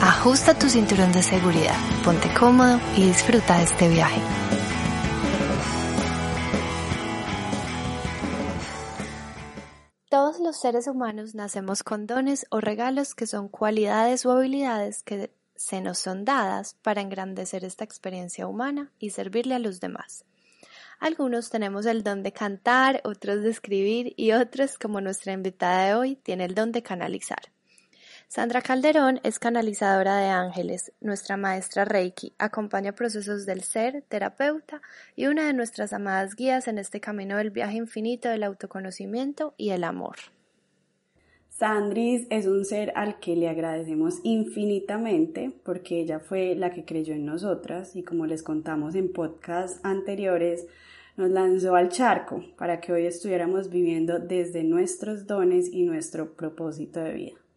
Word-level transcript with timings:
ajusta 0.00 0.54
tu 0.54 0.68
cinturón 0.68 1.12
de 1.12 1.22
seguridad, 1.22 1.76
ponte 2.04 2.32
cómodo 2.32 2.80
y 2.96 3.06
disfruta 3.06 3.58
de 3.58 3.64
este 3.64 3.88
viaje. 3.88 4.20
Todos 10.08 10.38
los 10.40 10.58
seres 10.58 10.86
humanos 10.86 11.34
nacemos 11.34 11.82
con 11.82 12.06
dones 12.06 12.46
o 12.50 12.60
regalos 12.60 13.14
que 13.14 13.26
son 13.26 13.48
cualidades 13.48 14.24
o 14.24 14.32
habilidades 14.32 15.02
que 15.02 15.32
se 15.54 15.80
nos 15.80 15.98
son 15.98 16.24
dadas 16.24 16.76
para 16.82 17.00
engrandecer 17.00 17.64
esta 17.64 17.84
experiencia 17.84 18.46
humana 18.46 18.92
y 18.98 19.10
servirle 19.10 19.56
a 19.56 19.58
los 19.58 19.80
demás. 19.80 20.24
Algunos 21.00 21.50
tenemos 21.50 21.86
el 21.86 22.02
don 22.02 22.22
de 22.22 22.32
cantar, 22.32 23.00
otros 23.04 23.42
de 23.42 23.50
escribir 23.50 24.14
y 24.16 24.32
otros, 24.32 24.78
como 24.78 25.00
nuestra 25.00 25.32
invitada 25.32 25.86
de 25.86 25.94
hoy, 25.94 26.16
tiene 26.16 26.44
el 26.44 26.54
don 26.54 26.72
de 26.72 26.82
canalizar. 26.82 27.52
Sandra 28.30 28.60
Calderón 28.60 29.20
es 29.22 29.38
canalizadora 29.38 30.18
de 30.18 30.28
ángeles, 30.28 30.92
nuestra 31.00 31.38
maestra 31.38 31.86
Reiki, 31.86 32.34
acompaña 32.36 32.92
procesos 32.92 33.46
del 33.46 33.62
ser, 33.62 34.04
terapeuta 34.06 34.82
y 35.16 35.28
una 35.28 35.46
de 35.46 35.54
nuestras 35.54 35.94
amadas 35.94 36.36
guías 36.36 36.68
en 36.68 36.76
este 36.76 37.00
camino 37.00 37.38
del 37.38 37.48
viaje 37.50 37.78
infinito 37.78 38.28
del 38.28 38.42
autoconocimiento 38.42 39.54
y 39.56 39.70
el 39.70 39.82
amor. 39.82 40.16
Sandris 41.48 42.26
es 42.28 42.46
un 42.46 42.66
ser 42.66 42.92
al 42.96 43.18
que 43.18 43.34
le 43.34 43.48
agradecemos 43.48 44.20
infinitamente 44.24 45.50
porque 45.64 45.98
ella 45.98 46.20
fue 46.20 46.54
la 46.54 46.70
que 46.70 46.84
creyó 46.84 47.14
en 47.14 47.24
nosotras 47.24 47.96
y 47.96 48.02
como 48.02 48.26
les 48.26 48.42
contamos 48.42 48.94
en 48.94 49.10
podcasts 49.10 49.80
anteriores, 49.84 50.66
nos 51.16 51.30
lanzó 51.30 51.76
al 51.76 51.88
charco 51.88 52.44
para 52.58 52.78
que 52.78 52.92
hoy 52.92 53.06
estuviéramos 53.06 53.70
viviendo 53.70 54.18
desde 54.18 54.64
nuestros 54.64 55.26
dones 55.26 55.72
y 55.72 55.82
nuestro 55.84 56.34
propósito 56.34 57.00
de 57.00 57.14
vida. 57.14 57.47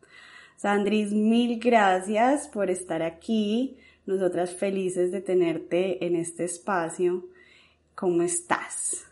Sandris, 0.61 1.11
mil 1.11 1.59
gracias 1.59 2.47
por 2.47 2.69
estar 2.69 3.01
aquí. 3.01 3.79
Nosotras 4.05 4.53
felices 4.53 5.11
de 5.11 5.19
tenerte 5.19 6.05
en 6.05 6.15
este 6.15 6.43
espacio. 6.43 7.25
¿Cómo 7.95 8.21
estás? 8.21 9.11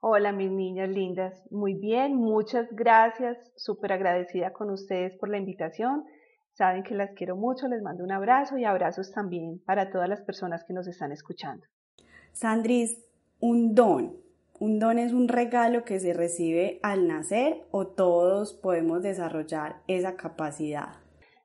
Hola, 0.00 0.32
mis 0.32 0.50
niñas 0.50 0.88
lindas. 0.88 1.34
Muy 1.50 1.74
bien, 1.74 2.16
muchas 2.16 2.66
gracias. 2.70 3.36
Súper 3.56 3.92
agradecida 3.92 4.54
con 4.54 4.70
ustedes 4.70 5.18
por 5.18 5.28
la 5.28 5.36
invitación. 5.36 6.06
Saben 6.54 6.82
que 6.82 6.94
las 6.94 7.10
quiero 7.10 7.36
mucho. 7.36 7.68
Les 7.68 7.82
mando 7.82 8.02
un 8.02 8.12
abrazo 8.12 8.56
y 8.56 8.64
abrazos 8.64 9.12
también 9.12 9.58
para 9.66 9.90
todas 9.90 10.08
las 10.08 10.22
personas 10.22 10.64
que 10.64 10.72
nos 10.72 10.86
están 10.88 11.12
escuchando. 11.12 11.66
Sandris, 12.32 13.04
un 13.38 13.74
don. 13.74 14.29
¿Un 14.60 14.78
don 14.78 14.98
es 14.98 15.14
un 15.14 15.28
regalo 15.28 15.84
que 15.84 15.98
se 16.00 16.12
recibe 16.12 16.80
al 16.82 17.08
nacer 17.08 17.64
o 17.70 17.86
todos 17.86 18.52
podemos 18.52 19.02
desarrollar 19.02 19.80
esa 19.86 20.16
capacidad? 20.16 20.96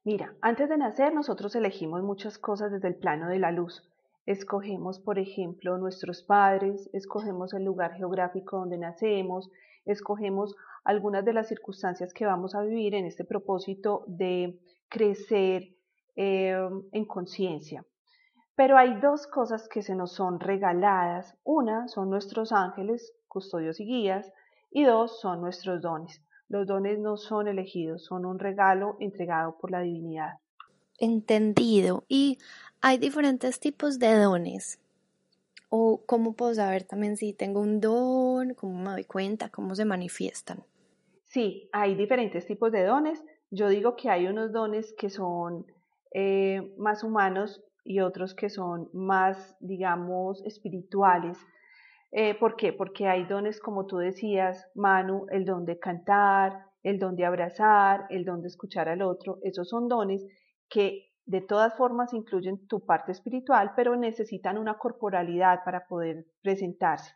Mira, 0.03 0.33
antes 0.41 0.67
de 0.67 0.77
nacer 0.77 1.13
nosotros 1.13 1.55
elegimos 1.55 2.03
muchas 2.03 2.37
cosas 2.37 2.73
desde 2.73 2.89
el 2.89 2.95
plano 2.95 3.29
de 3.29 3.39
la 3.39 3.53
luz. 3.53 3.89
Escogemos, 4.25 4.99
por 4.99 5.17
ejemplo, 5.17 5.77
nuestros 5.77 6.23
padres, 6.23 6.89
escogemos 6.91 7.53
el 7.53 7.63
lugar 7.63 7.93
geográfico 7.93 8.57
donde 8.57 8.77
nacemos, 8.77 9.49
escogemos 9.85 10.53
algunas 10.83 11.23
de 11.23 11.31
las 11.31 11.47
circunstancias 11.47 12.13
que 12.13 12.25
vamos 12.25 12.53
a 12.53 12.63
vivir 12.63 12.95
en 12.95 13.05
este 13.05 13.23
propósito 13.23 14.03
de 14.07 14.59
crecer 14.89 15.69
eh, 16.17 16.69
en 16.91 17.05
conciencia. 17.05 17.85
Pero 18.55 18.77
hay 18.77 18.99
dos 18.99 19.27
cosas 19.27 19.67
que 19.67 19.81
se 19.81 19.95
nos 19.95 20.13
son 20.13 20.39
regaladas. 20.39 21.35
Una 21.43 21.87
son 21.87 22.09
nuestros 22.09 22.51
ángeles, 22.51 23.13
custodios 23.27 23.79
y 23.79 23.85
guías, 23.85 24.31
y 24.71 24.83
dos 24.85 25.19
son 25.19 25.41
nuestros 25.41 25.81
dones. 25.81 26.21
Los 26.47 26.67
dones 26.67 26.99
no 26.99 27.17
son 27.17 27.47
elegidos, 27.47 28.05
son 28.05 28.25
un 28.25 28.39
regalo 28.39 28.97
entregado 28.99 29.57
por 29.57 29.71
la 29.71 29.81
divinidad. 29.81 30.39
Entendido. 30.99 32.05
Y 32.07 32.37
hay 32.81 32.97
diferentes 32.97 33.59
tipos 33.59 33.99
de 33.99 34.13
dones. 34.15 34.79
¿O 35.69 36.01
cómo 36.05 36.33
puedo 36.33 36.53
saber 36.53 36.83
también 36.83 37.17
si 37.17 37.33
tengo 37.33 37.59
un 37.59 37.81
don? 37.81 38.53
¿Cómo 38.53 38.77
me 38.81 38.91
doy 38.91 39.03
cuenta? 39.03 39.49
¿Cómo 39.49 39.75
se 39.75 39.83
manifiestan? 39.83 40.63
Sí, 41.25 41.69
hay 41.73 41.95
diferentes 41.95 42.45
tipos 42.45 42.71
de 42.71 42.85
dones. 42.85 43.21
Yo 43.49 43.67
digo 43.67 43.95
que 43.95 44.09
hay 44.09 44.27
unos 44.27 44.53
dones 44.53 44.93
que 44.97 45.09
son 45.09 45.65
eh, 46.11 46.73
más 46.77 47.03
humanos 47.03 47.61
y 47.85 47.99
otros 48.01 48.33
que 48.33 48.49
son 48.49 48.89
más, 48.93 49.55
digamos, 49.61 50.43
espirituales. 50.43 51.37
Eh, 52.11 52.33
¿Por 52.33 52.55
qué? 52.55 52.73
Porque 52.73 53.07
hay 53.07 53.25
dones, 53.25 53.59
como 53.59 53.85
tú 53.85 53.97
decías, 53.97 54.67
Manu, 54.73 55.27
el 55.29 55.45
don 55.45 55.65
de 55.65 55.77
cantar, 55.79 56.65
el 56.81 56.97
don 56.99 57.15
de 57.15 57.25
abrazar, 57.25 58.07
el 58.09 58.25
don 58.25 58.41
de 58.41 58.47
escuchar 58.47 58.89
al 58.89 59.03
otro. 59.03 59.37
Esos 59.43 59.69
son 59.69 59.87
dones 59.87 60.25
que 60.67 61.11
de 61.25 61.41
todas 61.41 61.75
formas 61.75 62.13
incluyen 62.13 62.67
tu 62.67 62.85
parte 62.85 63.11
espiritual, 63.11 63.73
pero 63.75 63.95
necesitan 63.95 64.57
una 64.57 64.77
corporalidad 64.77 65.63
para 65.63 65.87
poder 65.87 66.25
presentarse. 66.41 67.11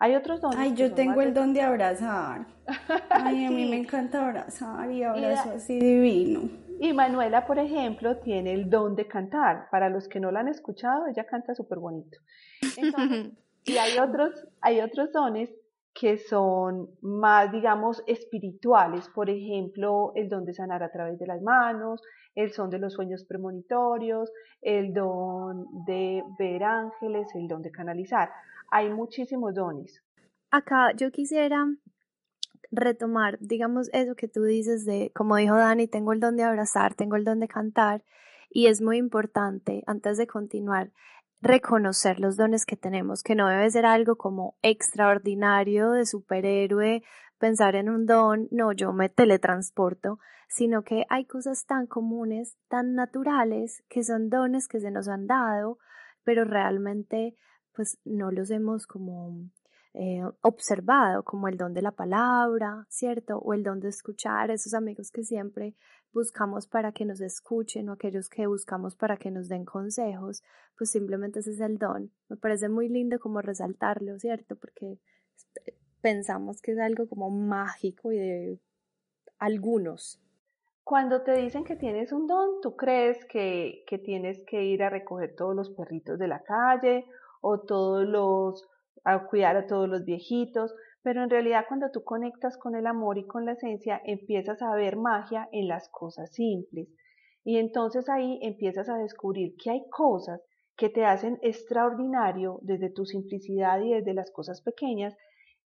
Hay 0.00 0.14
otros 0.14 0.40
dones. 0.40 0.58
Ay, 0.58 0.74
yo 0.74 0.94
tengo 0.94 1.22
el 1.22 1.34
don 1.34 1.52
de 1.52 1.62
abrazar. 1.62 2.46
Ay, 3.10 3.46
a 3.46 3.50
mí 3.50 3.68
me 3.68 3.76
encanta 3.78 4.26
abrazar 4.26 4.90
y 4.90 5.02
abrazo 5.02 5.50
así 5.50 5.78
divino. 5.78 6.67
Y 6.80 6.92
Manuela, 6.92 7.46
por 7.46 7.58
ejemplo, 7.58 8.18
tiene 8.18 8.52
el 8.52 8.70
don 8.70 8.94
de 8.94 9.08
cantar. 9.08 9.68
Para 9.70 9.88
los 9.88 10.08
que 10.08 10.20
no 10.20 10.30
la 10.30 10.40
han 10.40 10.48
escuchado, 10.48 11.06
ella 11.06 11.24
canta 11.24 11.54
súper 11.54 11.78
bonito. 11.78 12.18
y 13.64 13.76
hay 13.76 13.98
otros, 13.98 14.46
hay 14.60 14.80
otros 14.80 15.12
dones 15.12 15.50
que 15.92 16.18
son 16.18 16.88
más, 17.00 17.50
digamos, 17.50 18.04
espirituales. 18.06 19.08
Por 19.08 19.28
ejemplo, 19.28 20.12
el 20.14 20.28
don 20.28 20.44
de 20.44 20.54
sanar 20.54 20.84
a 20.84 20.92
través 20.92 21.18
de 21.18 21.26
las 21.26 21.42
manos, 21.42 22.00
el 22.36 22.52
son 22.52 22.70
de 22.70 22.78
los 22.78 22.92
sueños 22.92 23.24
premonitorios, 23.24 24.30
el 24.62 24.92
don 24.94 25.66
de 25.84 26.22
ver 26.38 26.62
ángeles, 26.62 27.28
el 27.34 27.48
don 27.48 27.62
de 27.62 27.72
canalizar. 27.72 28.30
Hay 28.70 28.90
muchísimos 28.90 29.54
dones. 29.54 30.00
Acá 30.52 30.92
yo 30.94 31.10
quisiera 31.10 31.66
retomar, 32.70 33.38
digamos, 33.40 33.88
eso 33.92 34.14
que 34.14 34.28
tú 34.28 34.44
dices 34.44 34.84
de, 34.84 35.10
como 35.14 35.36
dijo 35.36 35.56
Dani, 35.56 35.88
tengo 35.88 36.12
el 36.12 36.20
don 36.20 36.36
de 36.36 36.44
abrazar, 36.44 36.94
tengo 36.94 37.16
el 37.16 37.24
don 37.24 37.40
de 37.40 37.48
cantar, 37.48 38.04
y 38.50 38.66
es 38.66 38.80
muy 38.80 38.96
importante, 38.96 39.82
antes 39.86 40.16
de 40.16 40.26
continuar, 40.26 40.92
reconocer 41.40 42.20
los 42.20 42.36
dones 42.36 42.66
que 42.66 42.76
tenemos, 42.76 43.22
que 43.22 43.34
no 43.34 43.48
debe 43.48 43.70
ser 43.70 43.86
algo 43.86 44.16
como 44.16 44.56
extraordinario 44.62 45.92
de 45.92 46.06
superhéroe, 46.06 47.02
pensar 47.38 47.76
en 47.76 47.88
un 47.88 48.06
don, 48.06 48.48
no, 48.50 48.72
yo 48.72 48.92
me 48.92 49.08
teletransporto, 49.08 50.18
sino 50.48 50.82
que 50.82 51.04
hay 51.08 51.26
cosas 51.26 51.66
tan 51.66 51.86
comunes, 51.86 52.56
tan 52.68 52.94
naturales, 52.94 53.84
que 53.88 54.02
son 54.02 54.30
dones 54.30 54.66
que 54.66 54.80
se 54.80 54.90
nos 54.90 55.08
han 55.08 55.26
dado, 55.26 55.78
pero 56.24 56.44
realmente 56.44 57.36
pues 57.72 57.98
no 58.04 58.32
los 58.32 58.50
hemos 58.50 58.86
como 58.86 59.48
eh, 59.94 60.22
observado 60.42 61.22
como 61.24 61.48
el 61.48 61.56
don 61.56 61.74
de 61.74 61.82
la 61.82 61.92
palabra, 61.92 62.86
¿cierto? 62.88 63.38
O 63.38 63.54
el 63.54 63.62
don 63.62 63.80
de 63.80 63.88
escuchar, 63.88 64.50
esos 64.50 64.74
amigos 64.74 65.10
que 65.10 65.24
siempre 65.24 65.74
buscamos 66.12 66.66
para 66.66 66.92
que 66.92 67.04
nos 67.04 67.20
escuchen 67.20 67.88
o 67.88 67.92
aquellos 67.92 68.28
que 68.28 68.46
buscamos 68.46 68.96
para 68.96 69.16
que 69.16 69.30
nos 69.30 69.48
den 69.48 69.64
consejos, 69.64 70.42
pues 70.76 70.90
simplemente 70.90 71.40
ese 71.40 71.52
es 71.52 71.60
el 71.60 71.78
don. 71.78 72.12
Me 72.28 72.36
parece 72.36 72.68
muy 72.68 72.88
lindo 72.88 73.18
como 73.18 73.40
resaltarlo, 73.40 74.18
¿cierto? 74.18 74.56
Porque 74.56 74.98
pensamos 76.00 76.60
que 76.60 76.72
es 76.72 76.78
algo 76.78 77.08
como 77.08 77.30
mágico 77.30 78.12
y 78.12 78.18
de 78.18 78.60
algunos. 79.38 80.20
Cuando 80.84 81.22
te 81.22 81.32
dicen 81.32 81.64
que 81.64 81.76
tienes 81.76 82.12
un 82.12 82.26
don, 82.26 82.60
tú 82.62 82.74
crees 82.76 83.24
que, 83.26 83.84
que 83.86 83.98
tienes 83.98 84.40
que 84.46 84.64
ir 84.64 84.82
a 84.82 84.90
recoger 84.90 85.34
todos 85.36 85.54
los 85.54 85.70
perritos 85.70 86.18
de 86.18 86.28
la 86.28 86.42
calle 86.42 87.06
o 87.40 87.60
todos 87.60 88.06
los 88.06 88.66
a 89.04 89.26
cuidar 89.26 89.56
a 89.56 89.66
todos 89.66 89.88
los 89.88 90.04
viejitos, 90.04 90.74
pero 91.02 91.22
en 91.22 91.30
realidad 91.30 91.64
cuando 91.68 91.90
tú 91.90 92.02
conectas 92.04 92.56
con 92.58 92.74
el 92.74 92.86
amor 92.86 93.18
y 93.18 93.26
con 93.26 93.44
la 93.44 93.52
esencia, 93.52 94.00
empiezas 94.04 94.62
a 94.62 94.74
ver 94.74 94.96
magia 94.96 95.48
en 95.52 95.68
las 95.68 95.88
cosas 95.88 96.32
simples. 96.32 96.88
Y 97.44 97.56
entonces 97.58 98.08
ahí 98.08 98.38
empiezas 98.42 98.88
a 98.88 98.98
descubrir 98.98 99.54
que 99.56 99.70
hay 99.70 99.88
cosas 99.90 100.42
que 100.76 100.88
te 100.88 101.04
hacen 101.04 101.38
extraordinario 101.42 102.58
desde 102.62 102.90
tu 102.90 103.04
simplicidad 103.04 103.80
y 103.80 103.94
desde 103.94 104.14
las 104.14 104.30
cosas 104.30 104.62
pequeñas, 104.62 105.16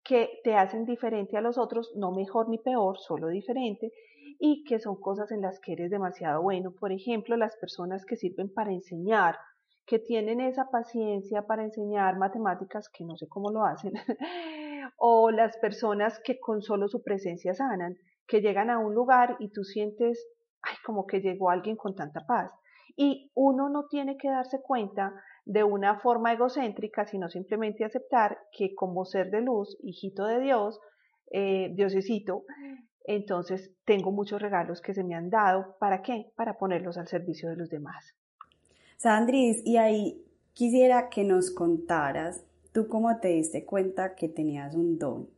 que 0.04 0.40
te 0.42 0.54
hacen 0.54 0.84
diferente 0.84 1.36
a 1.36 1.40
los 1.40 1.58
otros, 1.58 1.92
no 1.96 2.12
mejor 2.12 2.48
ni 2.48 2.58
peor, 2.58 2.98
solo 2.98 3.28
diferente, 3.28 3.92
y 4.38 4.64
que 4.64 4.80
son 4.80 4.96
cosas 4.96 5.30
en 5.30 5.40
las 5.40 5.60
que 5.60 5.74
eres 5.74 5.90
demasiado 5.90 6.42
bueno. 6.42 6.72
Por 6.72 6.92
ejemplo, 6.92 7.36
las 7.36 7.56
personas 7.56 8.04
que 8.04 8.16
sirven 8.16 8.52
para 8.52 8.72
enseñar, 8.72 9.36
que 9.86 9.98
tienen 9.98 10.40
esa 10.40 10.70
paciencia 10.70 11.46
para 11.46 11.64
enseñar 11.64 12.16
matemáticas, 12.18 12.88
que 12.88 13.04
no 13.04 13.16
sé 13.16 13.28
cómo 13.28 13.50
lo 13.50 13.64
hacen, 13.64 13.92
o 14.96 15.30
las 15.30 15.56
personas 15.58 16.20
que 16.24 16.38
con 16.38 16.62
solo 16.62 16.88
su 16.88 17.02
presencia 17.02 17.54
sanan, 17.54 17.96
que 18.26 18.40
llegan 18.40 18.70
a 18.70 18.78
un 18.78 18.94
lugar 18.94 19.36
y 19.40 19.50
tú 19.50 19.64
sientes, 19.64 20.26
ay, 20.62 20.76
como 20.84 21.06
que 21.06 21.20
llegó 21.20 21.50
alguien 21.50 21.76
con 21.76 21.94
tanta 21.94 22.24
paz. 22.26 22.50
Y 22.96 23.30
uno 23.34 23.68
no 23.68 23.86
tiene 23.88 24.16
que 24.16 24.28
darse 24.28 24.60
cuenta 24.62 25.14
de 25.44 25.64
una 25.64 25.98
forma 25.98 26.32
egocéntrica, 26.32 27.06
sino 27.06 27.28
simplemente 27.28 27.84
aceptar 27.84 28.38
que 28.52 28.74
como 28.74 29.04
ser 29.04 29.30
de 29.30 29.40
luz, 29.40 29.76
hijito 29.82 30.26
de 30.26 30.40
Dios, 30.40 30.78
eh, 31.30 31.70
Diosecito, 31.74 32.44
entonces 33.04 33.74
tengo 33.84 34.12
muchos 34.12 34.40
regalos 34.40 34.80
que 34.80 34.94
se 34.94 35.02
me 35.02 35.14
han 35.14 35.30
dado. 35.30 35.76
¿Para 35.80 36.02
qué? 36.02 36.32
Para 36.36 36.58
ponerlos 36.58 36.98
al 36.98 37.08
servicio 37.08 37.48
de 37.48 37.56
los 37.56 37.70
demás. 37.70 38.14
Sandris, 39.02 39.66
y 39.66 39.78
ahí 39.78 40.24
quisiera 40.52 41.08
que 41.08 41.24
nos 41.24 41.50
contaras, 41.50 42.46
tú 42.72 42.86
cómo 42.86 43.18
te 43.18 43.30
diste 43.30 43.64
cuenta 43.64 44.14
que 44.14 44.28
tenías 44.28 44.76
un 44.76 44.96
don, 44.96 45.28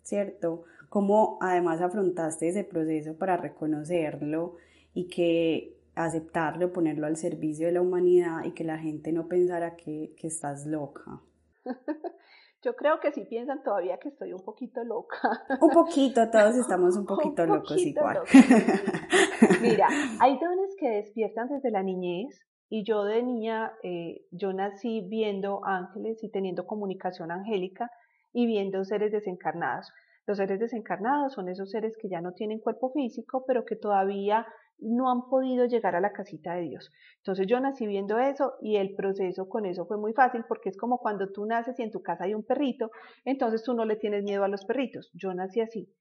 ¿cierto? 0.00 0.64
¿Cómo 0.88 1.36
además 1.42 1.82
afrontaste 1.82 2.48
ese 2.48 2.64
proceso 2.64 3.18
para 3.18 3.36
reconocerlo 3.36 4.56
y 4.94 5.08
que 5.08 5.76
aceptarlo, 5.94 6.72
ponerlo 6.72 7.06
al 7.06 7.18
servicio 7.18 7.66
de 7.66 7.72
la 7.72 7.82
humanidad 7.82 8.42
y 8.44 8.52
que 8.52 8.64
la 8.64 8.78
gente 8.78 9.12
no 9.12 9.28
pensara 9.28 9.76
que, 9.76 10.14
que 10.16 10.26
estás 10.26 10.64
loca? 10.64 11.20
Yo 12.62 12.74
creo 12.74 13.00
que 13.00 13.12
sí 13.12 13.26
piensan 13.26 13.62
todavía 13.62 13.98
que 13.98 14.08
estoy 14.08 14.32
un 14.32 14.42
poquito 14.42 14.82
loca. 14.82 15.18
Un 15.60 15.70
poquito, 15.72 16.30
todos 16.30 16.56
estamos 16.56 16.96
un 16.96 17.04
poquito, 17.06 17.44
locos 17.44 17.76
igual. 17.76 18.20
Mira, 19.60 19.88
hay 20.20 20.38
dones 20.38 20.74
que 20.78 20.88
despiertan 20.88 21.50
desde 21.50 21.70
la 21.70 21.82
niñez 21.82 22.46
y 22.70 22.84
yo 22.84 23.04
de 23.04 23.22
niña, 23.22 23.72
eh, 23.82 24.22
yo 24.30 24.52
nací 24.52 25.04
viendo 25.08 25.60
ángeles 25.64 26.22
y 26.22 26.30
teniendo 26.30 26.66
comunicación 26.66 27.32
angélica 27.32 27.90
y 28.32 28.46
viendo 28.46 28.84
seres 28.84 29.10
desencarnados. 29.10 29.92
Los 30.24 30.38
seres 30.38 30.60
desencarnados 30.60 31.32
son 31.32 31.48
esos 31.48 31.70
seres 31.70 31.96
que 32.00 32.08
ya 32.08 32.20
no 32.20 32.32
tienen 32.32 32.60
cuerpo 32.60 32.92
físico, 32.92 33.44
pero 33.44 33.64
que 33.64 33.74
todavía 33.74 34.46
no 34.78 35.10
han 35.10 35.28
podido 35.28 35.66
llegar 35.66 35.96
a 35.96 36.00
la 36.00 36.12
casita 36.12 36.54
de 36.54 36.62
Dios. 36.62 36.92
Entonces 37.16 37.48
yo 37.48 37.58
nací 37.58 37.88
viendo 37.88 38.20
eso 38.20 38.54
y 38.62 38.76
el 38.76 38.94
proceso 38.94 39.48
con 39.48 39.66
eso 39.66 39.84
fue 39.86 39.98
muy 39.98 40.12
fácil 40.12 40.44
porque 40.48 40.68
es 40.68 40.76
como 40.76 40.98
cuando 40.98 41.32
tú 41.32 41.46
naces 41.46 41.78
y 41.80 41.82
en 41.82 41.90
tu 41.90 42.02
casa 42.02 42.24
hay 42.24 42.34
un 42.34 42.44
perrito, 42.44 42.92
entonces 43.24 43.64
tú 43.64 43.74
no 43.74 43.84
le 43.84 43.96
tienes 43.96 44.22
miedo 44.22 44.44
a 44.44 44.48
los 44.48 44.64
perritos. 44.64 45.10
Yo 45.12 45.34
nací 45.34 45.60
así. 45.60 45.92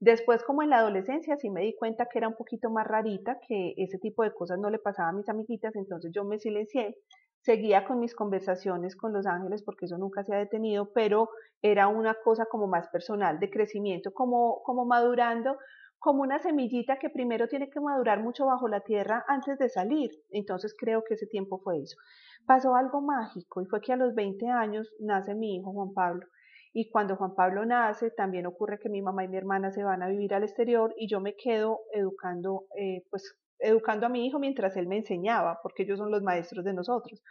Después, 0.00 0.42
como 0.44 0.62
en 0.62 0.70
la 0.70 0.78
adolescencia, 0.78 1.36
sí 1.36 1.50
me 1.50 1.60
di 1.60 1.76
cuenta 1.76 2.06
que 2.06 2.18
era 2.18 2.28
un 2.28 2.34
poquito 2.34 2.70
más 2.70 2.86
rarita, 2.86 3.38
que 3.46 3.74
ese 3.76 3.98
tipo 3.98 4.22
de 4.22 4.32
cosas 4.32 4.58
no 4.58 4.70
le 4.70 4.78
pasaba 4.78 5.10
a 5.10 5.12
mis 5.12 5.28
amiguitas, 5.28 5.76
entonces 5.76 6.10
yo 6.14 6.24
me 6.24 6.38
silencié, 6.38 6.96
seguía 7.42 7.84
con 7.84 8.00
mis 8.00 8.14
conversaciones 8.14 8.96
con 8.96 9.12
los 9.12 9.26
ángeles 9.26 9.62
porque 9.62 9.84
eso 9.84 9.98
nunca 9.98 10.24
se 10.24 10.34
ha 10.34 10.38
detenido, 10.38 10.90
pero 10.94 11.28
era 11.60 11.88
una 11.88 12.14
cosa 12.14 12.46
como 12.46 12.66
más 12.66 12.88
personal, 12.88 13.38
de 13.38 13.50
crecimiento, 13.50 14.12
como, 14.12 14.62
como 14.62 14.86
madurando, 14.86 15.58
como 15.98 16.22
una 16.22 16.38
semillita 16.38 16.98
que 16.98 17.10
primero 17.10 17.46
tiene 17.46 17.68
que 17.68 17.78
madurar 17.78 18.22
mucho 18.22 18.46
bajo 18.46 18.68
la 18.68 18.80
tierra 18.80 19.22
antes 19.28 19.58
de 19.58 19.68
salir. 19.68 20.10
Entonces 20.30 20.74
creo 20.76 21.04
que 21.06 21.12
ese 21.14 21.26
tiempo 21.26 21.58
fue 21.58 21.78
eso. 21.82 21.98
Pasó 22.46 22.74
algo 22.74 23.02
mágico 23.02 23.60
y 23.60 23.66
fue 23.66 23.82
que 23.82 23.92
a 23.92 23.96
los 23.96 24.14
20 24.14 24.48
años 24.48 24.90
nace 24.98 25.34
mi 25.34 25.56
hijo 25.56 25.72
Juan 25.72 25.92
Pablo. 25.92 26.26
Y 26.72 26.88
cuando 26.90 27.16
Juan 27.16 27.34
Pablo 27.34 27.66
nace, 27.66 28.10
también 28.10 28.46
ocurre 28.46 28.78
que 28.78 28.88
mi 28.88 29.02
mamá 29.02 29.24
y 29.24 29.28
mi 29.28 29.36
hermana 29.36 29.72
se 29.72 29.82
van 29.82 30.02
a 30.02 30.08
vivir 30.08 30.34
al 30.34 30.44
exterior 30.44 30.94
y 30.96 31.08
yo 31.08 31.20
me 31.20 31.34
quedo 31.34 31.80
educando, 31.92 32.66
eh, 32.78 33.04
pues 33.10 33.36
educando 33.58 34.06
a 34.06 34.08
mi 34.08 34.26
hijo 34.26 34.38
mientras 34.38 34.76
él 34.76 34.86
me 34.86 34.98
enseñaba, 34.98 35.58
porque 35.62 35.82
ellos 35.82 35.98
son 35.98 36.10
los 36.10 36.22
maestros 36.22 36.64
de 36.64 36.72
nosotros. 36.72 37.22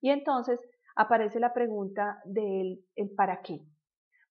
Y 0.00 0.10
entonces 0.10 0.60
aparece 0.96 1.38
la 1.38 1.52
pregunta 1.52 2.20
del 2.24 2.84
el 2.96 3.10
para 3.14 3.42
qué. 3.42 3.60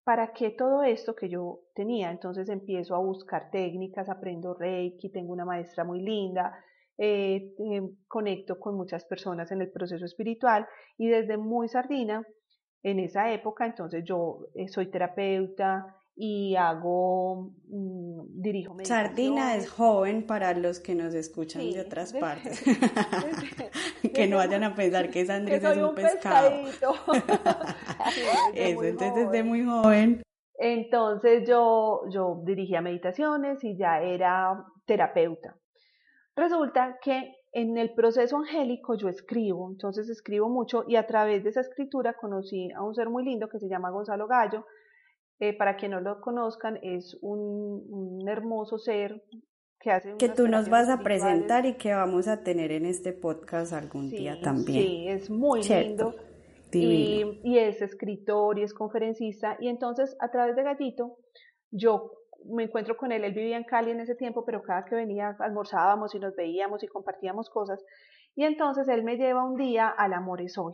¿Para 0.03 0.33
qué 0.33 0.49
todo 0.49 0.83
esto 0.83 1.15
que 1.15 1.29
yo 1.29 1.59
tenía? 1.75 2.09
Entonces 2.09 2.49
empiezo 2.49 2.95
a 2.95 2.99
buscar 2.99 3.51
técnicas, 3.51 4.09
aprendo 4.09 4.55
Reiki, 4.55 5.11
tengo 5.11 5.31
una 5.31 5.45
maestra 5.45 5.83
muy 5.83 6.01
linda, 6.01 6.57
eh, 6.97 7.53
eh, 7.57 7.81
conecto 8.07 8.59
con 8.59 8.75
muchas 8.75 9.05
personas 9.05 9.51
en 9.51 9.61
el 9.61 9.71
proceso 9.71 10.05
espiritual 10.05 10.67
y 10.97 11.07
desde 11.07 11.37
muy 11.37 11.67
sardina, 11.67 12.25
en 12.83 12.99
esa 12.99 13.31
época, 13.31 13.65
entonces 13.65 14.03
yo 14.05 14.47
eh, 14.55 14.67
soy 14.67 14.89
terapeuta 14.89 15.95
y 16.15 16.55
hago, 16.55 17.53
mm, 17.67 18.41
dirijo 18.41 18.75
Sardina 18.83 19.55
es 19.55 19.69
joven 19.69 20.25
para 20.25 20.53
los 20.53 20.79
que 20.79 20.93
nos 20.93 21.13
escuchan 21.13 21.61
de 21.71 21.81
otras 21.81 22.13
partes. 22.19 22.63
que 24.13 24.27
no 24.27 24.37
vayan 24.37 24.63
a 24.63 24.75
pensar 24.75 25.09
que 25.11 25.25
Sandris 25.25 25.63
es 25.63 25.77
un, 25.77 25.95
pescado. 25.95 26.67
Eso, 26.67 26.93
entonces 28.53 29.15
desde 29.15 29.43
muy 29.43 29.65
joven. 29.65 30.21
Entonces 30.59 31.47
yo, 31.47 32.01
yo 32.11 32.43
dirigía 32.45 32.81
meditaciones 32.81 33.63
y 33.63 33.77
ya 33.77 34.01
era 34.01 34.63
terapeuta. 34.85 35.55
Resulta 36.35 36.97
que 37.01 37.33
en 37.53 37.77
el 37.77 37.93
proceso 37.93 38.37
angélico 38.37 38.95
yo 38.95 39.09
escribo, 39.09 39.69
entonces 39.69 40.09
escribo 40.09 40.49
mucho 40.49 40.85
y 40.87 40.95
a 40.95 41.05
través 41.05 41.43
de 41.43 41.49
esa 41.49 41.61
escritura 41.61 42.13
conocí 42.13 42.71
a 42.71 42.81
un 42.81 42.95
ser 42.95 43.09
muy 43.09 43.25
lindo 43.25 43.49
que 43.49 43.59
se 43.59 43.67
llama 43.67 43.89
Gonzalo 43.89 44.27
Gallo. 44.27 44.65
Eh, 45.39 45.57
para 45.57 45.75
quien 45.75 45.91
no 45.91 46.01
lo 46.01 46.21
conozcan, 46.21 46.77
es 46.83 47.17
un, 47.21 48.23
hermoso 48.27 48.77
ser 48.77 49.23
que 49.79 49.91
hace... 49.91 50.15
Que 50.17 50.29
tú 50.29 50.47
nos 50.47 50.69
vas 50.69 50.87
a 50.87 50.99
presentar 50.99 51.65
y 51.65 51.77
que 51.77 51.93
vamos 51.93 52.27
a 52.27 52.43
tener 52.43 52.71
en 52.71 52.85
este 52.85 53.11
podcast 53.11 53.73
algún 53.73 54.11
día 54.11 54.39
también. 54.39 54.83
Sí, 54.83 55.07
es 55.07 55.29
muy 55.31 55.63
lindo. 55.63 56.13
Y, 56.71 57.39
y, 57.43 57.57
es 57.57 57.81
escritor 57.81 58.59
y 58.59 58.63
es 58.63 58.73
conferencista. 58.73 59.57
Y 59.59 59.67
entonces 59.67 60.15
a 60.19 60.29
través 60.29 60.55
de 60.55 60.63
Gallito 60.63 61.17
yo 61.71 62.11
me 62.45 62.63
encuentro 62.63 62.97
con 62.97 63.11
él, 63.11 63.23
él 63.23 63.33
vivía 63.33 63.57
en 63.57 63.63
Cali 63.63 63.91
en 63.91 63.99
ese 63.99 64.15
tiempo, 64.15 64.43
pero 64.45 64.61
cada 64.61 64.85
que 64.85 64.95
venía 64.95 65.35
almorzábamos 65.39 66.15
y 66.15 66.19
nos 66.19 66.35
veíamos 66.35 66.83
y 66.83 66.87
compartíamos 66.87 67.49
cosas. 67.49 67.83
Y 68.35 68.43
entonces 68.45 68.87
él 68.87 69.03
me 69.03 69.17
lleva 69.17 69.43
un 69.43 69.55
día 69.55 69.87
al 69.89 70.13
Amor 70.13 70.41
es 70.41 70.57
Hoy. 70.57 70.73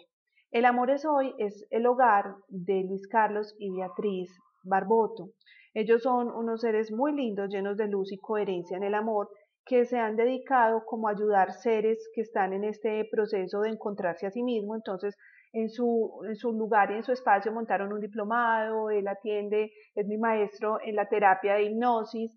El 0.52 0.66
Amor 0.66 0.92
es 0.92 1.06
Hoy 1.06 1.34
es 1.38 1.66
el 1.69 1.86
hogar 1.86 2.36
de 2.48 2.84
Luis 2.84 3.08
Carlos 3.08 3.56
y 3.60 3.72
Beatriz 3.72 4.30
Barboto. 4.64 5.31
Ellos 5.74 6.02
son 6.04 6.30
unos 6.30 6.62
seres 6.62 6.92
muy 6.92 7.14
lindos, 7.14 7.50
llenos 7.50 7.78
de 7.78 7.88
luz 7.88 8.12
y 8.12 8.18
coherencia 8.18 8.78
en 8.78 8.84
el 8.84 8.96
amor, 8.96 9.30
que 9.66 9.86
se 9.86 10.00
han 10.00 10.16
dedicado 10.16 10.84
como 10.86 11.08
a 11.08 11.12
ayudar 11.12 11.51
seres 11.51 12.10
que 12.15 12.22
están 12.22 12.53
en 12.53 12.63
este 12.63 13.08
proceso 13.12 13.62
de 13.62 13.70
encontrarse 13.70 14.25
a 14.25 14.32
sí 14.32 14.41
mismo. 14.41 14.75
Entonces, 14.75 15.15
en 15.58 15.70
su, 15.70 16.22
en 16.28 16.36
su 16.36 16.52
lugar 16.52 16.92
y 16.92 16.96
en 16.96 17.04
su 17.04 17.12
espacio 17.12 17.52
montaron 17.52 17.92
un 17.92 18.00
diplomado, 18.00 18.92
él 18.92 19.08
atiende, 19.08 19.72
es 19.96 20.06
mi 20.06 20.18
maestro 20.18 20.80
en 20.86 20.96
la 20.96 21.10
terapia 21.10 21.56
de 21.56 21.64
hipnosis 21.64 22.32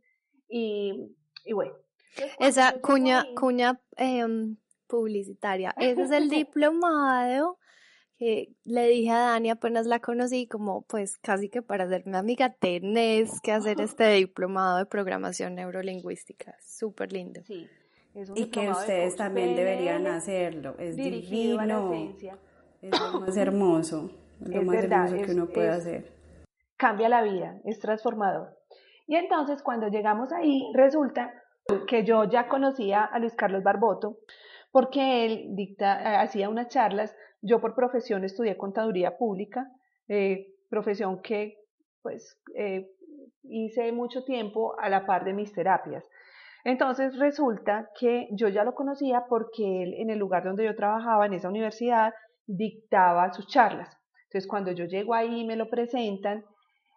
y, 0.49 1.15
y 1.45 1.53
bueno. 1.53 1.73
Esa 2.39 2.81
cuña, 2.81 3.27
cuña 3.39 3.81
em, 3.97 4.57
publicitaria, 4.87 5.75
ese 5.77 6.03
es 6.03 6.11
el 6.11 6.29
diplomado 6.31 7.59
que 8.19 8.53
le 8.65 8.89
dije 8.89 9.11
a 9.11 9.19
Dani 9.19 9.50
apenas 9.50 9.87
la 9.87 10.00
conocí 10.00 10.47
como 10.47 10.83
pues 10.83 11.17
casi 11.19 11.49
que 11.49 11.62
para 11.62 11.89
ser 11.89 12.07
mi 12.07 12.17
amiga 12.17 12.53
tenés 12.53 13.41
que 13.41 13.53
hacer 13.53 13.81
este 13.81 14.12
diplomado 14.12 14.79
de 14.79 14.87
programación 14.87 15.55
neurolingüística, 15.55 16.55
súper 16.61 17.12
lindo. 17.12 17.41
Sí, 17.47 17.67
y 18.35 18.47
que 18.47 18.69
ustedes 18.71 19.17
también 19.17 19.57
deberían 19.57 20.07
hacerlo, 20.07 20.75
es 20.79 20.97
divino. 20.97 21.93
Es 22.82 23.00
lo 23.00 23.20
más 23.20 23.37
hermoso, 23.37 24.10
lo 24.40 24.62
más 24.62 24.76
hermoso 24.76 25.16
que 25.16 25.32
uno 25.32 25.46
puede 25.46 25.68
hacer. 25.68 26.12
Cambia 26.76 27.08
la 27.08 27.22
vida, 27.22 27.60
es 27.64 27.78
transformador. 27.78 28.56
Y 29.06 29.16
entonces 29.16 29.62
cuando 29.62 29.88
llegamos 29.88 30.32
ahí, 30.32 30.70
resulta 30.75 31.34
que 31.87 32.04
yo 32.04 32.25
ya 32.25 32.49
conocía 32.49 33.04
a 33.04 33.18
Luis 33.18 33.34
Carlos 33.34 33.62
Barboto, 33.62 34.18
porque 34.72 35.26
él 35.26 35.49
dicta, 35.56 36.20
hacía 36.20 36.49
unas 36.49 36.68
charlas. 36.68 37.14
Yo 37.42 37.60
por 37.60 37.75
profesión 37.75 38.25
estudié 38.25 38.56
contaduría 38.56 39.16
pública, 39.16 39.70
eh, 40.08 40.54
profesión 40.68 41.20
que 41.22 41.56
pues 42.02 42.40
eh, 42.54 42.90
hice 43.42 43.92
mucho 43.92 44.25
tiempo 44.25 44.78
a 44.78 44.88
la 44.88 45.06
par 45.06 45.25
de 45.25 45.32
mis 45.32 45.52
terapias. 45.52 46.04
Entonces 46.64 47.18
resulta 47.18 47.90
que 47.99 48.28
yo 48.32 48.49
ya 48.49 48.64
lo 48.64 48.75
conocía 48.75 49.25
porque 49.28 49.82
él 49.82 49.94
en 49.94 50.10
el 50.10 50.18
lugar 50.18 50.44
donde 50.44 50.64
yo 50.64 50.76
trabajaba, 50.76 51.26
en 51.26 51.34
esa 51.34 51.49
universidad, 51.49 52.12
dictaba 52.57 53.33
sus 53.33 53.47
charlas. 53.47 53.97
Entonces, 54.25 54.49
cuando 54.49 54.73
yo 54.73 54.85
llego 54.85 55.14
ahí 55.14 55.40
y 55.40 55.47
me 55.47 55.57
lo 55.57 55.69
presentan, 55.69 56.45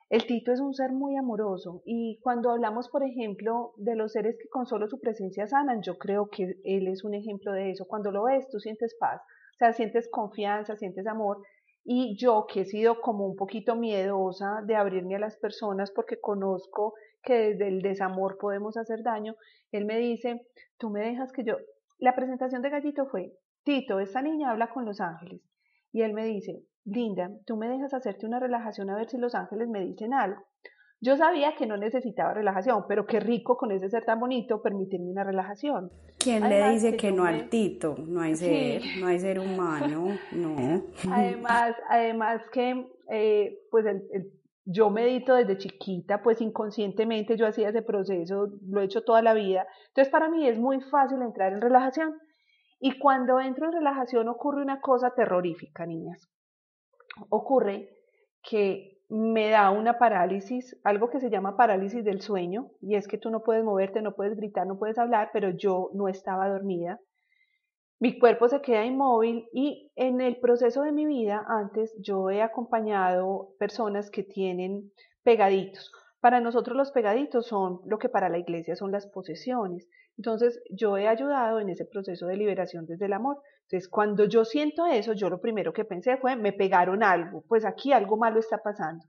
el 0.10 0.28
Tito 0.28 0.52
es 0.52 0.60
un 0.60 0.74
ser 0.74 0.92
muy 0.92 1.16
amoroso 1.18 1.82
y 1.86 2.20
cuando 2.22 2.52
hablamos, 2.52 2.88
por 2.90 3.04
ejemplo, 3.04 3.74
de 3.78 3.96
los 3.96 4.12
seres 4.12 4.38
que 4.40 4.48
con 4.48 4.68
solo 4.68 4.88
su 4.88 5.00
presencia 5.00 5.48
sanan, 5.48 5.82
yo 5.82 5.98
creo 5.98 6.30
que 6.30 6.56
él 6.64 6.88
es 6.88 7.04
un 7.04 7.16
ejemplo 7.16 7.52
de 7.52 7.72
eso. 7.72 7.86
Cuando 7.86 8.12
lo 8.12 8.26
ves, 8.26 8.48
tú 8.52 8.60
sientes 8.60 8.96
paz, 9.00 9.22
o 9.22 9.58
sea, 9.58 9.74
sientes 9.74 10.08
confianza, 10.12 10.76
sientes 10.76 11.08
amor. 11.08 11.42
Y 11.84 12.16
yo, 12.18 12.46
que 12.48 12.62
he 12.62 12.66
sido 12.66 13.02
como 13.02 13.26
un 13.26 13.36
poquito 13.36 13.76
miedosa 13.76 14.62
de 14.66 14.76
abrirme 14.76 15.16
a 15.16 15.20
las 15.20 15.38
personas 15.38 15.92
porque 15.92 16.20
conozco 16.22 16.94
que 17.24 17.34
desde 17.34 17.68
el 17.68 17.82
desamor 17.82 18.38
podemos 18.38 18.78
hacer 18.78 19.02
daño, 19.02 19.36
él 19.72 19.86
me 19.86 19.98
dice, 19.98 20.46
tú 20.78 20.90
me 20.90 21.02
dejas 21.02 21.32
que 21.32 21.44
yo... 21.44 21.58
La 21.98 22.16
presentación 22.16 22.62
de 22.62 22.70
Gallito 22.70 23.06
fue, 23.08 23.34
Tito, 23.64 24.00
esta 24.00 24.22
niña 24.22 24.52
habla 24.52 24.70
con 24.70 24.86
los 24.86 25.00
ángeles. 25.02 25.42
Y 25.92 26.02
él 26.02 26.14
me 26.14 26.26
dice, 26.26 26.64
Linda, 26.86 27.32
tú 27.46 27.56
me 27.56 27.70
dejas 27.70 27.94
hacerte 27.94 28.26
una 28.26 28.40
relajación 28.40 28.90
a 28.90 28.96
ver 28.96 29.10
si 29.10 29.18
los 29.18 29.36
ángeles 29.36 29.70
me 29.70 29.80
dicen 29.80 30.14
algo. 30.14 30.44
Yo 31.00 31.18
sabía 31.18 31.56
que 31.58 31.66
no 31.66 31.76
necesitaba 31.76 32.34
relajación, 32.34 32.86
pero 32.88 33.06
qué 33.06 33.20
rico 33.20 33.58
con 33.58 33.72
ese 33.72 33.90
ser 33.90 34.06
tan 34.06 34.22
bonito 34.22 34.62
permitirme 34.62 35.12
una 35.12 35.26
relajación. 35.26 35.92
¿Quién 36.18 36.48
le 36.48 36.70
dice 36.72 36.96
que, 36.96 37.12
no 37.12 37.26
al 37.26 37.50
Tito? 37.50 37.96
No 38.08 38.22
hay 38.22 38.36
ser, 38.38 38.82
no 39.02 39.08
hay 39.08 39.20
ser 39.20 39.40
humano, 39.40 40.18
no. 40.32 40.82
Además, 41.12 41.76
además 41.90 42.42
que, 42.54 42.88
eh, 43.10 43.60
pues 43.70 43.86
yo 44.64 44.90
medito 44.90 45.36
desde 45.36 45.58
chiquita, 45.58 46.24
pues 46.24 46.40
inconscientemente 46.40 47.36
yo 47.36 47.48
hacía 47.48 47.70
ese 47.70 47.82
proceso, 47.82 48.48
lo 48.70 48.82
he 48.82 48.86
hecho 48.86 49.04
toda 49.04 49.22
la 49.22 49.34
vida. 49.34 49.68
Entonces 49.90 50.10
para 50.10 50.30
mí 50.30 50.48
es 50.48 50.58
muy 50.58 50.80
fácil 50.80 51.22
entrar 51.22 51.52
en 51.52 51.60
relajación. 51.60 52.18
Y 52.86 53.00
cuando 53.00 53.40
entro 53.40 53.68
en 53.68 53.72
relajación 53.72 54.28
ocurre 54.28 54.62
una 54.62 54.82
cosa 54.82 55.12
terrorífica, 55.12 55.86
niñas. 55.86 56.30
Ocurre 57.30 57.96
que 58.42 59.00
me 59.08 59.50
da 59.52 59.72
una 59.72 59.98
parálisis, 59.98 60.78
algo 60.84 61.10
que 61.10 61.22
se 61.22 61.30
llama 61.30 61.56
parálisis 61.56 62.04
del 62.04 62.20
sueño, 62.20 62.72
y 62.82 62.96
es 62.96 63.08
que 63.08 63.18
tú 63.18 63.30
no 63.30 63.42
puedes 63.42 63.64
moverte, 63.64 64.02
no 64.02 64.16
puedes 64.16 64.36
gritar, 64.36 64.68
no 64.68 64.78
puedes 64.78 64.98
hablar, 64.98 65.30
pero 65.32 65.52
yo 65.52 65.92
no 65.94 66.10
estaba 66.10 66.50
dormida. 66.50 67.00
Mi 68.02 68.20
cuerpo 68.20 68.50
se 68.50 68.62
queda 68.62 68.84
inmóvil 68.84 69.48
y 69.54 69.94
en 69.96 70.20
el 70.20 70.42
proceso 70.42 70.82
de 70.82 70.92
mi 70.92 71.06
vida 71.06 71.42
antes 71.48 71.96
yo 72.02 72.32
he 72.32 72.42
acompañado 72.42 73.54
personas 73.60 74.12
que 74.12 74.24
tienen 74.24 74.92
pegaditos. 75.24 75.90
Para 76.20 76.42
nosotros 76.42 76.76
los 76.76 76.92
pegaditos 76.92 77.48
son 77.48 77.80
lo 77.86 77.98
que 77.98 78.10
para 78.10 78.28
la 78.28 78.40
iglesia 78.40 78.76
son 78.76 78.92
las 78.92 79.08
posesiones. 79.08 79.88
Entonces 80.18 80.62
yo 80.70 80.98
he 80.98 81.08
ayudado 81.08 81.60
en 81.60 81.70
ese 81.70 81.86
proceso 81.86 82.28
de 82.28 82.38
liberación 82.38 82.86
desde 82.86 83.06
el 83.06 83.14
amor. 83.14 83.38
Entonces 83.64 83.90
cuando 83.90 84.26
yo 84.26 84.46
siento 84.46 84.86
eso, 84.86 85.14
yo 85.14 85.30
lo 85.30 85.42
primero 85.42 85.74
que 85.74 85.86
pensé 85.86 86.18
fue, 86.18 86.36
me 86.36 86.54
pegaron 86.54 87.04
algo, 87.04 87.44
pues 87.48 87.66
aquí 87.66 87.94
algo 87.94 88.18
malo 88.18 88.40
está 88.40 88.58
pasando. 88.58 89.06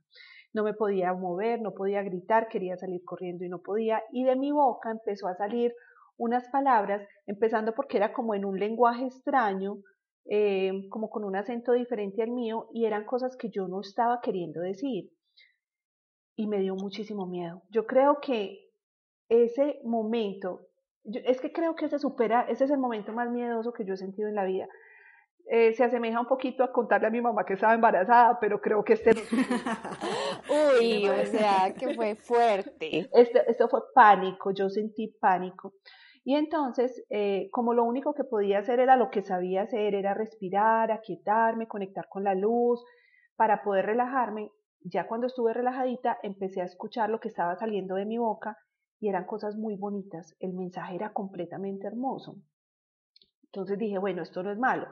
No 0.52 0.62
me 0.62 0.72
podía 0.72 1.12
mover, 1.12 1.60
no 1.60 1.74
podía 1.74 2.02
gritar, 2.02 2.48
quería 2.48 2.76
salir 2.76 3.02
corriendo 3.04 3.44
y 3.44 3.48
no 3.48 3.58
podía. 3.58 4.02
Y 4.12 4.24
de 4.24 4.36
mi 4.36 4.52
boca 4.52 4.90
empezó 4.90 5.26
a 5.26 5.34
salir 5.34 5.74
unas 6.16 6.48
palabras, 6.48 7.06
empezando 7.26 7.74
porque 7.74 7.96
era 7.96 8.12
como 8.12 8.34
en 8.34 8.44
un 8.44 8.58
lenguaje 8.58 9.04
extraño, 9.04 9.78
eh, 10.26 10.88
como 10.90 11.10
con 11.10 11.24
un 11.24 11.34
acento 11.34 11.72
diferente 11.72 12.22
al 12.22 12.30
mío, 12.30 12.68
y 12.72 12.84
eran 12.84 13.04
cosas 13.04 13.36
que 13.36 13.50
yo 13.50 13.66
no 13.66 13.80
estaba 13.80 14.20
queriendo 14.22 14.60
decir. 14.60 15.10
Y 16.36 16.46
me 16.46 16.60
dio 16.60 16.76
muchísimo 16.76 17.26
miedo. 17.26 17.62
Yo 17.70 17.84
creo 17.84 18.20
que 18.20 18.70
ese 19.28 19.80
momento 19.84 20.68
es 21.04 21.40
que 21.40 21.52
creo 21.52 21.74
que 21.74 21.88
se 21.88 21.98
supera, 21.98 22.46
ese 22.48 22.64
es 22.64 22.70
el 22.70 22.78
momento 22.78 23.12
más 23.12 23.30
miedoso 23.30 23.72
que 23.72 23.84
yo 23.84 23.94
he 23.94 23.96
sentido 23.96 24.28
en 24.28 24.34
la 24.34 24.44
vida. 24.44 24.66
Eh, 25.46 25.74
se 25.74 25.84
asemeja 25.84 26.18
un 26.18 26.26
poquito 26.26 26.64
a 26.64 26.72
contarle 26.72 27.08
a 27.08 27.10
mi 27.10 27.20
mamá 27.20 27.44
que 27.44 27.52
estaba 27.52 27.74
embarazada, 27.74 28.38
pero 28.40 28.60
creo 28.60 28.82
que 28.82 28.94
este... 28.94 29.10
Uy, 30.80 31.06
o 31.06 31.26
sea, 31.26 31.74
que 31.78 31.94
fue 31.94 32.14
fuerte. 32.16 33.10
Este, 33.12 33.50
esto 33.50 33.68
fue 33.68 33.80
pánico, 33.94 34.52
yo 34.52 34.70
sentí 34.70 35.08
pánico. 35.20 35.74
Y 36.24 36.36
entonces, 36.36 37.04
eh, 37.10 37.50
como 37.50 37.74
lo 37.74 37.84
único 37.84 38.14
que 38.14 38.24
podía 38.24 38.60
hacer 38.60 38.80
era 38.80 38.96
lo 38.96 39.10
que 39.10 39.20
sabía 39.20 39.62
hacer, 39.62 39.94
era 39.94 40.14
respirar, 40.14 40.90
aquietarme, 40.90 41.68
conectar 41.68 42.08
con 42.08 42.24
la 42.24 42.34
luz, 42.34 42.82
para 43.36 43.62
poder 43.62 43.84
relajarme, 43.84 44.50
ya 44.80 45.06
cuando 45.06 45.26
estuve 45.26 45.52
relajadita, 45.52 46.18
empecé 46.22 46.62
a 46.62 46.66
escuchar 46.66 47.10
lo 47.10 47.20
que 47.20 47.28
estaba 47.28 47.56
saliendo 47.56 47.96
de 47.96 48.06
mi 48.06 48.16
boca 48.16 48.56
y 49.00 49.08
eran 49.08 49.24
cosas 49.24 49.56
muy 49.56 49.76
bonitas, 49.76 50.34
el 50.40 50.54
mensaje 50.54 50.94
era 50.94 51.12
completamente 51.12 51.86
hermoso. 51.86 52.36
Entonces 53.44 53.78
dije, 53.78 53.98
bueno, 53.98 54.22
esto 54.22 54.42
no 54.42 54.50
es 54.50 54.58
malo. 54.58 54.86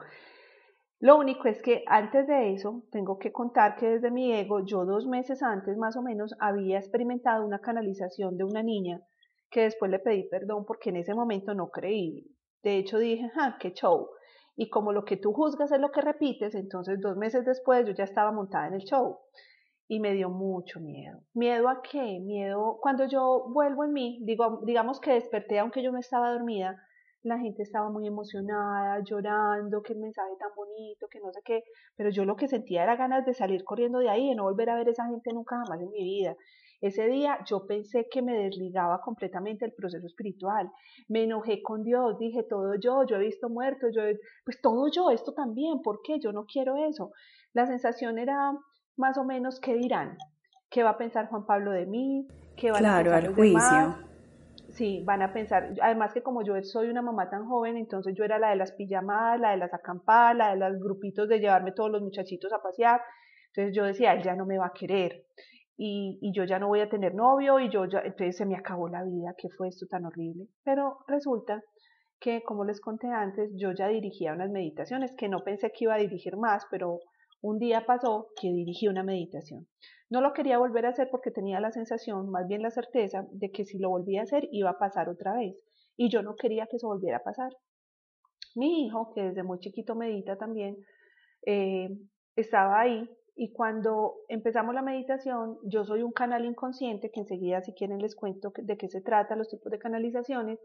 Lo 0.99 1.17
único 1.17 1.49
es 1.49 1.61
que 1.61 1.83
antes 1.87 2.27
de 2.27 2.53
eso, 2.53 2.83
tengo 2.91 3.19
que 3.19 3.33
contar 3.33 3.75
que 3.75 3.89
desde 3.89 4.09
mi 4.09 4.31
ego, 4.31 4.63
yo 4.65 4.85
dos 4.85 5.05
meses 5.05 5.43
antes 5.43 5.77
más 5.77 5.97
o 5.97 6.01
menos 6.01 6.33
había 6.39 6.77
experimentado 6.77 7.45
una 7.45 7.59
canalización 7.59 8.37
de 8.37 8.45
una 8.45 8.63
niña 8.63 9.01
que 9.49 9.63
después 9.63 9.91
le 9.91 9.99
pedí 9.99 10.23
perdón 10.29 10.63
porque 10.65 10.91
en 10.91 10.97
ese 10.97 11.13
momento 11.13 11.53
no 11.53 11.69
creí. 11.69 12.25
De 12.63 12.77
hecho 12.77 12.99
dije, 12.99 13.29
¡ah, 13.35 13.57
qué 13.59 13.73
show! 13.73 14.07
Y 14.55 14.69
como 14.69 14.93
lo 14.93 15.03
que 15.03 15.17
tú 15.17 15.33
juzgas 15.33 15.71
es 15.71 15.79
lo 15.79 15.91
que 15.91 16.01
repites, 16.01 16.55
entonces 16.55 17.01
dos 17.01 17.17
meses 17.17 17.43
después 17.43 17.85
yo 17.85 17.93
ya 17.93 18.05
estaba 18.05 18.31
montada 18.31 18.67
en 18.67 18.75
el 18.75 18.83
show 18.83 19.19
y 19.87 19.99
me 19.99 20.13
dio 20.13 20.29
mucho 20.29 20.79
miedo. 20.79 21.19
¿Miedo 21.33 21.69
a 21.69 21.81
qué? 21.81 22.19
Miedo 22.19 22.77
cuando 22.81 23.05
yo 23.07 23.45
vuelvo 23.49 23.83
en 23.83 23.93
mí, 23.93 24.19
digo, 24.23 24.61
digamos 24.65 24.99
que 24.99 25.13
desperté 25.13 25.59
aunque 25.59 25.83
yo 25.83 25.91
no 25.91 25.99
estaba 25.99 26.31
dormida, 26.31 26.81
la 27.23 27.39
gente 27.39 27.63
estaba 27.63 27.89
muy 27.89 28.05
emocionada, 28.05 29.01
llorando, 29.03 29.81
el 29.87 29.99
mensaje 29.99 30.31
tan 30.37 30.49
bonito, 30.55 31.07
que 31.09 31.19
no 31.19 31.31
sé 31.31 31.39
qué, 31.45 31.63
pero 31.95 32.09
yo 32.09 32.25
lo 32.25 32.35
que 32.35 32.47
sentía 32.47 32.83
era 32.83 32.97
ganas 32.97 33.25
de 33.25 33.33
salir 33.33 33.63
corriendo 33.63 33.99
de 33.99 34.09
ahí, 34.09 34.29
de 34.29 34.35
no 34.35 34.43
volver 34.43 34.69
a 34.69 34.75
ver 34.75 34.89
esa 34.89 35.05
gente 35.07 35.31
nunca 35.33 35.55
jamás 35.55 35.81
en 35.81 35.89
mi 35.89 36.03
vida. 36.03 36.35
Ese 36.81 37.07
día 37.07 37.39
yo 37.45 37.65
pensé 37.65 38.09
que 38.11 38.21
me 38.21 38.33
desligaba 38.37 38.99
completamente 38.99 39.63
del 39.63 39.73
proceso 39.73 40.05
espiritual. 40.05 40.69
Me 41.07 41.23
enojé 41.23 41.61
con 41.61 41.81
Dios, 41.81 42.19
dije 42.19 42.43
todo 42.43 42.75
yo, 42.75 43.05
yo 43.05 43.15
he 43.15 43.19
visto 43.19 43.47
muertos, 43.47 43.91
yo 43.95 44.01
pues 44.43 44.59
todo 44.61 44.89
yo, 44.89 45.09
esto 45.09 45.33
también, 45.33 45.81
¿por 45.81 46.01
qué? 46.03 46.19
Yo 46.19 46.33
no 46.33 46.45
quiero 46.45 46.75
eso. 46.75 47.13
La 47.53 47.67
sensación 47.67 48.19
era 48.19 48.51
más 48.97 49.17
o 49.17 49.23
menos 49.23 49.59
qué 49.59 49.75
dirán, 49.75 50.17
qué 50.69 50.83
va 50.83 50.91
a 50.91 50.97
pensar 50.97 51.27
Juan 51.29 51.45
Pablo 51.45 51.71
de 51.71 51.85
mí, 51.85 52.27
qué 52.55 52.71
van 52.71 52.85
a 52.85 52.97
pensar 52.97 53.25
al 53.25 53.35
juicio. 53.35 53.95
Sí, 54.69 55.03
van 55.05 55.21
a 55.21 55.33
pensar, 55.33 55.71
además 55.81 56.13
que 56.13 56.23
como 56.23 56.43
yo 56.43 56.55
soy 56.63 56.89
una 56.89 57.03
mamá 57.03 57.29
tan 57.29 57.45
joven, 57.45 57.77
entonces 57.77 58.15
yo 58.17 58.23
era 58.23 58.39
la 58.39 58.49
de 58.49 58.55
las 58.55 58.71
pijamadas, 58.71 59.39
la 59.39 59.51
de 59.51 59.57
las 59.57 59.73
acampadas, 59.73 60.35
la 60.35 60.55
de 60.55 60.71
los 60.71 60.81
grupitos 60.81 61.29
de 61.29 61.39
llevarme 61.39 61.73
todos 61.73 61.91
los 61.91 62.01
muchachitos 62.01 62.51
a 62.51 62.61
pasear. 62.61 62.99
Entonces 63.49 63.75
yo 63.75 63.83
decía, 63.83 64.13
él 64.13 64.23
ya 64.23 64.35
no 64.35 64.47
me 64.47 64.57
va 64.57 64.67
a 64.67 64.73
querer 64.73 65.25
y, 65.77 66.17
y 66.21 66.33
yo 66.33 66.43
ya 66.43 66.57
no 66.57 66.67
voy 66.67 66.81
a 66.81 66.89
tener 66.89 67.13
novio 67.13 67.59
y 67.59 67.69
yo 67.69 67.85
ya, 67.85 67.99
entonces 67.99 68.35
se 68.35 68.45
me 68.45 68.55
acabó 68.55 68.89
la 68.89 69.03
vida, 69.03 69.35
¿qué 69.37 69.47
fue 69.49 69.67
esto 69.67 69.85
tan 69.87 70.05
horrible? 70.05 70.47
Pero 70.63 70.99
resulta 71.07 71.61
que, 72.19 72.41
como 72.43 72.63
les 72.63 72.79
conté 72.79 73.07
antes, 73.07 73.51
yo 73.55 73.73
ya 73.73 73.87
dirigía 73.89 74.33
unas 74.33 74.49
meditaciones 74.49 75.13
que 75.17 75.29
no 75.29 75.43
pensé 75.43 75.71
que 75.71 75.85
iba 75.85 75.95
a 75.95 75.99
dirigir 75.99 76.37
más, 76.37 76.65
pero 76.71 76.99
un 77.43 77.59
día 77.59 77.85
pasó 77.85 78.29
que 78.39 78.47
dirigí 78.47 78.87
una 78.87 79.03
meditación. 79.03 79.67
No 80.09 80.21
lo 80.21 80.31
quería 80.31 80.57
volver 80.57 80.85
a 80.85 80.89
hacer 80.89 81.09
porque 81.11 81.29
tenía 81.29 81.59
la 81.59 81.71
sensación, 81.71 82.29
más 82.29 82.47
bien 82.47 82.61
la 82.61 82.71
certeza, 82.71 83.27
de 83.31 83.51
que 83.51 83.65
si 83.65 83.77
lo 83.79 83.89
volvía 83.89 84.21
a 84.21 84.23
hacer 84.23 84.47
iba 84.51 84.69
a 84.69 84.77
pasar 84.79 85.09
otra 85.09 85.33
vez. 85.35 85.55
Y 85.97 86.09
yo 86.09 86.23
no 86.23 86.35
quería 86.35 86.67
que 86.67 86.77
eso 86.77 86.87
volviera 86.87 87.17
a 87.17 87.23
pasar. 87.23 87.51
Mi 88.55 88.85
hijo, 88.85 89.11
que 89.13 89.23
desde 89.23 89.43
muy 89.43 89.59
chiquito 89.59 89.93
medita 89.93 90.37
también, 90.37 90.77
eh, 91.45 91.89
estaba 92.37 92.79
ahí 92.79 93.09
y 93.35 93.51
cuando 93.51 94.15
empezamos 94.29 94.73
la 94.73 94.81
meditación, 94.81 95.57
yo 95.63 95.83
soy 95.83 96.01
un 96.01 96.13
canal 96.13 96.45
inconsciente, 96.45 97.11
que 97.11 97.19
enseguida 97.19 97.61
si 97.61 97.73
quieren 97.73 97.99
les 97.99 98.15
cuento 98.15 98.53
de 98.55 98.77
qué 98.77 98.87
se 98.87 99.01
trata, 99.01 99.35
los 99.35 99.49
tipos 99.49 99.69
de 99.69 99.79
canalizaciones. 99.79 100.59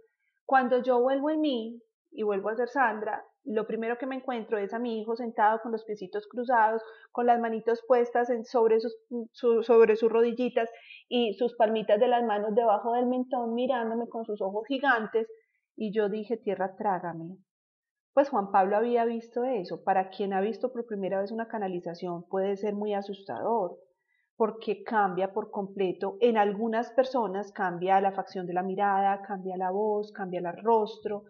Cuando 0.45 0.81
yo 0.81 1.01
vuelvo 1.01 1.31
en 1.31 1.41
mí 1.41 1.83
y 2.13 2.23
vuelvo 2.23 2.51
a 2.51 2.57
ser 2.57 2.69
Sandra, 2.69 3.25
lo 3.49 3.67
primero 3.67 3.97
que 3.97 4.07
me 4.07 4.17
encuentro 4.17 4.59
es 4.59 4.75
a 4.75 4.79
mi 4.79 5.01
hijo 5.01 5.17
sentado 5.17 5.61
con 5.63 5.73
los 5.73 5.85
piecitos 5.85 6.27
cruzados, 6.29 6.83
con 7.13 7.27
las 7.27 7.41
manitos 7.41 7.83
puestas 7.89 8.29
sobre, 8.45 8.79
sus, 8.79 8.95
sobre 9.33 9.97
sus 9.97 10.13
rodillitas 10.13 10.69
y 11.09 11.33
sus 11.33 11.57
palmitas 11.57 11.99
de 11.99 12.09
las 12.09 12.23
manos 12.25 12.55
debajo 12.55 12.93
del 12.93 13.07
mentón 13.07 13.55
mirándome 13.55 14.07
con 14.09 14.27
sus 14.27 14.43
ojos 14.43 14.67
gigantes 14.69 15.27
y 15.77 15.93
yo 15.93 16.11
dije, 16.11 16.37
tierra, 16.37 16.77
trágame. 16.77 17.39
Pues 18.13 18.29
Juan 18.29 18.51
Pablo 18.51 18.77
había 18.77 19.05
visto 19.07 19.45
eso. 19.45 19.83
Para 19.83 20.11
quien 20.11 20.35
ha 20.35 20.41
visto 20.41 20.71
por 20.71 20.85
primera 20.85 21.21
vez 21.21 21.31
una 21.31 21.49
canalización 21.49 22.25
puede 22.29 22.57
ser 22.57 22.75
muy 22.75 22.93
asustador 22.93 23.79
porque 24.37 24.83
cambia 24.83 25.33
por 25.33 25.51
completo. 25.51 26.19
En 26.21 26.37
algunas 26.37 26.91
personas 26.93 27.51
cambia 27.53 28.01
la 28.01 28.13
facción 28.13 28.47
de 28.47 28.53
la 28.53 28.63
mirada, 28.63 29.23
cambia 29.23 29.57
la 29.57 29.71
voz, 29.71 30.13
cambia 30.13 30.41
el 30.41 30.63
rostro, 30.63 31.25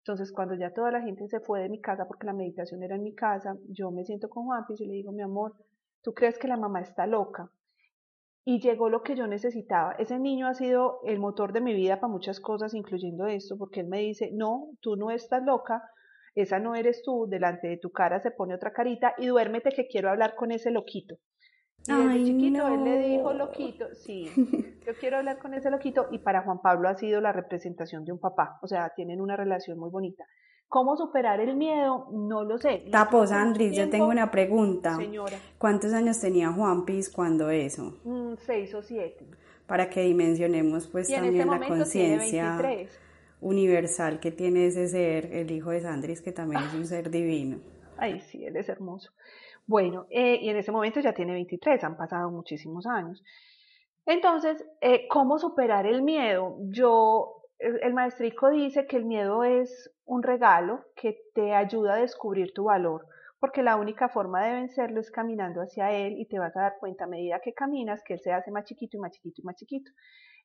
entonces, 0.00 0.32
cuando 0.32 0.54
ya 0.54 0.72
toda 0.72 0.90
la 0.90 1.02
gente 1.02 1.28
se 1.28 1.40
fue 1.40 1.60
de 1.60 1.68
mi 1.68 1.80
casa, 1.80 2.08
porque 2.08 2.26
la 2.26 2.32
meditación 2.32 2.82
era 2.82 2.96
en 2.96 3.02
mi 3.02 3.14
casa, 3.14 3.56
yo 3.68 3.90
me 3.90 4.04
siento 4.04 4.30
con 4.30 4.44
Juan 4.46 4.64
y 4.68 4.86
le 4.86 4.94
digo, 4.94 5.12
mi 5.12 5.22
amor, 5.22 5.54
¿tú 6.02 6.14
crees 6.14 6.38
que 6.38 6.48
la 6.48 6.56
mamá 6.56 6.80
está 6.80 7.06
loca? 7.06 7.50
Y 8.42 8.60
llegó 8.60 8.88
lo 8.88 9.02
que 9.02 9.14
yo 9.14 9.26
necesitaba. 9.26 9.92
Ese 9.92 10.18
niño 10.18 10.46
ha 10.46 10.54
sido 10.54 11.00
el 11.04 11.18
motor 11.18 11.52
de 11.52 11.60
mi 11.60 11.74
vida 11.74 12.00
para 12.00 12.10
muchas 12.10 12.40
cosas, 12.40 12.72
incluyendo 12.72 13.26
esto, 13.26 13.58
porque 13.58 13.80
él 13.80 13.88
me 13.88 13.98
dice, 13.98 14.30
no, 14.32 14.70
tú 14.80 14.96
no 14.96 15.10
estás 15.10 15.42
loca, 15.44 15.82
esa 16.34 16.58
no 16.58 16.74
eres 16.74 17.02
tú, 17.02 17.26
delante 17.28 17.68
de 17.68 17.76
tu 17.76 17.90
cara 17.90 18.20
se 18.20 18.30
pone 18.30 18.54
otra 18.54 18.72
carita 18.72 19.14
y 19.18 19.26
duérmete 19.26 19.70
que 19.70 19.86
quiero 19.86 20.08
hablar 20.08 20.34
con 20.34 20.50
ese 20.50 20.70
loquito. 20.70 21.16
Y 21.86 21.92
desde 21.92 22.24
chiquito 22.24 22.68
él 22.68 22.84
le 22.84 22.98
dijo 23.08 23.32
loquito, 23.32 23.86
sí, 23.94 24.30
yo 24.86 24.92
quiero 25.00 25.18
hablar 25.18 25.38
con 25.38 25.54
ese 25.54 25.70
loquito 25.70 26.08
y 26.10 26.18
para 26.18 26.42
Juan 26.42 26.60
Pablo 26.60 26.88
ha 26.88 26.94
sido 26.94 27.20
la 27.20 27.32
representación 27.32 28.04
de 28.04 28.12
un 28.12 28.18
papá, 28.18 28.58
o 28.62 28.68
sea, 28.68 28.90
tienen 28.94 29.20
una 29.20 29.36
relación 29.36 29.78
muy 29.78 29.90
bonita. 29.90 30.24
¿Cómo 30.70 30.96
superar 30.96 31.40
el 31.40 31.56
miedo? 31.56 32.06
No 32.12 32.44
lo 32.44 32.56
sé. 32.56 32.84
Tapos, 32.92 33.32
Andrés, 33.32 33.76
yo 33.76 33.90
tengo 33.90 34.06
una 34.06 34.30
pregunta. 34.30 34.94
Señora. 34.94 35.36
¿Cuántos 35.58 35.92
años 35.92 36.20
tenía 36.20 36.52
Juan 36.52 36.84
Pis 36.84 37.10
cuando 37.10 37.50
eso? 37.50 37.98
Mm, 38.04 38.34
seis 38.36 38.72
o 38.74 38.80
siete. 38.80 39.26
Para 39.66 39.90
que 39.90 40.02
dimensionemos 40.02 40.86
pues 40.86 41.08
también 41.08 41.40
este 41.40 41.58
la 41.58 41.66
conciencia. 41.66 42.56
universal 43.40 44.20
que 44.20 44.30
tiene 44.30 44.66
ese 44.66 44.86
ser, 44.86 45.34
el 45.34 45.50
hijo 45.50 45.70
de 45.70 45.80
Sandris, 45.80 46.20
que 46.20 46.30
también 46.30 46.62
es 46.62 46.74
un 46.74 46.86
ser 46.86 47.10
divino. 47.10 47.58
Ay, 47.96 48.20
sí, 48.20 48.44
él 48.44 48.56
es 48.56 48.68
hermoso. 48.68 49.10
Bueno, 49.70 50.08
eh, 50.10 50.36
y 50.42 50.48
en 50.48 50.56
ese 50.56 50.72
momento 50.72 50.98
ya 50.98 51.12
tiene 51.12 51.32
23, 51.32 51.84
han 51.84 51.96
pasado 51.96 52.28
muchísimos 52.28 52.88
años. 52.88 53.22
Entonces, 54.04 54.66
eh, 54.80 55.06
¿cómo 55.06 55.38
superar 55.38 55.86
el 55.86 56.02
miedo? 56.02 56.56
Yo, 56.72 57.44
el 57.60 57.94
maestrico 57.94 58.50
dice 58.50 58.88
que 58.88 58.96
el 58.96 59.04
miedo 59.04 59.44
es 59.44 59.88
un 60.06 60.24
regalo 60.24 60.86
que 60.96 61.20
te 61.36 61.54
ayuda 61.54 61.94
a 61.94 62.00
descubrir 62.00 62.52
tu 62.52 62.64
valor, 62.64 63.06
porque 63.38 63.62
la 63.62 63.76
única 63.76 64.08
forma 64.08 64.44
de 64.44 64.54
vencerlo 64.54 64.98
es 64.98 65.12
caminando 65.12 65.60
hacia 65.60 65.92
él 65.92 66.18
y 66.18 66.26
te 66.26 66.40
vas 66.40 66.56
a 66.56 66.62
dar 66.62 66.72
cuenta 66.80 67.04
a 67.04 67.06
medida 67.06 67.38
que 67.38 67.54
caminas 67.54 68.02
que 68.02 68.14
él 68.14 68.20
se 68.20 68.32
hace 68.32 68.50
más 68.50 68.64
chiquito 68.64 68.96
y 68.96 69.00
más 69.00 69.12
chiquito 69.12 69.40
y 69.40 69.44
más 69.44 69.54
chiquito. 69.54 69.92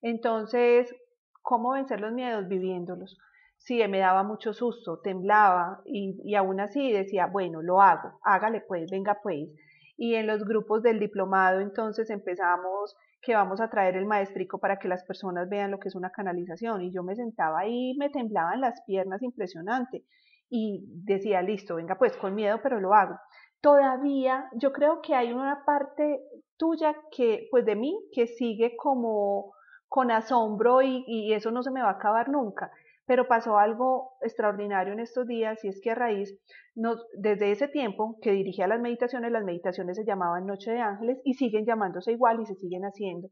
Entonces, 0.03 0.93
¿cómo 1.41 1.71
vencer 1.71 1.99
los 1.99 2.13
miedos? 2.13 2.47
Viviéndolos. 2.47 3.17
Si 3.57 3.85
me 3.87 3.99
daba 3.99 4.23
mucho 4.23 4.53
susto, 4.53 4.99
temblaba 4.99 5.81
y, 5.85 6.21
y 6.23 6.35
aún 6.35 6.59
así 6.59 6.91
decía, 6.91 7.27
bueno, 7.27 7.61
lo 7.61 7.81
hago, 7.81 8.19
hágale 8.23 8.61
pues, 8.61 8.89
venga 8.91 9.19
pues. 9.23 9.49
Y 9.97 10.15
en 10.15 10.27
los 10.27 10.43
grupos 10.45 10.83
del 10.83 10.99
diplomado 10.99 11.61
entonces 11.61 12.09
empezamos 12.09 12.95
que 13.25 13.33
vamos 13.33 13.59
a 13.59 13.69
traer 13.69 13.97
el 13.97 14.05
maestrico 14.05 14.59
para 14.59 14.77
que 14.77 14.87
las 14.87 15.03
personas 15.03 15.49
vean 15.49 15.71
lo 15.71 15.79
que 15.79 15.87
es 15.89 15.95
una 15.95 16.11
canalización. 16.11 16.81
Y 16.81 16.93
yo 16.93 17.01
me 17.01 17.15
sentaba 17.15 17.59
ahí, 17.59 17.95
me 17.97 18.09
temblaban 18.09 18.61
las 18.61 18.81
piernas 18.83 19.21
impresionante 19.23 20.05
y 20.49 20.83
decía, 21.03 21.41
listo, 21.41 21.75
venga 21.75 21.97
pues 21.97 22.15
con 22.17 22.35
miedo, 22.35 22.59
pero 22.61 22.79
lo 22.79 22.93
hago. 22.93 23.17
Todavía 23.61 24.47
yo 24.53 24.71
creo 24.71 25.01
que 25.01 25.15
hay 25.15 25.33
una 25.33 25.65
parte 25.65 26.21
tuya 26.57 26.95
que, 27.11 27.47
pues 27.49 27.65
de 27.65 27.75
mí, 27.75 27.97
que 28.13 28.27
sigue 28.27 28.77
como 28.77 29.53
con 29.87 30.11
asombro 30.11 30.81
y, 30.83 31.03
y 31.07 31.33
eso 31.33 31.51
no 31.51 31.63
se 31.63 31.71
me 31.71 31.81
va 31.81 31.89
a 31.89 31.93
acabar 31.93 32.29
nunca. 32.29 32.71
Pero 33.05 33.27
pasó 33.27 33.57
algo 33.57 34.13
extraordinario 34.21 34.93
en 34.93 34.99
estos 34.99 35.27
días 35.27 35.63
y 35.63 35.67
es 35.67 35.79
que 35.81 35.91
a 35.91 35.95
raíz, 35.95 36.37
nos, 36.73 37.05
desde 37.17 37.51
ese 37.51 37.67
tiempo 37.67 38.17
que 38.21 38.31
dirigía 38.31 38.67
las 38.67 38.81
meditaciones, 38.81 39.31
las 39.31 39.43
meditaciones 39.43 39.97
se 39.97 40.05
llamaban 40.05 40.45
Noche 40.45 40.71
de 40.71 40.79
Ángeles 40.79 41.21
y 41.23 41.35
siguen 41.35 41.65
llamándose 41.65 42.11
igual 42.11 42.41
y 42.41 42.45
se 42.45 42.55
siguen 42.55 42.83
haciendo. 42.83 43.29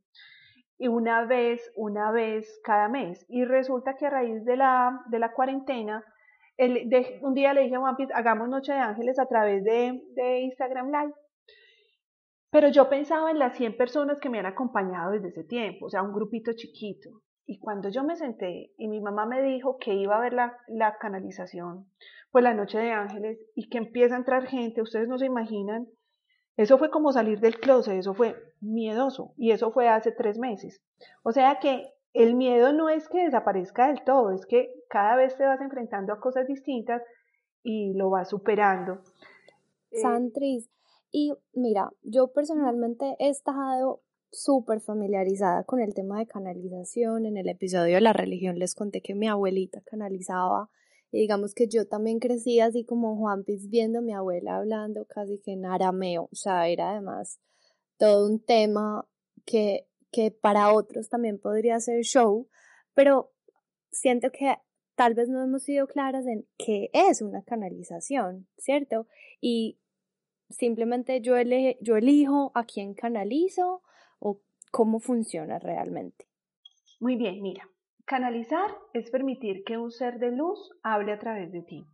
Y 0.78 0.88
una 0.88 1.26
vez, 1.26 1.72
una 1.76 2.12
vez 2.12 2.60
cada 2.64 2.88
mes. 2.88 3.26
Y 3.30 3.46
resulta 3.46 3.96
que 3.96 4.06
a 4.06 4.10
raíz 4.10 4.44
de 4.46 4.58
la, 4.58 5.02
de 5.10 5.20
la 5.20 5.32
cuarentena, 5.34 6.04
de, 6.58 7.20
un 7.22 7.34
día 7.34 7.54
le 7.54 7.62
dije 7.62 7.76
a 7.76 7.80
Juan 7.80 7.96
hagamos 8.14 8.50
Noche 8.50 8.74
de 8.74 8.80
Ángeles 8.80 9.18
a 9.20 9.26
través 9.26 9.64
de, 9.64 10.04
de 10.16 10.40
Instagram 10.42 10.88
Live. 10.88 11.14
Pero 12.52 12.70
yo 12.70 12.88
pensaba 12.88 13.32
en 13.32 13.40
las 13.40 13.58
100 13.58 13.78
personas 13.78 14.20
que 14.20 14.30
me 14.30 14.38
han 14.38 14.46
acompañado 14.46 15.12
desde 15.12 15.30
ese 15.30 15.44
tiempo, 15.44 15.88
o 15.88 15.90
sea, 15.90 16.04
un 16.04 16.14
grupito 16.14 16.52
chiquito. 16.54 17.10
Y 17.46 17.60
cuando 17.60 17.90
yo 17.90 18.04
me 18.04 18.16
senté 18.16 18.72
y 18.78 18.88
mi 18.88 19.02
mamá 19.02 19.26
me 19.26 19.42
dijo 19.42 19.78
que 19.78 19.94
iba 19.94 20.16
a 20.16 20.22
ver 20.22 20.34
la, 20.34 20.58
la 20.68 20.98
canalización, 20.98 21.88
pues 22.32 22.44
la 22.44 22.54
noche 22.54 22.78
de 22.78 22.92
ángeles, 22.92 23.40
y 23.56 23.70
que 23.70 23.78
empieza 23.78 24.16
a 24.16 24.20
entrar 24.20 24.48
gente, 24.48 24.82
ustedes 24.82 25.08
no 25.08 25.18
se 25.18 25.26
imaginan, 25.26 25.88
eso 26.56 26.78
fue 26.78 26.90
como 26.90 27.12
salir 27.12 27.40
del 27.40 27.60
closet, 27.60 27.96
eso 27.96 28.14
fue 28.14 28.36
miedoso, 28.62 29.34
y 29.38 29.52
eso 29.52 29.72
fue 29.72 29.90
hace 29.90 30.12
tres 30.12 30.38
meses. 30.38 30.82
O 31.24 31.32
sea 31.32 31.60
que 31.60 31.94
el 32.14 32.36
miedo 32.36 32.74
no 32.74 32.90
es 32.90 33.10
que 33.10 33.26
desaparezca 33.26 33.88
del 33.88 34.04
todo, 34.04 34.32
es 34.32 34.46
que 34.46 34.74
cada 34.90 35.16
vez 35.16 35.36
te 35.36 35.46
vas 35.46 35.60
enfrentando 35.62 36.14
a 36.14 36.20
cosas 36.20 36.48
distintas 36.48 37.02
y 37.64 37.94
lo 37.94 38.10
vas 38.10 38.30
superando. 38.30 39.02
Eh, 39.92 40.00
Santris, 40.00 40.70
y 41.12 41.34
mira, 41.54 41.92
yo 42.04 42.28
personalmente 42.28 43.16
he 43.20 43.30
estado 43.30 44.02
súper 44.34 44.82
familiarizada 44.82 45.64
con 45.64 45.80
el 45.80 45.94
tema 45.94 46.20
de 46.20 46.28
canalización. 46.28 47.26
En 47.26 47.38
el 47.38 47.48
episodio 47.48 47.96
de 47.96 48.02
la 48.02 48.14
religión 48.14 48.58
les 48.60 48.76
conté 48.76 49.02
que 49.02 49.16
mi 49.16 49.28
abuelita 49.28 49.82
canalizaba 49.86 50.70
y 51.12 51.20
digamos 51.20 51.54
que 51.54 51.68
yo 51.68 51.88
también 51.88 52.20
crecí 52.20 52.60
así 52.60 52.84
como 52.84 53.16
Juan 53.16 53.44
Piz 53.44 53.70
viendo 53.70 54.00
a 54.00 54.02
mi 54.02 54.14
abuela 54.14 54.58
hablando 54.58 55.06
casi 55.06 55.40
que 55.40 55.52
en 55.52 55.66
arameo, 55.66 56.24
o 56.24 56.36
sea, 56.36 56.68
era 56.68 56.92
además 56.92 57.40
todo 57.98 58.28
un 58.28 58.44
tema 58.44 59.08
que, 59.46 59.88
que 60.12 60.32
para 60.32 60.74
otros 60.74 61.10
también 61.10 61.40
podría 61.40 61.80
ser 61.80 62.02
show, 62.02 62.50
pero 62.96 63.32
siento 63.92 64.32
que 64.32 64.56
tal 64.96 65.14
vez 65.14 65.30
no 65.30 65.44
hemos 65.44 65.64
sido 65.64 65.86
claras 65.86 66.26
en 66.26 66.48
qué 66.58 66.90
es 66.94 67.22
una 67.22 67.44
canalización, 67.44 68.48
¿cierto? 68.58 69.08
Y 69.40 69.80
simplemente 70.50 71.22
yo, 71.22 71.36
yo 71.80 71.98
elijo 71.98 72.52
a 72.56 72.66
quién 72.66 72.96
canalizo 72.96 73.84
cómo 74.74 75.00
funciona 75.00 75.60
realmente. 75.60 76.26
Muy 77.00 77.16
bien, 77.16 77.44
mira, 77.44 77.64
canalizar 78.06 78.72
es 78.94 79.12
permitir 79.12 79.64
que 79.64 79.78
un 79.78 79.92
ser 79.92 80.18
de 80.18 80.32
luz 80.32 80.58
hable 80.82 81.14
a 81.14 81.20
través 81.20 81.52
de 81.52 81.62
ti. 81.62 81.86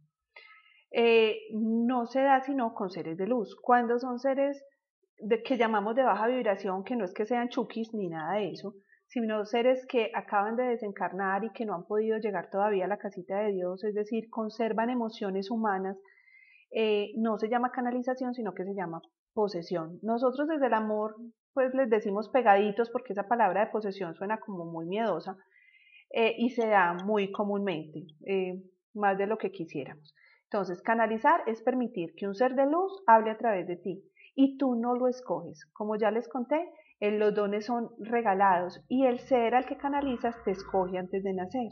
Eh, 0.91 1.35
no 1.51 2.05
se 2.05 2.21
da 2.21 2.39
sino 2.39 2.73
con 2.73 2.89
seres 2.89 3.17
de 3.17 3.27
luz. 3.27 3.53
Cuando 3.61 3.99
son 3.99 4.17
seres 4.17 4.63
de, 5.17 5.43
que 5.43 5.57
llamamos 5.57 5.93
de 5.93 6.03
baja 6.03 6.27
vibración, 6.27 6.85
que 6.85 6.95
no 6.95 7.03
es 7.03 7.13
que 7.13 7.25
sean 7.25 7.49
chukis 7.49 7.93
ni 7.93 8.07
nada 8.07 8.35
de 8.35 8.51
eso, 8.51 8.73
sino 9.07 9.43
seres 9.43 9.85
que 9.85 10.09
acaban 10.15 10.55
de 10.55 10.63
desencarnar 10.63 11.43
y 11.43 11.51
que 11.51 11.65
no 11.65 11.75
han 11.75 11.85
podido 11.85 12.17
llegar 12.17 12.49
todavía 12.49 12.85
a 12.85 12.87
la 12.87 12.97
casita 12.97 13.39
de 13.39 13.51
Dios, 13.51 13.83
es 13.83 13.93
decir, 13.93 14.29
conservan 14.29 14.89
emociones 14.89 15.51
humanas, 15.51 15.97
eh, 16.71 17.11
no 17.17 17.37
se 17.39 17.49
llama 17.49 17.71
canalización, 17.71 18.33
sino 18.33 18.53
que 18.53 18.63
se 18.63 18.73
llama 18.73 19.01
posesión. 19.33 19.99
Nosotros 20.01 20.47
desde 20.47 20.67
el 20.67 20.73
amor 20.73 21.17
pues 21.59 21.73
les 21.73 21.89
decimos 21.89 22.29
pegaditos 22.29 22.89
porque 22.89 23.11
esa 23.11 23.27
palabra 23.27 23.65
de 23.65 23.71
posesión 23.71 24.15
suena 24.15 24.39
como 24.39 24.63
muy 24.63 24.85
miedosa 24.85 25.35
eh, 26.09 26.33
y 26.37 26.51
se 26.51 26.65
da 26.67 26.93
muy 26.93 27.33
comúnmente, 27.33 28.07
eh, 28.25 28.63
más 28.93 29.17
de 29.17 29.27
lo 29.27 29.37
que 29.37 29.51
quisiéramos. 29.51 30.15
Entonces, 30.45 30.81
canalizar 30.81 31.41
es 31.47 31.61
permitir 31.61 32.13
que 32.15 32.27
un 32.27 32.33
ser 32.33 32.55
de 32.55 32.65
luz 32.65 33.03
hable 33.07 33.31
a 33.31 33.37
través 33.37 33.67
de 33.67 33.75
ti 33.75 34.01
y 34.35 34.57
tú 34.57 34.75
no 34.75 34.95
lo 34.95 35.09
escoges. 35.09 35.65
Como 35.73 35.97
ya 35.97 36.11
les 36.11 36.29
conté, 36.29 36.71
eh, 37.01 37.11
los 37.11 37.35
dones 37.35 37.65
son 37.65 37.89
regalados 37.99 38.81
y 38.87 39.05
el 39.05 39.19
ser 39.19 39.53
al 39.53 39.65
que 39.65 39.75
canalizas 39.75 40.41
te 40.45 40.51
escoge 40.51 40.97
antes 40.97 41.25
de 41.25 41.33
nacer. 41.33 41.71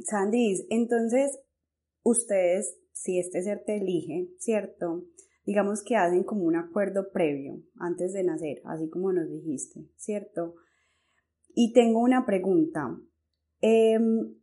Sandis, 0.00 0.66
entonces, 0.68 1.40
ustedes, 2.02 2.76
si 2.90 3.20
este 3.20 3.40
ser 3.42 3.62
te 3.64 3.76
elige, 3.76 4.26
¿cierto? 4.40 5.04
Digamos 5.50 5.82
que 5.82 5.96
hacen 5.96 6.22
como 6.22 6.44
un 6.44 6.54
acuerdo 6.54 7.10
previo 7.10 7.60
antes 7.74 8.12
de 8.12 8.22
nacer, 8.22 8.62
así 8.66 8.88
como 8.88 9.12
nos 9.12 9.28
dijiste, 9.28 9.80
¿cierto? 9.96 10.54
Y 11.56 11.72
tengo 11.72 11.98
una 11.98 12.24
pregunta. 12.24 12.96
Em, 13.60 14.36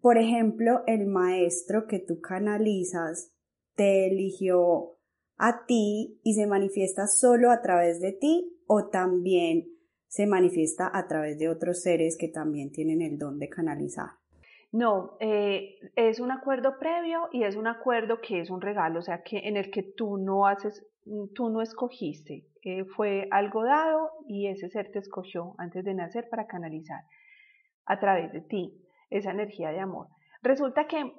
por 0.00 0.18
ejemplo, 0.18 0.84
el 0.86 1.06
maestro 1.06 1.88
que 1.88 1.98
tú 1.98 2.20
canalizas 2.20 3.32
te 3.74 4.06
eligió 4.06 5.00
a 5.36 5.66
ti 5.66 6.20
y 6.22 6.34
se 6.34 6.46
manifiesta 6.46 7.08
solo 7.08 7.50
a 7.50 7.60
través 7.60 8.00
de 8.00 8.12
ti 8.12 8.56
o 8.68 8.86
también 8.86 9.66
se 10.06 10.28
manifiesta 10.28 10.88
a 10.96 11.08
través 11.08 11.40
de 11.40 11.48
otros 11.48 11.82
seres 11.82 12.16
que 12.16 12.28
también 12.28 12.70
tienen 12.70 13.02
el 13.02 13.18
don 13.18 13.40
de 13.40 13.48
canalizar. 13.48 14.21
No, 14.72 15.18
eh, 15.20 15.78
es 15.96 16.18
un 16.18 16.30
acuerdo 16.30 16.78
previo 16.78 17.28
y 17.30 17.44
es 17.44 17.56
un 17.56 17.66
acuerdo 17.66 18.22
que 18.22 18.40
es 18.40 18.48
un 18.48 18.62
regalo, 18.62 19.00
o 19.00 19.02
sea, 19.02 19.22
que 19.22 19.46
en 19.46 19.58
el 19.58 19.70
que 19.70 19.82
tú 19.82 20.16
no 20.16 20.46
haces, 20.46 20.82
tú 21.34 21.50
no 21.50 21.60
escogiste, 21.60 22.46
eh, 22.62 22.86
fue 22.96 23.28
algo 23.30 23.64
dado 23.64 24.10
y 24.26 24.46
ese 24.46 24.70
ser 24.70 24.90
te 24.90 25.00
escogió 25.00 25.54
antes 25.58 25.84
de 25.84 25.92
nacer 25.92 26.26
para 26.30 26.46
canalizar 26.46 27.02
a 27.84 28.00
través 28.00 28.32
de 28.32 28.40
ti 28.40 28.72
esa 29.10 29.32
energía 29.32 29.70
de 29.72 29.80
amor. 29.80 30.06
Resulta 30.40 30.86
que 30.86 31.12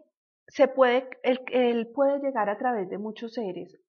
se 0.47 0.67
puede, 0.67 1.07
él, 1.21 1.91
puede 1.93 2.19
llegar 2.21 2.49
a 2.49 2.57
través 2.57 2.89
de 2.89 2.97
muchos 2.97 3.33
seres. 3.33 3.79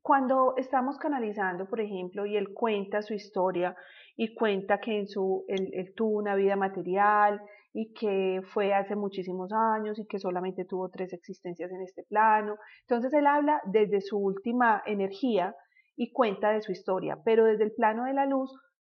Cuando 0.00 0.54
estamos 0.56 0.96
canalizando, 0.96 1.68
por 1.68 1.80
ejemplo, 1.82 2.24
y 2.24 2.38
él 2.38 2.54
cuenta 2.54 3.02
su 3.02 3.12
historia 3.12 3.76
y 4.16 4.34
cuenta 4.34 4.80
que 4.80 4.98
en 4.98 5.08
su, 5.08 5.44
él 5.46 5.92
tuvo 5.94 6.16
una 6.16 6.34
vida 6.34 6.56
material, 6.56 7.42
y 7.72 7.92
que 7.92 8.40
fue 8.52 8.74
hace 8.74 8.96
muchísimos 8.96 9.52
años 9.52 9.98
y 9.98 10.06
que 10.06 10.18
solamente 10.18 10.64
tuvo 10.64 10.88
tres 10.88 11.12
existencias 11.12 11.70
en 11.70 11.82
este 11.82 12.02
plano. 12.02 12.56
Entonces 12.82 13.12
él 13.12 13.26
habla 13.26 13.60
desde 13.66 14.00
su 14.00 14.18
última 14.18 14.82
energía 14.86 15.54
y 15.96 16.12
cuenta 16.12 16.50
de 16.50 16.62
su 16.62 16.72
historia, 16.72 17.18
pero 17.24 17.44
desde 17.44 17.64
el 17.64 17.72
plano 17.72 18.04
de 18.04 18.14
la 18.14 18.26
luz 18.26 18.52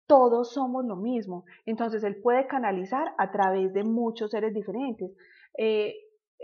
todos 0.07 0.53
somos 0.53 0.85
lo 0.85 0.97
mismo. 0.97 1.45
Entonces 1.67 2.03
él 2.05 2.21
puede 2.23 2.47
canalizar 2.47 3.15
a 3.19 3.31
través 3.31 3.73
de 3.73 3.85
muchos 3.85 4.31
seres 4.31 4.53
diferentes. 4.53 5.11
Eh, 5.57 5.95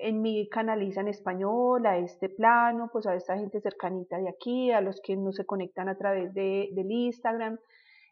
en 0.03 0.23
canaliza 0.51 1.01
en 1.01 1.09
español, 1.09 1.85
a 1.85 1.99
este 1.99 2.31
plano, 2.31 2.89
pues 2.93 3.07
a 3.07 3.15
esta 3.15 3.37
gente 3.37 3.61
cercanita 3.61 4.17
de 4.19 4.29
aquí, 4.31 4.71
a 4.71 4.81
los 4.81 5.01
que 5.03 5.17
no 5.17 5.33
se 5.33 5.45
conectan 5.45 5.89
a 5.89 5.99
través 5.99 6.33
de, 6.33 6.71
del 6.73 6.91
Instagram, 6.91 7.59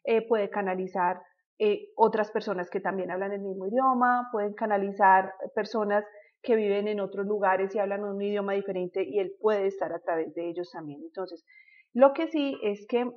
eh, 0.04 0.26
puede 0.26 0.50
canalizar 0.50 1.20
eh, 1.58 1.88
otras 1.96 2.30
personas 2.30 2.70
que 2.70 2.80
también 2.80 3.10
hablan 3.10 3.32
el 3.32 3.40
mismo 3.40 3.66
idioma, 3.66 4.28
pueden 4.30 4.54
canalizar 4.54 5.32
personas 5.54 6.04
que 6.42 6.54
viven 6.54 6.86
en 6.86 7.00
otros 7.00 7.26
lugares 7.26 7.74
y 7.74 7.78
hablan 7.78 8.04
un 8.04 8.22
idioma 8.22 8.52
diferente 8.52 9.02
y 9.02 9.18
él 9.18 9.32
puede 9.40 9.66
estar 9.66 9.92
a 9.92 9.98
través 9.98 10.34
de 10.34 10.48
ellos 10.48 10.70
también. 10.70 11.00
Entonces, 11.02 11.44
lo 11.92 12.12
que 12.12 12.28
sí 12.28 12.58
es 12.62 12.86
que 12.86 13.10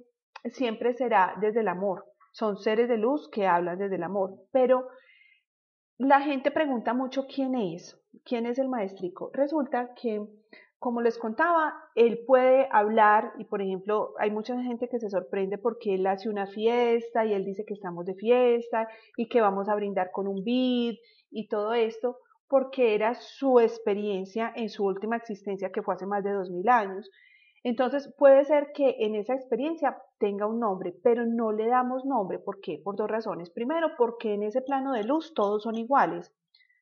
siempre 0.46 0.94
será 0.94 1.36
desde 1.40 1.62
el 1.62 1.68
amor. 1.68 2.06
Son 2.34 2.58
seres 2.58 2.88
de 2.90 2.98
luz 2.98 3.30
que 3.30 3.46
hablan 3.46 3.78
desde 3.78 3.96
el 3.96 4.04
amor, 4.04 4.32
pero 4.52 4.88
la 5.98 6.22
gente 6.22 6.50
pregunta 6.50 6.94
mucho 6.94 7.28
quién 7.28 7.54
es, 7.56 8.00
quién 8.26 8.46
es 8.48 8.58
el 8.58 8.70
maestrico. 8.70 9.30
Resulta 9.34 9.94
que, 9.94 10.26
como 10.82 11.02
les 11.02 11.20
contaba, 11.20 11.76
él 11.94 12.24
puede 12.26 12.68
hablar 12.72 13.34
y, 13.38 13.46
por 13.46 13.62
ejemplo, 13.62 14.16
hay 14.18 14.32
mucha 14.32 14.60
gente 14.64 14.90
que 14.90 15.00
se 15.00 15.12
sorprende 15.12 15.60
porque 15.60 15.94
él 15.94 16.08
hace 16.08 16.28
una 16.28 16.48
fiesta 16.48 17.24
y 17.24 17.34
él 17.34 17.46
dice 17.46 17.66
que 17.68 17.76
estamos 17.76 18.04
de 18.08 18.16
fiesta 18.16 18.88
y 19.16 19.30
que 19.30 19.42
vamos 19.42 19.70
a 19.70 19.76
brindar 19.76 20.10
con 20.10 20.28
un 20.28 20.44
vid 20.44 20.96
y 21.30 21.48
todo 21.48 21.76
esto 21.76 22.18
porque 22.48 22.96
era 22.96 23.14
su 23.14 23.60
experiencia 23.60 24.52
en 24.56 24.70
su 24.70 24.84
última 24.84 25.18
existencia 25.18 25.72
que 25.72 25.84
fue 25.84 25.94
hace 25.94 26.08
más 26.08 26.24
de 26.24 26.32
dos 26.32 26.50
mil 26.50 26.68
años. 26.68 27.12
Entonces 27.64 28.12
puede 28.18 28.44
ser 28.46 28.72
que 28.74 28.96
en 29.02 29.14
esa 29.14 29.36
experiencia 29.36 30.02
tenga 30.18 30.48
un 30.48 30.60
nombre, 30.60 30.96
pero 31.04 31.28
no 31.28 31.52
le 31.52 31.68
damos 31.68 32.06
nombre. 32.06 32.40
¿Por 32.40 32.60
qué? 32.60 32.82
Por 32.84 32.96
dos 32.96 33.08
razones. 33.08 33.52
Primero, 33.52 33.92
porque 34.00 34.34
en 34.34 34.42
ese 34.42 34.64
plano 34.64 34.94
de 34.94 35.04
luz 35.04 35.36
todos 35.36 35.62
son 35.62 35.76
iguales, 35.76 36.34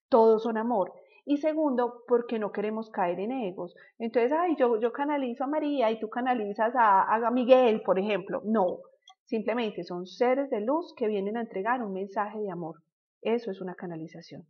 todos 0.07 0.43
son 0.43 0.55
amor. 0.55 0.93
Y 1.25 1.37
segundo, 1.37 2.03
porque 2.07 2.39
no 2.39 2.51
queremos 2.51 2.89
caer 2.89 3.19
en 3.19 3.31
egos. 3.31 3.75
Entonces, 3.97 4.31
ay, 4.31 4.55
yo, 4.57 4.79
yo 4.79 4.91
canalizo 4.91 5.43
a 5.43 5.47
María 5.47 5.91
y 5.91 5.99
tú 5.99 6.09
canalizas 6.09 6.73
a, 6.75 7.15
a 7.15 7.31
Miguel, 7.31 7.81
por 7.81 7.99
ejemplo. 7.99 8.41
No, 8.45 8.79
simplemente 9.25 9.83
son 9.83 10.05
seres 10.05 10.49
de 10.49 10.61
luz 10.61 10.93
que 10.95 11.07
vienen 11.07 11.37
a 11.37 11.41
entregar 11.41 11.83
un 11.83 11.93
mensaje 11.93 12.39
de 12.39 12.51
amor. 12.51 12.81
Eso 13.21 13.51
es 13.51 13.61
una 13.61 13.75
canalización. 13.75 14.45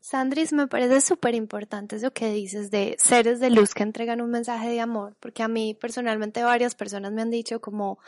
Sandris, 0.00 0.52
me 0.52 0.66
parece 0.66 1.00
súper 1.00 1.36
importante 1.36 1.94
eso 1.94 2.12
que 2.12 2.32
dices 2.32 2.72
de 2.72 2.96
seres 2.98 3.38
de 3.38 3.50
luz 3.50 3.72
que 3.72 3.84
entregan 3.84 4.20
un 4.20 4.30
mensaje 4.30 4.68
de 4.68 4.80
amor, 4.80 5.14
porque 5.20 5.44
a 5.44 5.48
mí 5.48 5.74
personalmente 5.80 6.42
varias 6.42 6.74
personas 6.74 7.12
me 7.12 7.22
han 7.22 7.30
dicho 7.30 7.60
como 7.60 8.00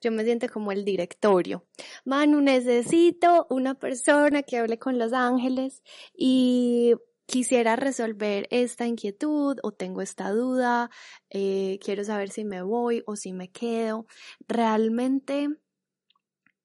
yo 0.00 0.12
me 0.12 0.24
siento 0.24 0.46
como 0.48 0.72
el 0.72 0.84
directorio. 0.84 1.64
Manu, 2.04 2.40
necesito 2.40 3.46
una 3.50 3.74
persona 3.74 4.42
que 4.42 4.58
hable 4.58 4.78
con 4.78 4.98
los 4.98 5.12
ángeles 5.12 5.82
y 6.14 6.94
quisiera 7.28 7.76
resolver 7.76 8.48
esta 8.50 8.86
inquietud 8.86 9.58
o 9.62 9.72
tengo 9.72 10.00
esta 10.00 10.30
duda, 10.30 10.90
eh, 11.28 11.78
quiero 11.84 12.02
saber 12.02 12.30
si 12.30 12.44
me 12.44 12.62
voy 12.62 13.02
o 13.06 13.16
si 13.16 13.34
me 13.34 13.50
quedo. 13.50 14.06
Realmente 14.48 15.48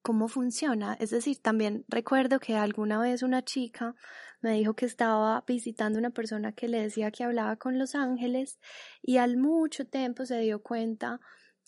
cómo 0.02 0.30
funciona. 0.30 0.95
Es 0.99 1.10
decir, 1.10 1.41
también 1.41 1.84
recuerdo 1.89 2.39
que 2.39 2.56
alguna 2.56 2.97
vez 2.99 3.23
una 3.23 3.43
chica 3.43 3.95
me 4.41 4.54
dijo 4.54 4.73
que 4.73 4.86
estaba 4.86 5.43
visitando 5.45 5.99
una 5.99 6.12
persona 6.12 6.54
que 6.54 6.69
le 6.69 6.82
decía 6.82 7.12
que 7.12 7.26
hablaba 7.26 7.58
con 7.58 7.78
los 7.78 7.93
ángeles 7.93 8.60
y 9.02 9.17
al 9.17 9.36
mucho 9.36 9.86
tiempo 9.86 10.26
se 10.26 10.39
dio 10.39 10.62
cuenta 10.62 11.19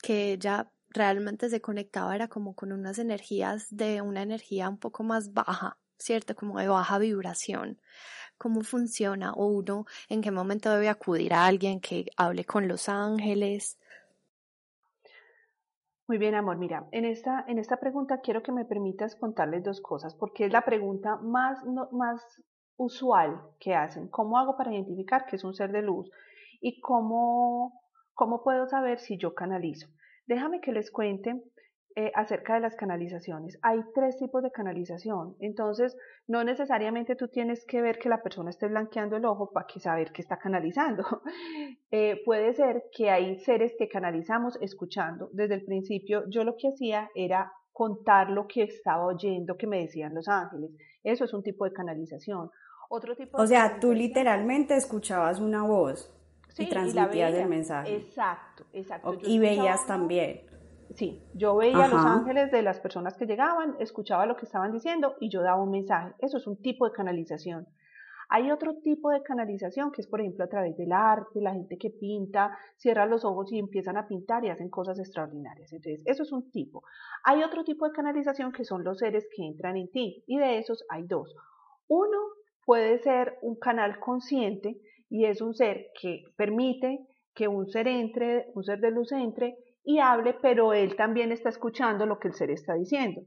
que 0.01 0.33
ella 0.33 0.71
realmente 0.89 1.49
se 1.49 1.59
conectaba 1.59 2.15
era 2.15 2.29
como 2.29 2.55
con 2.55 2.71
unas 2.71 2.97
energías 2.99 3.67
de 3.71 4.01
una 4.01 4.21
energía 4.21 4.69
un 4.69 4.77
poco 4.77 5.03
más 5.03 5.33
baja, 5.33 5.79
¿cierto? 5.97 6.35
Como 6.35 6.59
de 6.59 6.69
baja 6.69 6.97
vibración. 6.97 7.81
¿Cómo 8.37 8.61
funciona? 8.61 9.33
Uno, 9.35 9.85
¿en 10.09 10.21
qué 10.21 10.31
momento 10.31 10.69
debe 10.69 10.89
acudir 10.89 11.33
a 11.33 11.45
alguien 11.45 11.79
que 11.79 12.05
hable 12.17 12.45
con 12.45 12.67
los 12.67 12.89
ángeles? 12.89 13.79
Muy 16.07 16.17
bien, 16.19 16.35
amor. 16.35 16.57
Mira, 16.57 16.87
en 16.91 17.05
esta, 17.05 17.45
en 17.47 17.57
esta 17.57 17.77
pregunta 17.77 18.19
quiero 18.21 18.43
que 18.43 18.51
me 18.51 18.65
permitas 18.65 19.15
contarles 19.15 19.63
dos 19.63 19.81
cosas, 19.81 20.13
porque 20.13 20.45
es 20.45 20.53
la 20.53 20.63
pregunta 20.63 21.15
más, 21.15 21.57
más 21.91 22.21
usual 22.77 23.41
que 23.59 23.73
hacen. 23.73 24.09
¿Cómo 24.09 24.37
hago 24.37 24.55
para 24.55 24.71
identificar 24.71 25.25
que 25.25 25.37
es 25.37 25.43
un 25.43 25.55
ser 25.55 25.71
de 25.71 25.81
luz? 25.81 26.11
¿Y 26.61 26.79
cómo, 26.79 27.81
cómo 28.13 28.43
puedo 28.43 28.67
saber 28.67 28.99
si 28.99 29.17
yo 29.17 29.33
canalizo? 29.33 29.87
Déjame 30.27 30.61
que 30.61 30.73
les 30.73 30.91
cuente 30.91 31.41
eh, 31.97 32.11
acerca 32.13 32.55
de 32.55 32.59
las 32.59 32.75
canalizaciones. 32.75 33.57
Hay 33.61 33.79
tres 33.93 34.17
tipos 34.17 34.43
de 34.43 34.51
canalización, 34.51 35.37
entonces 35.39 35.95
no 36.27 36.43
necesariamente 36.43 37.15
tú 37.15 37.29
tienes 37.29 37.63
que 37.65 37.81
ver 37.81 37.99
que 37.99 38.09
la 38.09 38.21
persona 38.21 38.49
esté 38.49 38.67
blanqueando 38.67 39.15
el 39.15 39.23
ojo 39.23 39.51
para 39.53 39.65
que 39.65 39.79
saber 39.79 40.11
que 40.11 40.21
está 40.21 40.37
canalizando. 40.37 41.03
Eh, 41.91 42.21
puede 42.25 42.53
ser 42.53 42.83
que 42.91 43.09
hay 43.09 43.39
seres 43.39 43.73
que 43.79 43.87
canalizamos 43.87 44.57
escuchando. 44.61 45.29
Desde 45.31 45.53
el 45.53 45.63
principio 45.63 46.23
yo 46.27 46.43
lo 46.43 46.57
que 46.57 46.67
hacía 46.67 47.09
era 47.15 47.53
contar 47.71 48.29
lo 48.31 48.47
que 48.47 48.63
estaba 48.63 49.05
oyendo 49.05 49.55
que 49.55 49.65
me 49.65 49.79
decían 49.79 50.13
los 50.13 50.27
ángeles. 50.27 50.71
Eso 51.03 51.23
es 51.23 51.33
un 51.33 51.41
tipo 51.41 51.63
de 51.63 51.71
canalización. 51.71 52.51
Otro 52.89 53.15
tipo 53.15 53.41
o 53.41 53.47
sea, 53.47 53.79
tú 53.79 53.93
literalmente 53.93 54.75
escuchabas 54.75 55.39
una 55.39 55.63
voz 55.63 56.13
y 56.57 56.67
transmitías 56.67 57.33
el 57.33 57.47
mensaje. 57.47 57.95
Exacto, 57.95 58.65
exacto. 58.73 59.17
y 59.23 59.39
veías 59.39 59.85
también. 59.87 60.41
Sí, 60.95 61.21
yo 61.33 61.57
veía 61.57 61.89
los 61.89 62.05
ángeles 62.05 62.51
de 62.51 62.61
las 62.61 62.79
personas 62.79 63.17
que 63.17 63.25
llegaban, 63.25 63.75
escuchaba 63.79 64.25
lo 64.25 64.37
que 64.37 64.45
estaban 64.45 64.71
diciendo 64.71 65.15
y 65.19 65.29
yo 65.29 65.41
daba 65.41 65.61
un 65.61 65.71
mensaje. 65.71 66.13
Eso 66.19 66.37
es 66.37 66.47
un 66.47 66.61
tipo 66.61 66.87
de 66.87 66.93
canalización. 66.93 67.67
Hay 68.29 68.49
otro 68.49 68.75
tipo 68.77 69.11
de 69.11 69.21
canalización 69.21 69.91
que 69.91 70.01
es, 70.01 70.07
por 70.07 70.21
ejemplo, 70.21 70.45
a 70.45 70.47
través 70.47 70.75
del 70.77 70.93
arte, 70.93 71.41
la 71.41 71.53
gente 71.53 71.77
que 71.77 71.89
pinta, 71.89 72.57
cierra 72.77 73.05
los 73.05 73.25
ojos 73.25 73.51
y 73.51 73.59
empiezan 73.59 73.97
a 73.97 74.07
pintar 74.07 74.45
y 74.45 74.49
hacen 74.49 74.69
cosas 74.69 74.97
extraordinarias. 74.97 75.71
Entonces, 75.73 76.01
eso 76.05 76.23
es 76.23 76.31
un 76.31 76.49
tipo. 76.49 76.83
Hay 77.25 77.43
otro 77.43 77.65
tipo 77.65 77.85
de 77.85 77.93
canalización 77.93 78.53
que 78.53 78.63
son 78.63 78.83
los 78.85 78.99
seres 78.99 79.27
que 79.35 79.45
entran 79.45 79.75
en 79.75 79.91
ti 79.91 80.23
y 80.27 80.37
de 80.37 80.59
esos 80.59 80.85
hay 80.89 81.03
dos. 81.03 81.35
Uno 81.87 82.17
puede 82.65 82.99
ser 82.99 83.37
un 83.41 83.57
canal 83.57 83.99
consciente 83.99 84.79
y 85.09 85.25
es 85.25 85.41
un 85.41 85.53
ser 85.53 85.87
que 86.01 86.23
permite 86.37 87.05
que 87.35 87.49
un 87.49 87.67
ser 87.67 87.87
entre, 87.87 88.47
un 88.55 88.63
ser 88.63 88.79
de 88.79 88.91
luz 88.91 89.11
entre 89.11 89.57
y 89.85 89.99
hable, 89.99 90.33
pero 90.41 90.73
él 90.73 90.95
también 90.95 91.31
está 91.31 91.49
escuchando 91.49 92.05
lo 92.05 92.19
que 92.19 92.29
el 92.29 92.33
ser 92.33 92.49
está 92.49 92.73
diciendo. 92.73 93.21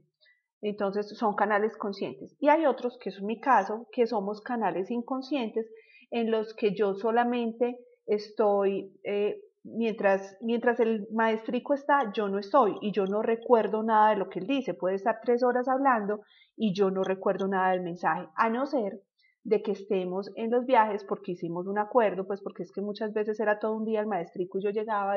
Entonces 0.61 1.07
son 1.17 1.35
canales 1.35 1.77
conscientes. 1.77 2.35
Y 2.39 2.49
hay 2.49 2.65
otros, 2.65 2.97
que 3.01 3.09
es 3.09 3.21
mi 3.21 3.39
caso, 3.39 3.87
que 3.91 4.05
somos 4.05 4.41
canales 4.41 4.91
inconscientes 4.91 5.71
en 6.11 6.31
los 6.31 6.53
que 6.53 6.75
yo 6.75 6.95
solamente 6.95 7.79
estoy, 8.05 8.91
eh, 9.03 9.39
mientras, 9.63 10.37
mientras 10.41 10.79
el 10.81 11.07
maestrico 11.13 11.73
está, 11.73 12.11
yo 12.13 12.27
no 12.27 12.39
estoy 12.39 12.75
y 12.81 12.91
yo 12.91 13.05
no 13.05 13.21
recuerdo 13.21 13.81
nada 13.83 14.09
de 14.09 14.17
lo 14.17 14.27
que 14.27 14.39
él 14.39 14.47
dice. 14.47 14.73
Puede 14.73 14.95
estar 14.95 15.19
tres 15.23 15.43
horas 15.43 15.69
hablando 15.69 16.21
y 16.57 16.73
yo 16.73 16.91
no 16.91 17.03
recuerdo 17.03 17.47
nada 17.47 17.71
del 17.71 17.81
mensaje, 17.81 18.27
a 18.35 18.49
no 18.49 18.65
ser 18.65 19.01
de 19.49 19.63
que 19.63 19.71
estemos 19.71 20.31
en 20.35 20.51
los 20.51 20.67
viajes 20.67 21.03
porque 21.03 21.31
hicimos 21.31 21.65
un 21.65 21.79
acuerdo, 21.79 22.27
pues 22.27 22.39
porque 22.39 22.61
es 22.61 22.71
que 22.71 22.81
muchas 22.81 23.13
veces 23.13 23.39
era 23.39 23.57
todo 23.57 23.75
un 23.75 23.83
día 23.83 23.99
el 23.99 24.05
maestrico 24.05 24.59
y 24.59 24.63
yo 24.63 24.69
llegaba, 24.69 25.15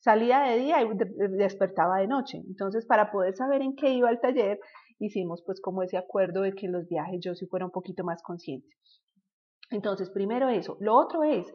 salía 0.00 0.40
de 0.40 0.56
día 0.56 0.82
y 0.82 0.88
despertaba 1.36 1.98
de 1.98 2.06
noche. 2.06 2.42
Entonces, 2.48 2.86
para 2.86 3.12
poder 3.12 3.36
saber 3.36 3.60
en 3.60 3.76
qué 3.76 3.90
iba 3.90 4.08
el 4.08 4.18
taller, 4.18 4.58
hicimos 4.98 5.42
pues 5.44 5.60
como 5.60 5.82
ese 5.82 5.98
acuerdo 5.98 6.40
de 6.40 6.54
que 6.54 6.66
en 6.66 6.72
los 6.72 6.88
viajes 6.88 7.20
yo 7.22 7.34
sí 7.34 7.46
fuera 7.46 7.66
un 7.66 7.70
poquito 7.70 8.02
más 8.02 8.22
consciente. 8.22 8.66
Entonces, 9.70 10.08
primero 10.08 10.48
eso. 10.48 10.78
Lo 10.80 10.96
otro 10.96 11.22
es 11.22 11.46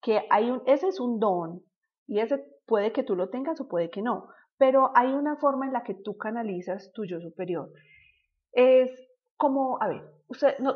que 0.00 0.20
hay 0.30 0.50
un, 0.50 0.62
ese 0.66 0.86
es 0.86 1.00
un 1.00 1.18
don 1.18 1.60
y 2.06 2.20
ese 2.20 2.44
puede 2.66 2.92
que 2.92 3.02
tú 3.02 3.16
lo 3.16 3.30
tengas 3.30 3.60
o 3.60 3.66
puede 3.66 3.90
que 3.90 4.00
no, 4.00 4.28
pero 4.58 4.92
hay 4.94 5.08
una 5.08 5.36
forma 5.36 5.66
en 5.66 5.72
la 5.72 5.82
que 5.82 5.94
tú 5.94 6.16
canalizas 6.16 6.92
tu 6.92 7.04
yo 7.04 7.20
superior. 7.20 7.68
Es 8.52 8.92
como, 9.36 9.80
a 9.82 9.88
ver, 9.88 10.02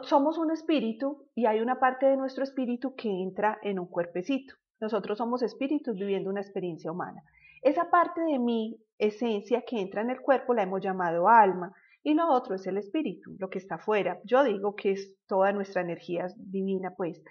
somos 0.02 0.38
un 0.38 0.50
espíritu 0.50 1.26
y 1.34 1.46
hay 1.46 1.60
una 1.60 1.80
parte 1.80 2.06
de 2.06 2.16
nuestro 2.16 2.44
espíritu 2.44 2.94
que 2.94 3.08
entra 3.08 3.58
en 3.62 3.78
un 3.78 3.86
cuerpecito. 3.86 4.54
Nosotros 4.80 5.18
somos 5.18 5.42
espíritus 5.42 5.96
viviendo 5.96 6.30
una 6.30 6.40
experiencia 6.40 6.92
humana. 6.92 7.22
Esa 7.62 7.90
parte 7.90 8.20
de 8.20 8.38
mi 8.38 8.78
esencia 8.98 9.62
que 9.62 9.80
entra 9.80 10.02
en 10.02 10.10
el 10.10 10.20
cuerpo 10.20 10.54
la 10.54 10.62
hemos 10.62 10.80
llamado 10.80 11.28
alma 11.28 11.72
y 12.04 12.14
lo 12.14 12.28
otro 12.28 12.54
es 12.54 12.66
el 12.66 12.78
espíritu, 12.78 13.34
lo 13.38 13.50
que 13.50 13.58
está 13.58 13.76
afuera. 13.76 14.20
Yo 14.24 14.44
digo 14.44 14.76
que 14.76 14.92
es 14.92 15.16
toda 15.26 15.52
nuestra 15.52 15.82
energía 15.82 16.26
divina, 16.36 16.94
pues, 16.96 17.22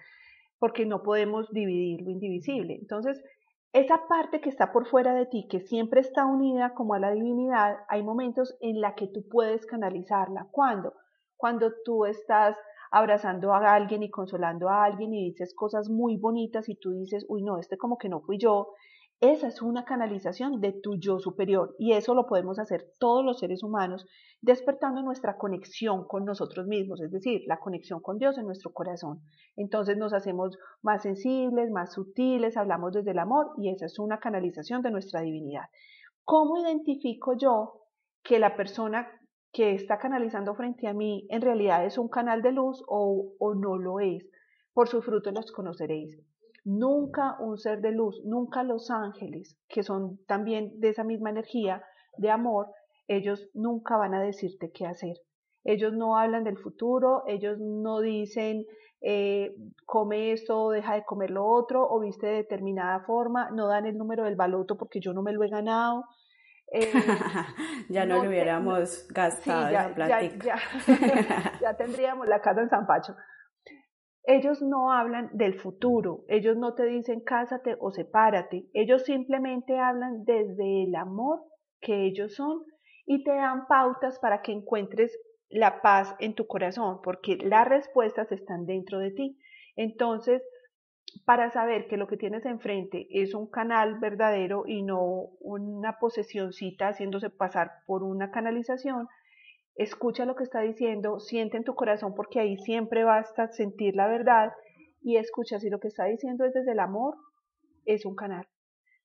porque 0.59 0.85
no 0.85 1.03
podemos 1.03 1.49
dividir 1.51 2.01
lo 2.01 2.11
indivisible. 2.11 2.75
Entonces, 2.75 3.23
esa 3.73 4.07
parte 4.07 4.41
que 4.41 4.49
está 4.49 4.71
por 4.71 4.87
fuera 4.87 5.13
de 5.13 5.25
ti, 5.25 5.47
que 5.49 5.61
siempre 5.61 6.01
está 6.01 6.25
unida 6.25 6.73
como 6.73 6.93
a 6.93 6.99
la 6.99 7.11
divinidad, 7.11 7.77
hay 7.87 8.03
momentos 8.03 8.57
en 8.59 8.81
la 8.81 8.95
que 8.95 9.07
tú 9.07 9.27
puedes 9.29 9.65
canalizarla. 9.65 10.47
¿Cuándo? 10.51 10.93
Cuando 11.37 11.71
tú 11.85 12.05
estás 12.05 12.57
abrazando 12.91 13.53
a 13.53 13.73
alguien 13.73 14.03
y 14.03 14.09
consolando 14.09 14.69
a 14.69 14.83
alguien 14.83 15.13
y 15.13 15.29
dices 15.29 15.53
cosas 15.53 15.89
muy 15.89 16.17
bonitas 16.17 16.69
y 16.69 16.75
tú 16.75 16.91
dices, 16.91 17.25
uy, 17.29 17.43
no, 17.43 17.59
este 17.59 17.77
como 17.77 17.97
que 17.97 18.09
no 18.09 18.21
fui 18.21 18.37
yo, 18.37 18.69
esa 19.19 19.47
es 19.47 19.63
una 19.63 19.83
canalización 19.83 20.61
de 20.61 20.73
tu 20.73 20.95
yo 20.99 21.19
superior 21.19 21.75
y 21.79 21.93
eso 21.93 22.13
lo 22.13 22.27
podemos 22.27 22.59
hacer 22.59 22.93
todos 22.99 23.25
los 23.25 23.39
seres 23.39 23.63
humanos 23.63 24.05
despertando 24.41 25.01
nuestra 25.01 25.37
conexión 25.37 26.07
con 26.07 26.23
nosotros 26.23 26.67
mismos, 26.67 27.01
es 27.01 27.11
decir, 27.11 27.41
la 27.47 27.59
conexión 27.59 27.99
con 27.99 28.19
Dios 28.19 28.37
en 28.37 28.45
nuestro 28.45 28.71
corazón. 28.73 29.21
Entonces 29.55 29.97
nos 29.97 30.13
hacemos 30.13 30.59
más 30.83 31.01
sensibles, 31.01 31.71
más 31.71 31.93
sutiles, 31.93 32.57
hablamos 32.57 32.93
desde 32.93 33.11
el 33.11 33.19
amor 33.19 33.53
y 33.57 33.69
esa 33.69 33.87
es 33.87 33.97
una 33.97 34.19
canalización 34.19 34.83
de 34.83 34.91
nuestra 34.91 35.21
divinidad. 35.21 35.65
¿Cómo 36.23 36.59
identifico 36.59 37.35
yo 37.35 37.87
que 38.21 38.37
la 38.37 38.55
persona 38.55 39.09
que 39.57 39.73
está 39.73 39.97
canalizando 39.97 40.53
frente 40.53 40.87
a 40.87 40.93
mí 40.93 41.25
en 41.31 41.41
realidad 41.41 41.83
es 41.83 41.97
un 41.97 42.09
canal 42.09 42.43
de 42.43 42.51
luz 42.51 42.83
o, 42.87 43.33
o 43.39 43.55
no 43.55 43.79
lo 43.79 43.99
es. 43.99 44.23
Por 44.71 44.87
sus 44.87 45.03
frutos 45.03 45.33
los 45.33 45.51
conoceréis. 45.51 46.15
Nunca 46.63 47.35
un 47.39 47.57
ser 47.57 47.81
de 47.81 47.91
luz, 47.91 48.21
nunca 48.23 48.61
los 48.61 48.91
ángeles, 48.91 49.57
que 49.67 49.81
son 49.81 50.19
también 50.27 50.79
de 50.79 50.89
esa 50.89 51.03
misma 51.03 51.31
energía 51.31 51.83
de 52.19 52.29
amor, 52.29 52.67
ellos 53.07 53.49
nunca 53.55 53.97
van 53.97 54.13
a 54.13 54.21
decirte 54.21 54.71
qué 54.71 54.85
hacer. 54.85 55.17
Ellos 55.63 55.91
no 55.91 56.17
hablan 56.17 56.43
del 56.43 56.59
futuro, 56.59 57.23
ellos 57.25 57.57
no 57.57 57.99
dicen 58.01 58.63
eh, 59.01 59.55
come 59.87 60.33
esto, 60.33 60.69
deja 60.69 60.93
de 60.93 61.03
comer 61.03 61.31
lo 61.31 61.47
otro, 61.47 61.83
o 61.89 61.99
viste 61.99 62.27
de 62.27 62.33
determinada 62.33 62.99
forma, 63.07 63.49
no 63.49 63.65
dan 63.65 63.87
el 63.87 63.97
número 63.97 64.25
del 64.25 64.35
baloto 64.35 64.77
porque 64.77 64.99
yo 64.99 65.13
no 65.13 65.23
me 65.23 65.33
lo 65.33 65.43
he 65.43 65.49
ganado. 65.49 66.03
Eh, 66.71 66.91
ya 67.89 68.05
no, 68.05 68.23
lo 68.23 68.29
hubiéramos 68.29 69.07
gastado 69.07 69.71
ya, 69.71 69.95
ya, 71.61 71.77
tendríamos 71.77 72.27
la 72.27 72.41
casa 72.41 72.61
en 72.61 72.69
San 72.69 72.85
Pacho. 72.85 73.15
Ellos 74.23 74.61
no 74.61 74.91
hablan 74.91 75.29
del 75.31 75.57
futuro, 75.59 76.25
ellos 76.27 76.57
no 76.57 76.73
te 76.73 76.83
dicen 76.83 77.21
cásate 77.21 77.77
o 77.79 77.91
sepárate, 77.91 78.65
ellos 78.73 79.03
simplemente 79.05 79.79
hablan 79.79 80.25
desde 80.25 80.83
el 80.83 80.95
amor 80.95 81.43
que 81.79 82.05
ellos 82.05 82.35
son 82.35 82.65
y 83.05 83.23
te 83.23 83.33
dan 83.33 83.67
pautas 83.67 84.19
para 84.19 84.41
que 84.41 84.51
encuentres 84.51 85.17
la 85.49 85.81
paz 85.81 86.13
en 86.19 86.35
tu 86.35 86.45
corazón, 86.45 86.99
porque 87.01 87.37
las 87.37 87.65
respuestas 87.67 88.29
están 88.33 88.65
dentro 88.65 88.99
de 88.99 89.11
ti. 89.11 89.39
Entonces, 89.77 90.43
para 91.25 91.51
saber 91.51 91.87
que 91.87 91.97
lo 91.97 92.07
que 92.07 92.17
tienes 92.17 92.45
enfrente 92.45 93.07
es 93.09 93.33
un 93.33 93.47
canal 93.47 93.99
verdadero 93.99 94.63
y 94.67 94.83
no 94.83 95.01
una 95.39 95.99
posesioncita 95.99 96.89
haciéndose 96.89 97.29
pasar 97.29 97.71
por 97.85 98.03
una 98.03 98.31
canalización, 98.31 99.07
escucha 99.75 100.25
lo 100.25 100.35
que 100.35 100.43
está 100.43 100.61
diciendo, 100.61 101.19
siente 101.19 101.57
en 101.57 101.63
tu 101.63 101.75
corazón 101.75 102.13
porque 102.15 102.39
ahí 102.39 102.57
siempre 102.57 103.03
basta 103.03 103.47
sentir 103.49 103.95
la 103.95 104.07
verdad 104.07 104.51
y 105.01 105.17
escucha 105.17 105.59
si 105.59 105.69
lo 105.69 105.79
que 105.79 105.87
está 105.87 106.05
diciendo 106.05 106.45
es 106.45 106.53
desde 106.53 106.71
el 106.71 106.79
amor, 106.79 107.15
es 107.85 108.05
un 108.05 108.15
canal. 108.15 108.47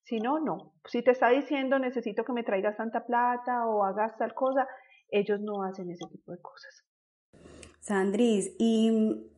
Si 0.04 0.18
no, 0.18 0.40
no. 0.40 0.72
Si 0.86 1.02
te 1.02 1.12
está 1.12 1.28
diciendo 1.28 1.78
necesito 1.78 2.24
que 2.24 2.32
me 2.32 2.42
traigas 2.42 2.76
tanta 2.76 3.04
plata 3.06 3.66
o 3.66 3.84
hagas 3.84 4.16
tal 4.18 4.34
cosa, 4.34 4.66
ellos 5.08 5.40
no 5.40 5.62
hacen 5.62 5.90
ese 5.90 6.06
tipo 6.10 6.32
de 6.32 6.40
cosas. 6.40 6.84
Sandris, 7.80 8.54
y 8.58 9.31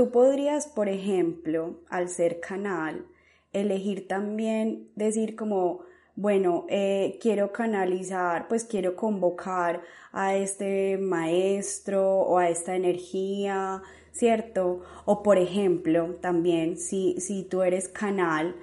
tú 0.00 0.10
podrías, 0.10 0.66
por 0.66 0.88
ejemplo, 0.88 1.82
al 1.90 2.08
ser 2.08 2.40
canal, 2.40 3.04
elegir 3.52 4.08
también 4.08 4.88
decir 4.96 5.36
como, 5.36 5.80
bueno, 6.16 6.64
eh, 6.70 7.18
quiero 7.20 7.52
canalizar, 7.52 8.48
pues 8.48 8.64
quiero 8.64 8.96
convocar 8.96 9.82
a 10.10 10.36
este 10.36 10.96
maestro 10.96 12.20
o 12.20 12.38
a 12.38 12.48
esta 12.48 12.76
energía, 12.76 13.82
¿cierto? 14.10 14.80
O 15.04 15.22
por 15.22 15.36
ejemplo, 15.36 16.14
también 16.22 16.78
si, 16.78 17.20
si 17.20 17.42
tú 17.42 17.60
eres 17.60 17.86
canal, 17.86 18.56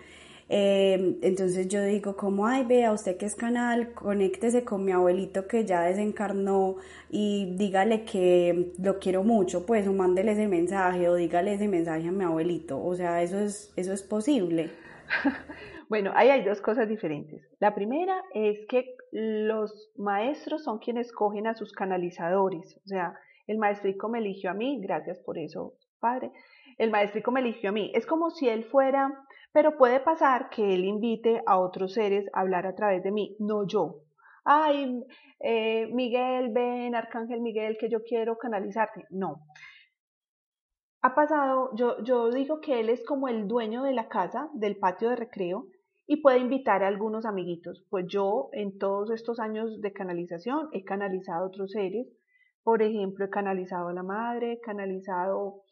eh, 0.50 1.18
entonces 1.22 1.68
yo 1.68 1.84
digo 1.84 2.16
como, 2.16 2.48
ay, 2.48 2.64
vea, 2.66 2.94
usted 2.94 3.18
que 3.18 3.26
es 3.26 3.36
canal, 3.36 3.94
conéctese 3.94 4.64
con 4.64 4.86
mi 4.86 4.92
abuelito 4.92 5.48
que 5.48 5.66
ya 5.66 5.82
desencarnó 5.82 6.78
y 7.10 7.56
dígale 7.58 8.04
que 8.04 8.74
lo 8.82 9.00
quiero 9.00 9.24
mucho, 9.24 9.66
pues, 9.66 9.88
o 9.88 9.94
mándele 9.94 10.32
ese 10.32 10.48
mensaje 10.48 11.10
o 11.10 11.16
dígale 11.16 11.54
ese 11.54 11.68
mensaje 11.68 12.08
a 12.08 12.12
mi 12.12 12.24
abuelito. 12.24 12.82
O 12.84 12.96
sea, 12.96 13.22
eso 13.22 13.40
es, 13.40 13.74
eso 13.76 13.94
es 13.94 14.04
posible. 14.04 14.72
Bueno, 15.90 16.12
ahí 16.16 16.28
hay 16.30 16.44
dos 16.44 16.60
cosas 16.60 16.90
diferentes. 16.90 17.48
La 17.60 17.74
primera 17.74 18.22
es 18.34 18.60
que 18.68 18.98
los 19.12 19.90
maestros 19.96 20.66
son 20.66 20.80
quienes 20.80 21.08
escogen 21.08 21.48
a 21.48 21.56
sus 21.56 21.72
canalizadores. 21.72 22.76
O 22.84 22.88
sea, 22.88 23.18
el 23.48 23.58
maestrico 23.58 24.10
me 24.10 24.20
eligió 24.20 24.52
a 24.52 24.54
mí, 24.54 24.82
gracias 24.82 25.18
por 25.20 25.38
eso, 25.38 25.76
padre. 26.02 26.32
El 26.78 26.92
maestrico 26.92 27.32
me 27.32 27.40
eligió 27.40 27.70
a 27.70 27.72
mí. 27.72 27.92
Es 27.96 28.06
como 28.06 28.32
si 28.32 28.50
él 28.50 28.66
fuera, 28.66 29.14
pero 29.52 29.78
puede 29.78 30.00
pasar 30.00 30.50
que 30.50 30.74
él 30.74 30.86
invite 30.86 31.42
a 31.46 31.60
otros 31.60 31.94
seres 31.94 32.26
a 32.34 32.42
hablar 32.42 32.68
a 32.68 32.76
través 32.76 33.04
de 33.04 33.12
mí, 33.12 33.36
no 33.40 33.66
yo. 33.68 34.04
Ay, 34.46 35.04
eh, 35.40 35.88
Miguel, 35.94 36.52
ven, 36.54 36.96
Arcángel 36.96 37.42
Miguel, 37.42 37.78
que 37.80 37.90
yo 37.90 38.04
quiero 38.04 38.38
canalizarte. 38.38 39.06
No 39.10 39.42
ha 41.08 41.16
pasado, 41.16 41.70
yo, 41.76 42.04
yo 42.04 42.30
digo 42.32 42.60
que 42.60 42.80
él 42.80 42.90
es 42.90 43.06
como 43.06 43.28
el 43.28 43.48
dueño 43.48 43.84
de 43.84 43.94
la 43.94 44.10
casa, 44.10 44.50
del 44.54 44.78
patio 44.78 45.10
de 45.10 45.16
recreo, 45.16 45.68
y 46.06 46.22
puede 46.22 46.40
invitar 46.40 46.84
a 46.84 46.88
algunos 46.88 47.26
amiguitos. 47.26 47.86
Pues 47.90 48.06
yo 48.08 48.50
en 48.52 48.78
todos 48.78 49.12
estos 49.12 49.40
años 49.40 49.80
de 49.82 49.94
canalización 49.94 50.70
he 50.74 50.84
canalizado 50.84 51.48
otros 51.48 51.72
seres. 51.72 52.08
Por 52.64 52.82
ejemplo, 52.82 53.26
he 53.26 53.30
canalizado 53.30 53.90
a 53.90 53.94
la 53.94 54.04
madre, 54.04 54.54
he 54.54 54.60
canalizado... 54.60 55.64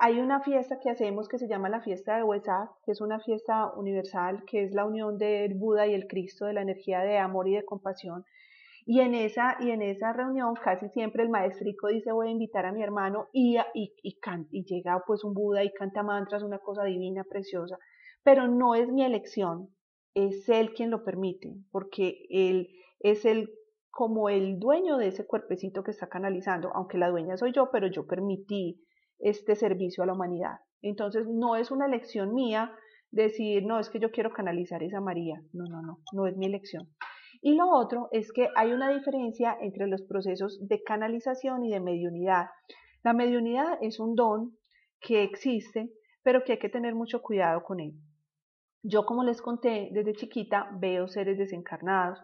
Hay 0.00 0.18
una 0.18 0.40
fiesta 0.40 0.80
que 0.80 0.90
hacemos 0.90 1.28
que 1.28 1.38
se 1.38 1.48
llama 1.48 1.68
la 1.68 1.80
fiesta 1.80 2.16
de 2.16 2.24
Huesac, 2.24 2.70
que 2.84 2.92
es 2.92 3.00
una 3.00 3.20
fiesta 3.20 3.72
universal, 3.74 4.44
que 4.44 4.64
es 4.64 4.72
la 4.72 4.84
unión 4.84 5.16
del 5.16 5.54
Buda 5.54 5.86
y 5.86 5.94
el 5.94 6.06
Cristo, 6.08 6.46
de 6.46 6.54
la 6.54 6.62
energía 6.62 7.00
de 7.00 7.18
amor 7.18 7.48
y 7.48 7.54
de 7.54 7.64
compasión. 7.64 8.24
Y 8.84 9.00
en 9.00 9.14
esa, 9.14 9.56
y 9.60 9.70
en 9.70 9.82
esa 9.82 10.12
reunión 10.12 10.54
casi 10.62 10.88
siempre 10.88 11.22
el 11.22 11.28
maestrico 11.28 11.88
dice 11.88 12.12
voy 12.12 12.28
a 12.28 12.30
invitar 12.30 12.66
a 12.66 12.72
mi 12.72 12.82
hermano 12.82 13.28
y, 13.32 13.58
y, 13.74 13.92
y, 14.02 14.18
y 14.50 14.64
llega 14.64 15.02
pues 15.06 15.24
un 15.24 15.34
Buda 15.34 15.64
y 15.64 15.72
canta 15.72 16.02
mantras, 16.02 16.42
una 16.42 16.58
cosa 16.58 16.84
divina, 16.84 17.24
preciosa 17.24 17.78
pero 18.26 18.48
no 18.48 18.74
es 18.74 18.88
mi 18.90 19.04
elección, 19.04 19.68
es 20.12 20.48
él 20.48 20.74
quien 20.74 20.90
lo 20.90 21.04
permite, 21.04 21.54
porque 21.70 22.26
él 22.28 22.70
es 22.98 23.24
el 23.24 23.54
como 23.88 24.28
el 24.28 24.58
dueño 24.58 24.96
de 24.98 25.06
ese 25.06 25.28
cuerpecito 25.28 25.84
que 25.84 25.92
está 25.92 26.08
canalizando, 26.08 26.72
aunque 26.74 26.98
la 26.98 27.08
dueña 27.08 27.36
soy 27.36 27.52
yo, 27.52 27.70
pero 27.70 27.86
yo 27.86 28.08
permití 28.08 28.84
este 29.18 29.56
servicio 29.56 30.02
a 30.02 30.06
la 30.06 30.12
humanidad. 30.12 30.60
Entonces 30.82 31.26
no 31.26 31.56
es 31.56 31.70
una 31.70 31.86
elección 31.86 32.34
mía 32.34 32.72
decir, 33.10 33.64
no, 33.64 33.78
es 33.78 33.90
que 33.90 33.98
yo 33.98 34.10
quiero 34.10 34.32
canalizar 34.32 34.82
esa 34.82 35.00
María. 35.00 35.42
No, 35.52 35.64
no, 35.64 35.82
no, 35.82 35.98
no 36.12 36.26
es 36.26 36.36
mi 36.36 36.46
elección. 36.46 36.88
Y 37.42 37.54
lo 37.54 37.68
otro 37.70 38.08
es 38.12 38.32
que 38.32 38.48
hay 38.56 38.72
una 38.72 38.90
diferencia 38.90 39.56
entre 39.60 39.86
los 39.86 40.02
procesos 40.02 40.58
de 40.66 40.82
canalización 40.82 41.64
y 41.64 41.70
de 41.70 41.80
mediunidad. 41.80 42.46
La 43.02 43.12
mediunidad 43.12 43.78
es 43.80 44.00
un 44.00 44.14
don 44.14 44.56
que 45.00 45.22
existe, 45.22 45.90
pero 46.22 46.42
que 46.44 46.52
hay 46.52 46.58
que 46.58 46.68
tener 46.68 46.94
mucho 46.94 47.22
cuidado 47.22 47.62
con 47.62 47.80
él. 47.80 47.92
Yo, 48.82 49.04
como 49.04 49.24
les 49.24 49.42
conté, 49.42 49.90
desde 49.92 50.14
chiquita 50.14 50.70
veo 50.78 51.08
seres 51.08 51.38
desencarnados, 51.38 52.20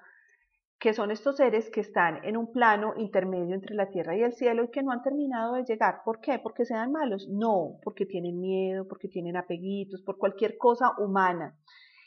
que 0.82 0.94
son 0.94 1.12
estos 1.12 1.36
seres 1.36 1.70
que 1.70 1.80
están 1.80 2.18
en 2.24 2.36
un 2.36 2.50
plano 2.50 2.94
intermedio 2.96 3.54
entre 3.54 3.76
la 3.76 3.88
tierra 3.88 4.16
y 4.16 4.22
el 4.22 4.32
cielo 4.32 4.64
y 4.64 4.70
que 4.72 4.82
no 4.82 4.90
han 4.90 5.00
terminado 5.00 5.54
de 5.54 5.62
llegar. 5.62 6.00
¿Por 6.04 6.20
qué? 6.20 6.40
¿Porque 6.40 6.64
sean 6.64 6.90
malos? 6.90 7.28
No, 7.28 7.76
porque 7.84 8.04
tienen 8.04 8.40
miedo, 8.40 8.88
porque 8.88 9.06
tienen 9.06 9.36
apeguitos, 9.36 10.02
por 10.02 10.18
cualquier 10.18 10.58
cosa 10.58 10.90
humana. 10.98 11.56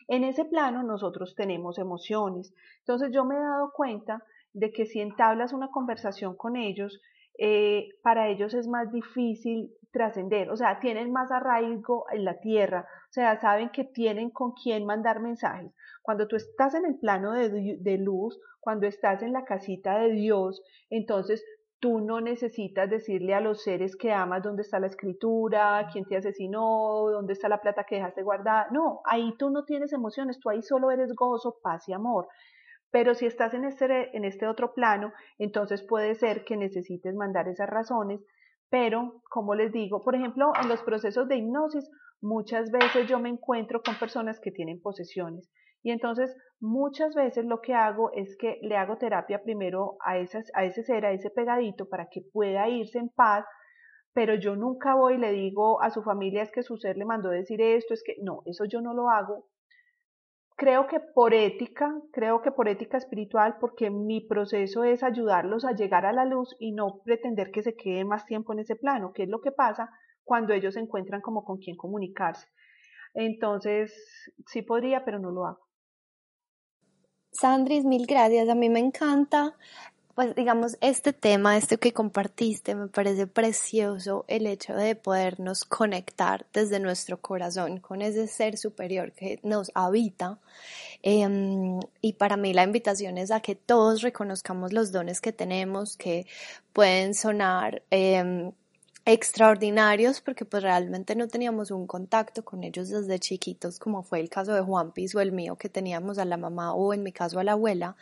En 0.09 0.25
ese 0.25 0.43
plano 0.43 0.83
nosotros 0.83 1.35
tenemos 1.35 1.79
emociones. 1.79 2.53
Entonces 2.79 3.11
yo 3.13 3.23
me 3.23 3.35
he 3.35 3.39
dado 3.39 3.71
cuenta 3.73 4.21
de 4.51 4.73
que 4.73 4.85
si 4.85 4.99
entablas 4.99 5.53
una 5.53 5.71
conversación 5.71 6.35
con 6.35 6.57
ellos, 6.57 6.99
eh, 7.39 7.87
para 8.03 8.27
ellos 8.27 8.53
es 8.53 8.67
más 8.67 8.91
difícil 8.91 9.71
trascender, 9.93 10.49
o 10.49 10.57
sea, 10.57 10.81
tienen 10.81 11.13
más 11.13 11.31
arraigo 11.31 12.07
en 12.11 12.25
la 12.25 12.41
tierra, 12.41 12.85
o 13.09 13.13
sea, 13.13 13.39
saben 13.39 13.69
que 13.69 13.85
tienen 13.85 14.31
con 14.31 14.51
quién 14.51 14.85
mandar 14.85 15.21
mensajes. 15.21 15.71
Cuando 16.05 16.27
tú 16.27 16.35
estás 16.35 16.75
en 16.75 16.85
el 16.85 16.97
plano 16.99 17.33
de, 17.33 17.97
luz, 17.97 18.39
cuando 18.59 18.87
estás 18.87 19.23
en 19.23 19.33
la 19.33 19.43
casita 19.43 19.97
de 19.99 20.11
Dios, 20.11 20.61
entonces 20.89 21.43
tú 21.79 21.99
no 21.99 22.21
necesitas 22.21 22.89
decirle 22.89 23.33
a 23.33 23.41
los 23.41 23.63
seres 23.63 23.95
que 23.95 24.13
amas 24.13 24.43
dónde 24.43 24.61
está 24.61 24.79
la 24.79 24.87
escritura, 24.87 25.87
quién 25.91 26.05
te 26.05 26.17
asesinó, 26.17 27.09
dónde 27.11 27.33
está 27.33 27.49
la 27.49 27.61
plata 27.61 27.83
que 27.83 27.95
dejaste 27.95 28.23
guardada. 28.23 28.67
No, 28.71 29.01
ahí 29.05 29.35
tú 29.37 29.49
no 29.49 29.65
tienes 29.65 29.91
emociones, 29.93 30.39
tú 30.39 30.49
ahí 30.49 30.61
solo 30.61 30.91
eres 30.91 31.13
gozo, 31.15 31.57
paz 31.61 31.87
y 31.89 31.93
amor. 31.93 32.27
Pero 32.91 33.13
si 33.13 33.25
estás 33.25 33.53
en 33.53 33.65
este, 33.65 34.15
en 34.15 34.23
este 34.23 34.47
otro 34.47 34.73
plano, 34.73 35.11
entonces 35.37 35.83
puede 35.83 36.15
ser 36.15 36.45
que 36.45 36.55
necesites 36.55 37.13
mandar 37.13 37.47
esas 37.49 37.69
razones 37.69 38.21
pero, 38.69 39.21
como 39.29 39.55
les 39.55 39.71
digo, 39.71 40.03
por 40.03 40.15
ejemplo, 40.15 40.51
en 40.61 40.69
los 40.69 40.81
procesos 40.81 41.27
de 41.27 41.37
hipnosis, 41.37 41.89
muchas 42.21 42.71
veces 42.71 43.07
yo 43.07 43.19
me 43.19 43.29
encuentro 43.29 43.81
con 43.81 43.95
personas 43.95 44.39
que 44.39 44.51
tienen 44.51 44.81
posesiones. 44.81 45.49
Y 45.85 45.91
entonces, 45.91 46.35
muchas 46.59 47.13
veces 47.13 47.45
lo 47.45 47.61
que 47.61 47.75
hago 47.75 48.11
es 48.13 48.35
que 48.37 48.57
le 48.63 48.75
hago 48.75 48.97
terapia 48.97 49.43
primero 49.43 49.97
a, 50.03 50.13
a 50.13 50.63
ese 50.65 50.83
ser, 50.83 51.05
a 51.05 51.11
ese 51.11 51.29
pegadito, 51.29 51.87
para 51.87 52.07
que 52.09 52.21
pueda 52.33 52.67
irse 52.67 52.97
en 52.97 53.09
paz, 53.09 53.45
pero 54.11 54.33
yo 54.33 54.55
nunca 54.55 54.95
voy 54.95 55.13
y 55.13 55.19
le 55.19 55.31
digo 55.31 55.81
a 55.83 55.91
su 55.91 56.01
familia 56.01 56.41
es 56.41 56.51
que 56.51 56.63
su 56.63 56.77
ser 56.77 56.97
le 56.97 57.05
mandó 57.05 57.29
decir 57.29 57.61
esto, 57.61 57.93
es 57.93 58.01
que 58.03 58.15
no, 58.21 58.41
eso 58.45 58.65
yo 58.65 58.81
no 58.81 58.95
lo 58.95 59.09
hago 59.11 59.45
creo 60.55 60.87
que 60.87 60.99
por 60.99 61.33
ética, 61.33 61.93
creo 62.13 62.41
que 62.41 62.51
por 62.51 62.67
ética 62.67 62.97
espiritual, 62.97 63.57
porque 63.59 63.89
mi 63.89 64.21
proceso 64.21 64.83
es 64.83 65.03
ayudarlos 65.03 65.65
a 65.65 65.73
llegar 65.73 66.05
a 66.05 66.13
la 66.13 66.25
luz 66.25 66.55
y 66.59 66.71
no 66.71 67.01
pretender 67.03 67.51
que 67.51 67.61
se 67.61 67.75
quede 67.75 68.05
más 68.05 68.25
tiempo 68.25 68.53
en 68.53 68.59
ese 68.59 68.75
plano, 68.75 69.11
que 69.13 69.23
es 69.23 69.29
lo 69.29 69.41
que 69.41 69.51
pasa 69.51 69.89
cuando 70.23 70.53
ellos 70.53 70.77
encuentran 70.77 71.21
como 71.21 71.43
con 71.43 71.57
quién 71.57 71.75
comunicarse. 71.75 72.47
Entonces, 73.13 73.93
sí 74.47 74.61
podría, 74.61 75.05
pero 75.05 75.19
no 75.19 75.31
lo 75.31 75.45
hago. 75.45 75.64
Sandris, 77.39 77.85
mil 77.85 78.05
gracias. 78.05 78.49
A 78.49 78.55
mí 78.55 78.69
me 78.69 78.79
encanta 78.79 79.55
pues 80.15 80.33
digamos, 80.33 80.77
este 80.79 81.11
tema, 81.11 81.57
este 81.57 81.77
que 81.77 81.91
compartiste, 81.91 82.73
me 82.73 82.87
parece 82.87 83.27
precioso 83.27 84.23
el 84.29 84.47
hecho 84.47 84.73
de 84.73 84.95
podernos 84.95 85.65
conectar 85.65 86.45
desde 86.53 86.79
nuestro 86.79 87.19
corazón 87.19 87.81
con 87.81 88.01
ese 88.01 88.27
ser 88.27 88.57
superior 88.57 89.11
que 89.11 89.39
nos 89.43 89.71
habita. 89.75 90.39
Em, 91.03 91.81
y 92.01 92.13
para 92.13 92.37
mí 92.37 92.53
la 92.53 92.63
invitación 92.63 93.17
es 93.17 93.29
a 93.29 93.41
que 93.41 93.55
todos 93.55 94.01
reconozcamos 94.01 94.71
los 94.71 94.93
dones 94.93 95.19
que 95.19 95.33
tenemos, 95.33 95.97
que 95.97 96.25
pueden 96.73 97.13
sonar... 97.13 97.83
Em, 97.91 98.53
extraordinarios 99.05 100.19
porque 100.21 100.45
pues 100.45 100.63
realmente 100.63 101.15
no 101.15 101.27
teníamos 101.27 101.69
un 101.69 101.85
contacto 101.85 102.43
con 102.43 102.63
ellos 102.63 102.89
desde 102.89 103.19
chiquitos 103.19 103.77
como 103.77 104.01
fue 104.01 104.19
el 104.19 104.29
caso 104.29 104.53
de 104.53 104.61
Juan 104.61 104.93
Piz 104.93 105.13
o 105.13 105.21
el 105.21 105.31
mío 105.31 105.57
que 105.57 105.69
teníamos 105.69 106.17
a 106.17 106.25
la 106.25 106.37
mamá 106.37 106.73
o 106.73 106.91
en 106.91 107.03
mi 107.03 107.11
caso 107.11 107.39
a 107.39 107.43
la 107.43 107.51
abuela, 107.51 107.95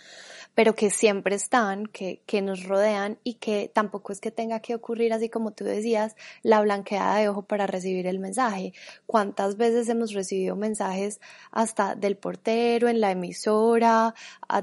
pero 0.56 0.76
que 0.76 0.90
siempre 0.90 1.36
están, 1.36 1.88
que, 1.88 2.22
que 2.26 2.42
nos 2.42 2.64
rodean 2.64 3.18
y 3.24 3.36
que 3.36 3.70
tampoco 3.74 4.14
es 4.14 4.22
que 4.22 4.32
tenga 4.32 4.62
que 4.62 4.76
ocurrir 4.76 5.14
así 5.14 5.30
como 5.30 5.52
tú 5.52 5.66
decías, 5.66 6.16
la 6.42 6.62
blanqueada 6.62 7.18
de 7.18 7.30
ojo 7.30 7.42
para 7.44 7.68
recibir 7.68 8.08
el 8.08 8.20
mensaje. 8.20 8.74
¿Cuántas 9.06 9.58
veces 9.58 9.90
hemos 9.90 10.14
recibido 10.14 10.56
mensajes 10.56 11.20
hasta 11.52 11.96
del 11.96 12.18
portero, 12.18 12.88
en 12.88 13.02
la 13.02 13.12
emisora, 13.12 14.14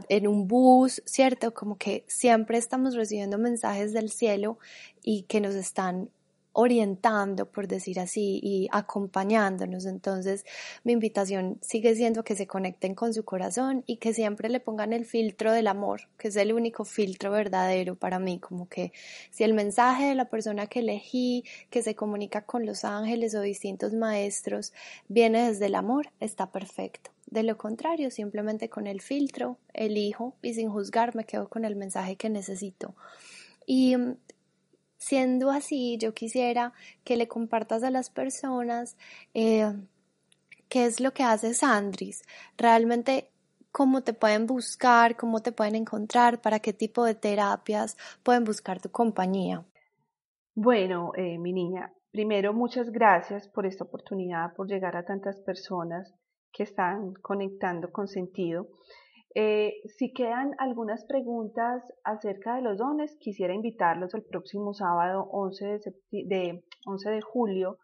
en 0.09 0.27
un 0.27 0.49
bus, 0.49 1.03
cierto? 1.05 1.53
Como 1.53 1.77
que 1.77 2.05
siempre 2.09 2.59
estamos 2.59 2.95
recibiendo 2.95 3.39
mensajes 3.39 3.93
del 3.93 4.11
cielo 4.11 4.59
y 5.03 5.23
que 5.23 5.41
nos 5.41 5.55
están 5.55 6.11
orientando, 6.53 7.47
por 7.51 7.69
decir 7.69 8.01
así, 8.01 8.41
y 8.43 8.69
acompañándonos. 8.73 9.87
Entonces, 9.87 10.45
mi 10.85 10.93
invitación 10.93 11.59
sigue 11.63 11.95
siendo 11.95 12.25
que 12.25 12.37
se 12.37 12.47
conecten 12.47 12.95
con 12.95 13.15
su 13.15 13.25
corazón 13.25 13.85
y 13.87 13.97
que 13.97 14.13
siempre 14.13 14.49
le 14.49 14.61
pongan 14.61 14.93
el 14.93 15.05
filtro 15.05 15.53
del 15.53 15.69
amor, 15.69 16.03
que 16.19 16.29
es 16.29 16.37
el 16.37 16.53
único 16.53 16.85
filtro 16.85 17.31
verdadero 17.31 17.95
para 17.95 18.19
mí, 18.19 18.39
como 18.39 18.69
que 18.69 18.93
si 19.31 19.45
el 19.45 19.55
mensaje 19.55 20.07
de 20.07 20.15
la 20.15 20.27
persona 20.27 20.67
que 20.67 20.81
elegí, 20.81 21.45
que 21.71 21.83
se 21.83 21.95
comunica 21.95 22.43
con 22.43 22.67
los 22.67 22.85
ángeles 22.85 23.35
o 23.35 23.41
distintos 23.41 23.93
maestros, 23.93 24.73
viene 25.09 25.49
desde 25.49 25.67
el 25.67 25.75
amor, 25.75 26.11
está 26.21 26.51
perfecto. 26.51 27.11
De 27.27 27.45
lo 27.45 27.57
contrario, 27.57 28.11
simplemente 28.11 28.69
con 28.69 28.89
el 28.89 29.01
filtro 29.01 29.57
elijo 29.73 30.35
y 30.43 30.55
sin 30.55 30.69
juzgar 30.69 31.15
me 31.15 31.25
quedo 31.25 31.49
con 31.49 31.65
el 31.65 31.77
mensaje 31.77 32.17
que 32.17 32.29
necesito. 32.29 32.97
Y 33.67 33.95
Siendo 35.01 35.51
así, 35.51 35.97
yo 35.97 36.13
quisiera 36.13 36.75
que 37.05 37.17
le 37.17 37.27
compartas 37.27 37.83
a 37.83 37.91
las 37.91 38.11
personas 38.11 38.99
eh, 39.33 39.73
qué 40.69 40.85
es 40.85 41.01
lo 41.01 41.15
que 41.15 41.23
hace 41.23 41.55
Sandris, 41.55 42.23
realmente 42.59 43.31
cómo 43.73 44.03
te 44.03 44.13
pueden 44.13 44.47
buscar, 44.47 45.17
cómo 45.17 45.41
te 45.41 45.53
pueden 45.53 45.75
encontrar, 45.75 46.43
para 46.43 46.61
qué 46.61 46.75
tipo 46.75 47.03
de 47.05 47.15
terapias 47.15 47.97
pueden 48.23 48.45
buscar 48.45 48.79
tu 48.79 48.91
compañía. 48.91 49.65
Bueno, 50.55 51.13
eh, 51.17 51.39
mi 51.39 51.55
niña, 51.55 51.91
primero 52.11 52.53
muchas 52.53 52.91
gracias 52.91 53.49
por 53.49 53.65
esta 53.65 53.85
oportunidad, 53.85 54.53
por 54.55 54.69
llegar 54.69 54.99
a 54.99 55.07
tantas 55.07 55.41
personas 55.41 56.15
que 56.53 56.65
están 56.65 57.15
conectando 57.15 57.91
con 57.91 58.07
sentido. 58.07 58.69
Eh, 59.35 59.75
si 59.97 60.13
quedan 60.13 60.55
algunas 60.59 61.05
preguntas 61.05 61.85
acerca 62.03 62.57
de 62.57 62.63
los 62.63 62.79
dones, 62.79 63.17
quisiera 63.21 63.55
invitarlos 63.55 64.13
el 64.15 64.25
próximo 64.25 64.75
sábado 64.75 65.29
11 65.31 65.81
de, 66.11 66.65
11 66.87 67.11
de 67.11 67.21
julio 67.21 67.79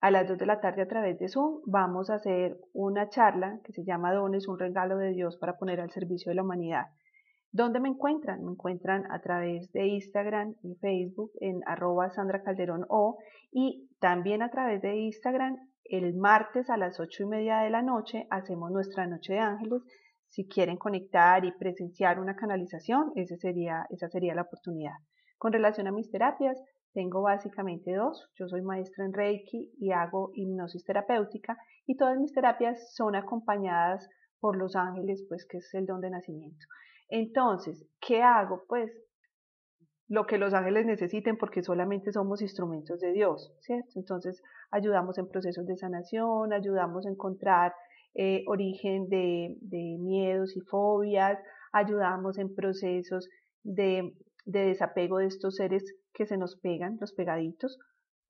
a 0.00 0.10
las 0.10 0.26
2 0.26 0.38
de 0.38 0.46
la 0.46 0.60
tarde 0.60 0.82
a 0.82 0.88
través 0.88 1.18
de 1.18 1.28
Zoom. 1.28 1.60
Vamos 1.66 2.08
a 2.08 2.14
hacer 2.14 2.58
una 2.72 3.10
charla 3.10 3.60
que 3.64 3.72
se 3.72 3.84
llama 3.84 4.14
Dones, 4.14 4.48
un 4.48 4.58
regalo 4.58 4.96
de 4.96 5.10
Dios 5.10 5.36
para 5.36 5.58
poner 5.58 5.80
al 5.80 5.90
servicio 5.90 6.30
de 6.30 6.36
la 6.36 6.42
humanidad. 6.42 6.86
¿Dónde 7.50 7.78
me 7.78 7.90
encuentran? 7.90 8.42
Me 8.42 8.52
encuentran 8.52 9.04
a 9.12 9.20
través 9.20 9.70
de 9.72 9.86
Instagram 9.86 10.54
y 10.62 10.74
Facebook 10.76 11.32
en 11.40 11.60
arroba 11.66 12.08
Sandra 12.08 12.42
Calderón 12.42 12.86
O 12.88 13.18
y 13.50 13.90
también 14.00 14.40
a 14.40 14.50
través 14.50 14.80
de 14.80 14.96
Instagram 14.96 15.58
el 15.84 16.14
martes 16.14 16.70
a 16.70 16.78
las 16.78 16.98
8 16.98 17.24
y 17.24 17.26
media 17.26 17.58
de 17.58 17.68
la 17.68 17.82
noche 17.82 18.26
hacemos 18.30 18.70
nuestra 18.70 19.06
Noche 19.06 19.34
de 19.34 19.40
Ángeles 19.40 19.82
si 20.32 20.48
quieren 20.48 20.78
conectar 20.78 21.44
y 21.44 21.52
presenciar 21.52 22.18
una 22.18 22.34
canalización, 22.34 23.12
ese 23.16 23.36
sería, 23.36 23.86
esa 23.90 24.08
sería 24.08 24.34
la 24.34 24.42
oportunidad. 24.42 24.94
Con 25.36 25.52
relación 25.52 25.86
a 25.88 25.92
mis 25.92 26.10
terapias, 26.10 26.58
tengo 26.94 27.20
básicamente 27.20 27.94
dos. 27.94 28.30
Yo 28.38 28.48
soy 28.48 28.62
maestra 28.62 29.04
en 29.04 29.12
Reiki 29.12 29.70
y 29.78 29.92
hago 29.92 30.30
hipnosis 30.34 30.84
terapéutica 30.84 31.58
y 31.86 31.98
todas 31.98 32.18
mis 32.18 32.32
terapias 32.32 32.94
son 32.94 33.14
acompañadas 33.14 34.08
por 34.40 34.56
los 34.56 34.74
ángeles, 34.74 35.22
pues 35.28 35.46
que 35.46 35.58
es 35.58 35.74
el 35.74 35.84
don 35.84 36.00
de 36.00 36.08
nacimiento. 36.08 36.64
Entonces, 37.10 37.86
¿qué 38.00 38.22
hago? 38.22 38.62
Pues 38.66 38.90
lo 40.08 40.24
que 40.24 40.38
los 40.38 40.54
ángeles 40.54 40.86
necesiten 40.86 41.36
porque 41.36 41.62
solamente 41.62 42.10
somos 42.10 42.40
instrumentos 42.40 43.00
de 43.00 43.12
Dios, 43.12 43.54
¿cierto? 43.60 43.92
Entonces, 43.96 44.42
ayudamos 44.70 45.18
en 45.18 45.28
procesos 45.28 45.66
de 45.66 45.76
sanación, 45.76 46.54
ayudamos 46.54 47.04
a 47.04 47.10
encontrar 47.10 47.74
eh, 48.14 48.44
origen 48.46 49.08
de, 49.08 49.56
miedos 49.98 50.56
y 50.56 50.60
fobias, 50.60 51.38
ayudamos 51.72 52.38
en 52.38 52.54
procesos 52.54 53.28
de, 53.62 54.14
desapego 54.44 55.18
de 55.18 55.26
estos 55.26 55.56
seres 55.56 55.84
que 56.12 56.26
se 56.26 56.36
nos 56.36 56.56
pegan, 56.56 56.98
los 57.00 57.12
pegaditos, 57.12 57.78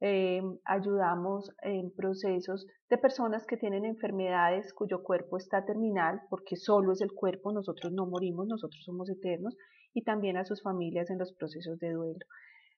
eh, 0.01 0.43
ayudamos 0.65 1.51
en 1.63 1.93
procesos 1.93 2.67
de 2.91 2.99
personas 2.99 3.47
que 3.47 3.57
tienen 3.57 3.85
enfermedades 3.85 4.73
cuyo 4.73 5.03
cuerpo 5.03 5.37
está 5.37 5.65
terminal, 5.65 6.21
porque 6.29 6.57
solo 6.57 6.93
es 6.93 7.01
el 7.01 7.13
cuerpo, 7.13 7.53
nosotros 7.53 7.93
no 7.93 8.07
morimos, 8.07 8.47
nosotros 8.47 8.83
somos 8.85 9.09
eternos, 9.11 9.57
y 9.95 10.03
también 10.03 10.37
a 10.37 10.45
sus 10.45 10.63
familias 10.63 11.11
en 11.11 11.19
los 11.19 11.33
procesos 11.33 11.79
de 11.79 11.91
duelo. 11.91 12.25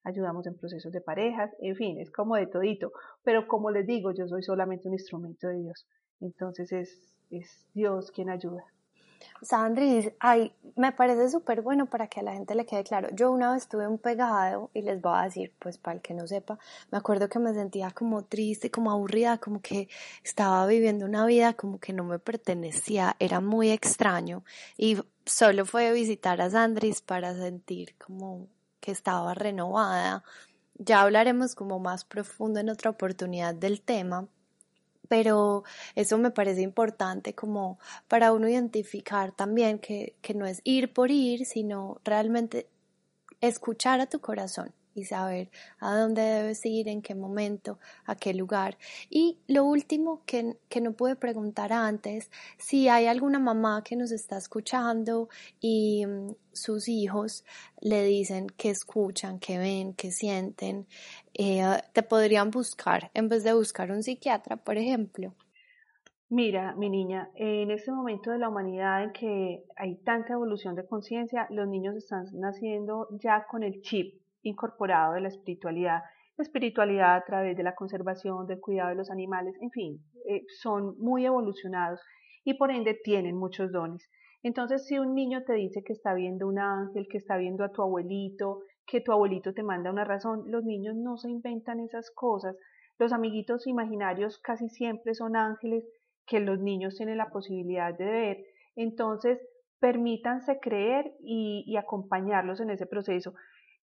Ayudamos 0.04 0.46
en 0.46 0.56
procesos 0.56 0.92
de 0.92 1.00
parejas, 1.00 1.50
en 1.60 1.76
fin, 1.76 1.98
es 1.98 2.10
como 2.10 2.36
de 2.36 2.46
todito, 2.46 2.92
pero 3.22 3.46
como 3.46 3.70
les 3.70 3.86
digo, 3.86 4.12
yo 4.12 4.26
soy 4.26 4.42
solamente 4.42 4.88
un 4.88 4.94
instrumento 4.94 5.48
de 5.48 5.60
Dios. 5.60 5.86
Entonces 6.24 6.72
es, 6.72 7.16
es 7.30 7.66
Dios 7.74 8.10
quien 8.10 8.30
ayuda. 8.30 8.64
Sandri, 9.42 10.12
ay, 10.20 10.54
me 10.76 10.92
parece 10.92 11.28
súper 11.28 11.60
bueno 11.60 11.86
para 11.86 12.08
que 12.08 12.20
a 12.20 12.22
la 12.22 12.32
gente 12.32 12.54
le 12.54 12.64
quede 12.64 12.82
claro. 12.82 13.08
Yo 13.12 13.30
una 13.30 13.52
vez 13.52 13.68
tuve 13.68 13.86
un 13.86 13.98
pegado 13.98 14.70
y 14.72 14.82
les 14.82 15.00
voy 15.00 15.12
a 15.16 15.24
decir, 15.24 15.52
pues 15.58 15.76
para 15.76 15.96
el 15.96 16.02
que 16.02 16.14
no 16.14 16.26
sepa, 16.26 16.58
me 16.90 16.98
acuerdo 16.98 17.28
que 17.28 17.38
me 17.38 17.52
sentía 17.52 17.90
como 17.90 18.24
triste, 18.24 18.70
como 18.70 18.90
aburrida, 18.90 19.38
como 19.38 19.60
que 19.60 19.88
estaba 20.22 20.66
viviendo 20.66 21.04
una 21.04 21.26
vida 21.26 21.52
como 21.54 21.78
que 21.78 21.92
no 21.92 22.04
me 22.04 22.18
pertenecía, 22.18 23.16
era 23.18 23.40
muy 23.40 23.70
extraño 23.70 24.44
y 24.78 24.98
solo 25.26 25.66
fue 25.66 25.92
visitar 25.92 26.40
a 26.40 26.50
Sandris 26.50 27.02
para 27.02 27.34
sentir 27.34 27.96
como 27.98 28.48
que 28.80 28.92
estaba 28.92 29.34
renovada. 29.34 30.24
Ya 30.76 31.02
hablaremos 31.02 31.54
como 31.54 31.78
más 31.78 32.04
profundo 32.04 32.60
en 32.60 32.70
otra 32.70 32.90
oportunidad 32.90 33.54
del 33.54 33.80
tema, 33.82 34.26
pero 35.14 35.62
eso 35.94 36.18
me 36.18 36.32
parece 36.32 36.62
importante 36.62 37.36
como 37.36 37.78
para 38.08 38.32
uno 38.32 38.48
identificar 38.48 39.30
también 39.30 39.78
que, 39.78 40.16
que 40.20 40.34
no 40.34 40.44
es 40.44 40.60
ir 40.64 40.92
por 40.92 41.12
ir, 41.12 41.46
sino 41.46 42.00
realmente 42.04 42.66
escuchar 43.40 44.00
a 44.00 44.06
tu 44.06 44.18
corazón 44.18 44.72
y 44.94 45.04
saber 45.04 45.50
a 45.78 45.96
dónde 45.96 46.22
debes 46.22 46.64
ir, 46.64 46.88
en 46.88 47.02
qué 47.02 47.14
momento, 47.14 47.78
a 48.06 48.16
qué 48.16 48.34
lugar. 48.34 48.78
Y 49.10 49.38
lo 49.46 49.64
último 49.64 50.22
que, 50.26 50.56
que 50.68 50.80
no 50.80 50.92
pude 50.92 51.16
preguntar 51.16 51.72
antes, 51.72 52.30
si 52.58 52.88
hay 52.88 53.06
alguna 53.06 53.38
mamá 53.38 53.82
que 53.84 53.96
nos 53.96 54.12
está 54.12 54.38
escuchando 54.38 55.28
y 55.60 56.06
mm, 56.06 56.34
sus 56.52 56.88
hijos 56.88 57.44
le 57.80 58.04
dicen 58.04 58.46
que 58.48 58.70
escuchan, 58.70 59.38
que 59.38 59.58
ven, 59.58 59.94
que 59.94 60.10
sienten, 60.10 60.86
eh, 61.34 61.64
te 61.92 62.02
podrían 62.02 62.50
buscar 62.50 63.10
en 63.14 63.28
vez 63.28 63.44
de 63.44 63.52
buscar 63.52 63.90
un 63.90 64.02
psiquiatra, 64.02 64.56
por 64.56 64.76
ejemplo. 64.78 65.34
Mira, 66.30 66.74
mi 66.74 66.88
niña, 66.88 67.30
en 67.34 67.70
este 67.70 67.92
momento 67.92 68.30
de 68.30 68.38
la 68.38 68.48
humanidad 68.48 69.04
en 69.04 69.12
que 69.12 69.64
hay 69.76 69.96
tanta 69.96 70.32
evolución 70.32 70.74
de 70.74 70.86
conciencia, 70.86 71.46
los 71.50 71.68
niños 71.68 71.94
están 71.96 72.24
naciendo 72.32 73.08
ya 73.22 73.46
con 73.46 73.62
el 73.62 73.82
chip 73.82 74.23
incorporado 74.44 75.14
de 75.14 75.22
la 75.22 75.28
espiritualidad, 75.28 76.02
la 76.36 76.42
espiritualidad 76.42 77.16
a 77.16 77.24
través 77.24 77.56
de 77.56 77.62
la 77.62 77.74
conservación, 77.74 78.46
del 78.46 78.60
cuidado 78.60 78.90
de 78.90 78.96
los 78.96 79.10
animales, 79.10 79.54
en 79.60 79.70
fin, 79.70 80.04
eh, 80.28 80.42
son 80.60 80.98
muy 80.98 81.24
evolucionados 81.24 82.00
y 82.44 82.54
por 82.54 82.70
ende 82.70 82.98
tienen 83.02 83.36
muchos 83.36 83.70
dones. 83.70 84.08
Entonces, 84.42 84.86
si 84.86 84.98
un 84.98 85.14
niño 85.14 85.44
te 85.44 85.54
dice 85.54 85.82
que 85.82 85.92
está 85.92 86.12
viendo 86.12 86.46
un 86.46 86.58
ángel, 86.58 87.06
que 87.08 87.18
está 87.18 87.36
viendo 87.36 87.64
a 87.64 87.70
tu 87.70 87.82
abuelito, 87.82 88.60
que 88.86 89.00
tu 89.00 89.12
abuelito 89.12 89.54
te 89.54 89.62
manda 89.62 89.90
una 89.90 90.04
razón, 90.04 90.44
los 90.48 90.64
niños 90.64 90.96
no 90.96 91.16
se 91.16 91.30
inventan 91.30 91.80
esas 91.80 92.10
cosas. 92.10 92.56
Los 92.98 93.12
amiguitos 93.12 93.66
imaginarios 93.66 94.38
casi 94.38 94.68
siempre 94.68 95.14
son 95.14 95.36
ángeles 95.36 95.84
que 96.26 96.40
los 96.40 96.60
niños 96.60 96.96
tienen 96.96 97.16
la 97.16 97.30
posibilidad 97.30 97.96
de 97.96 98.04
ver. 98.04 98.44
Entonces, 98.76 99.40
permítanse 99.80 100.58
creer 100.60 101.12
y 101.20 101.76
acompañarlos 101.76 102.60
en 102.60 102.70
ese 102.70 102.86
proceso. 102.86 103.34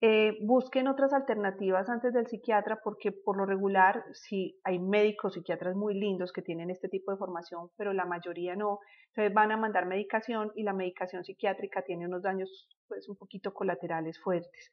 Eh, 0.05 0.37
busquen 0.41 0.89
otras 0.89 1.13
alternativas 1.13 1.87
antes 1.87 2.11
del 2.13 2.27
psiquiatra 2.27 2.81
porque 2.83 3.13
por 3.13 3.37
lo 3.37 3.45
regular 3.45 4.03
sí 4.11 4.59
hay 4.65 4.77
médicos 4.77 5.35
psiquiatras 5.35 5.77
muy 5.77 5.93
lindos 5.93 6.33
que 6.33 6.41
tienen 6.41 6.69
este 6.69 6.89
tipo 6.89 7.11
de 7.13 7.17
formación, 7.17 7.69
pero 7.77 7.93
la 7.93 8.03
mayoría 8.03 8.53
no. 8.57 8.79
Entonces 9.07 9.33
van 9.33 9.53
a 9.53 9.57
mandar 9.57 9.85
medicación 9.85 10.51
y 10.55 10.63
la 10.63 10.73
medicación 10.73 11.23
psiquiátrica 11.23 11.83
tiene 11.83 12.05
unos 12.05 12.21
daños 12.21 12.67
pues 12.89 13.07
un 13.07 13.15
poquito 13.15 13.53
colaterales 13.53 14.19
fuertes. 14.19 14.71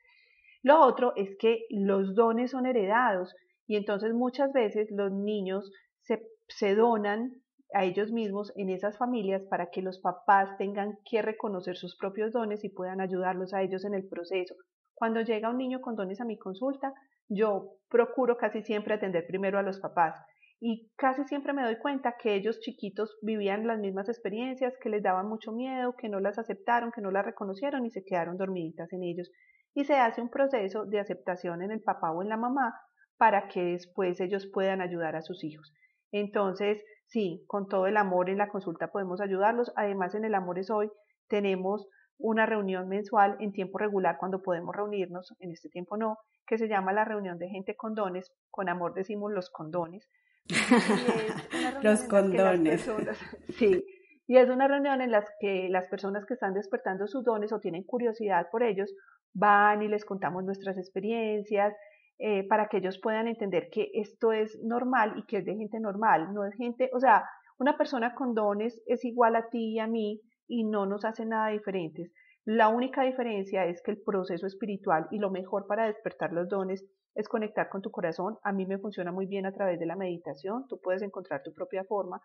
Lo 0.64 0.80
otro 0.80 1.12
es 1.14 1.36
que 1.38 1.64
los 1.70 2.16
dones 2.16 2.50
son 2.50 2.66
heredados 2.66 3.32
y 3.68 3.76
entonces 3.76 4.12
muchas 4.12 4.52
veces 4.52 4.88
los 4.90 5.12
niños 5.12 5.70
se, 6.02 6.26
se 6.48 6.74
donan 6.74 7.40
a 7.72 7.84
ellos 7.84 8.10
mismos 8.10 8.52
en 8.56 8.68
esas 8.68 8.98
familias 8.98 9.42
para 9.48 9.70
que 9.70 9.80
los 9.80 10.00
papás 10.00 10.58
tengan 10.58 10.98
que 11.08 11.22
reconocer 11.22 11.76
sus 11.76 11.96
propios 11.96 12.32
dones 12.32 12.64
y 12.64 12.68
puedan 12.68 13.00
ayudarlos 13.00 13.54
a 13.54 13.62
ellos 13.62 13.84
en 13.84 13.94
el 13.94 14.08
proceso. 14.08 14.56
Cuando 15.00 15.22
llega 15.22 15.48
un 15.48 15.56
niño 15.56 15.80
con 15.80 15.96
dones 15.96 16.20
a 16.20 16.26
mi 16.26 16.36
consulta, 16.36 16.92
yo 17.26 17.78
procuro 17.88 18.36
casi 18.36 18.60
siempre 18.60 18.92
atender 18.92 19.26
primero 19.26 19.58
a 19.58 19.62
los 19.62 19.80
papás 19.80 20.14
y 20.60 20.90
casi 20.94 21.24
siempre 21.24 21.54
me 21.54 21.62
doy 21.62 21.78
cuenta 21.78 22.16
que 22.20 22.34
ellos 22.34 22.60
chiquitos 22.60 23.16
vivían 23.22 23.66
las 23.66 23.78
mismas 23.78 24.10
experiencias, 24.10 24.74
que 24.78 24.90
les 24.90 25.02
daban 25.02 25.26
mucho 25.26 25.52
miedo, 25.52 25.96
que 25.96 26.10
no 26.10 26.20
las 26.20 26.38
aceptaron, 26.38 26.92
que 26.92 27.00
no 27.00 27.10
las 27.10 27.24
reconocieron 27.24 27.86
y 27.86 27.90
se 27.90 28.04
quedaron 28.04 28.36
dormiditas 28.36 28.92
en 28.92 29.02
ellos. 29.02 29.30
Y 29.72 29.86
se 29.86 29.94
hace 29.94 30.20
un 30.20 30.28
proceso 30.28 30.84
de 30.84 31.00
aceptación 31.00 31.62
en 31.62 31.70
el 31.70 31.80
papá 31.80 32.12
o 32.12 32.20
en 32.20 32.28
la 32.28 32.36
mamá 32.36 32.78
para 33.16 33.48
que 33.48 33.62
después 33.62 34.20
ellos 34.20 34.50
puedan 34.52 34.82
ayudar 34.82 35.16
a 35.16 35.22
sus 35.22 35.42
hijos. 35.44 35.72
Entonces, 36.12 36.84
sí, 37.06 37.42
con 37.46 37.68
todo 37.68 37.86
el 37.86 37.96
amor 37.96 38.28
en 38.28 38.36
la 38.36 38.50
consulta 38.50 38.92
podemos 38.92 39.22
ayudarlos. 39.22 39.72
Además, 39.76 40.14
en 40.14 40.26
el 40.26 40.34
Amor 40.34 40.58
es 40.58 40.68
Hoy 40.68 40.90
tenemos 41.26 41.88
una 42.20 42.46
reunión 42.46 42.88
mensual 42.88 43.36
en 43.40 43.52
tiempo 43.52 43.78
regular 43.78 44.16
cuando 44.18 44.42
podemos 44.42 44.74
reunirnos, 44.74 45.34
en 45.40 45.50
este 45.50 45.68
tiempo 45.68 45.96
no, 45.96 46.18
que 46.46 46.58
se 46.58 46.68
llama 46.68 46.92
la 46.92 47.04
reunión 47.04 47.38
de 47.38 47.48
gente 47.48 47.74
con 47.74 47.94
dones, 47.94 48.30
con 48.50 48.68
amor 48.68 48.94
decimos 48.94 49.32
los 49.32 49.50
condones. 49.50 50.08
los 51.82 52.02
condones. 52.04 52.88
sí, 53.58 53.84
y 54.26 54.36
es 54.36 54.48
una 54.48 54.68
reunión 54.68 55.00
en 55.00 55.10
la 55.10 55.24
que 55.40 55.68
las 55.68 55.86
personas 55.88 56.24
que 56.24 56.34
están 56.34 56.54
despertando 56.54 57.06
sus 57.08 57.24
dones 57.24 57.52
o 57.52 57.58
tienen 57.58 57.82
curiosidad 57.82 58.46
por 58.52 58.62
ellos 58.62 58.94
van 59.34 59.82
y 59.82 59.88
les 59.88 60.04
contamos 60.04 60.44
nuestras 60.44 60.78
experiencias 60.78 61.74
eh, 62.18 62.46
para 62.46 62.68
que 62.68 62.76
ellos 62.76 63.00
puedan 63.02 63.26
entender 63.28 63.70
que 63.72 63.90
esto 63.94 64.32
es 64.32 64.58
normal 64.62 65.14
y 65.16 65.24
que 65.24 65.38
es 65.38 65.44
de 65.44 65.56
gente 65.56 65.80
normal, 65.80 66.34
no 66.34 66.44
es 66.44 66.54
gente, 66.54 66.90
o 66.92 67.00
sea, 67.00 67.24
una 67.58 67.76
persona 67.76 68.14
con 68.14 68.34
dones 68.34 68.82
es 68.86 69.04
igual 69.04 69.36
a 69.36 69.48
ti 69.48 69.72
y 69.74 69.78
a 69.78 69.86
mí, 69.86 70.20
y 70.50 70.64
no 70.64 70.84
nos 70.84 71.04
hace 71.04 71.24
nada 71.24 71.48
diferentes. 71.48 72.12
La 72.44 72.68
única 72.68 73.02
diferencia 73.04 73.64
es 73.66 73.80
que 73.82 73.92
el 73.92 74.02
proceso 74.02 74.46
espiritual 74.46 75.06
y 75.12 75.18
lo 75.18 75.30
mejor 75.30 75.66
para 75.66 75.86
despertar 75.86 76.32
los 76.32 76.48
dones 76.48 76.84
es 77.14 77.28
conectar 77.28 77.68
con 77.68 77.82
tu 77.82 77.90
corazón. 77.90 78.36
A 78.42 78.52
mí 78.52 78.66
me 78.66 78.78
funciona 78.78 79.12
muy 79.12 79.26
bien 79.26 79.46
a 79.46 79.52
través 79.52 79.78
de 79.78 79.86
la 79.86 79.96
meditación, 79.96 80.66
tú 80.68 80.80
puedes 80.82 81.02
encontrar 81.02 81.42
tu 81.42 81.54
propia 81.54 81.84
forma, 81.84 82.20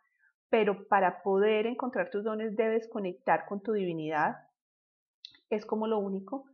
pero 0.49 0.87
para 0.87 1.21
poder 1.21 1.67
encontrar 1.67 2.09
tus 2.09 2.23
dones 2.23 2.55
debes 2.55 2.89
conectar 2.89 3.45
con 3.47 3.61
tu 3.61 3.73
divinidad, 3.73 4.35
es 5.49 5.65
como 5.65 5.85
lo 5.85 5.99
único, 5.99 6.45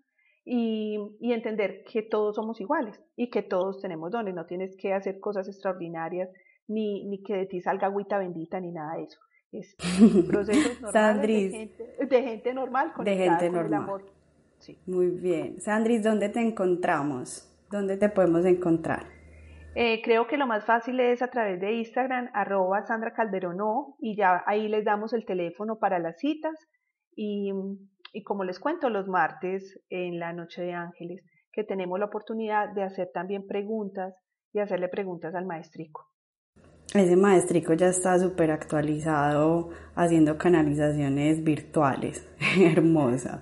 y, 0.44 0.98
y, 1.20 1.34
entender 1.34 1.84
que 1.84 2.02
todos 2.02 2.36
somos 2.36 2.60
iguales 2.60 3.00
y 3.16 3.30
que 3.30 3.44
todos 3.44 3.80
tenemos 3.80 4.10
dones, 4.12 4.34
no 4.34 4.48
tienes 4.48 4.76
que 4.76 4.92
hacer 4.92 5.20
cosas 5.20 5.48
extraordinarias, 5.48 6.30
ni, 6.68 7.06
ni 7.08 7.22
que 7.22 7.36
de 7.36 7.46
ti 7.46 7.62
salga 7.62 7.88
agüita 7.88 8.18
bendita, 8.18 8.60
ni 8.60 8.72
nada 8.72 8.96
de 8.96 9.04
eso 9.04 9.20
es 9.52 9.76
procesos 10.28 10.82
normales 10.82 11.22
de 11.22 11.50
gente, 11.50 11.96
de 12.10 12.24
gente, 12.24 12.54
normal 12.54 12.94
de 13.04 13.16
gente 13.16 13.50
normal. 13.50 13.66
el 13.66 13.74
amor. 13.74 14.06
Sí. 14.58 14.78
Muy 14.86 15.08
bien. 15.08 15.60
Sandris, 15.60 16.04
¿dónde 16.04 16.30
te 16.30 16.40
encontramos? 16.40 17.48
¿Dónde 17.72 17.98
te 17.98 18.10
podemos 18.10 18.46
encontrar? 18.46 19.08
Eh, 19.74 20.02
creo 20.04 20.28
que 20.28 20.38
lo 20.38 20.46
más 20.46 20.66
fácil 20.66 21.00
es 21.00 21.22
a 21.22 21.30
través 21.30 21.60
de 21.60 21.74
Instagram, 21.74 22.30
arroba 22.34 22.84
Sandra 22.84 23.14
Calderón, 23.14 23.96
y 24.00 24.16
ya 24.16 24.44
ahí 24.46 24.68
les 24.68 24.84
damos 24.84 25.14
el 25.14 25.26
teléfono 25.26 25.80
para 25.80 25.98
las 25.98 26.20
citas. 26.20 26.56
Y, 27.16 27.52
y 28.14 28.24
como 28.24 28.44
les 28.44 28.60
cuento, 28.60 28.90
los 28.90 29.08
martes 29.08 29.80
en 29.90 30.20
la 30.20 30.34
Noche 30.34 30.62
de 30.62 30.74
Ángeles, 30.74 31.24
que 31.52 31.64
tenemos 31.64 32.00
la 32.00 32.06
oportunidad 32.06 32.70
de 32.70 32.84
hacer 32.84 33.10
también 33.14 33.48
preguntas 33.48 34.14
y 34.54 34.60
hacerle 34.60 34.90
preguntas 34.90 35.34
al 35.34 35.46
maestrico. 35.46 36.11
Ese 36.94 37.16
maestrico 37.16 37.74
ya 37.74 37.88
está 37.88 38.20
súper 38.20 38.52
actualizado 38.52 39.70
haciendo 39.96 40.38
canalizaciones 40.38 41.42
virtuales. 41.42 42.28
Hermosa. 42.60 43.42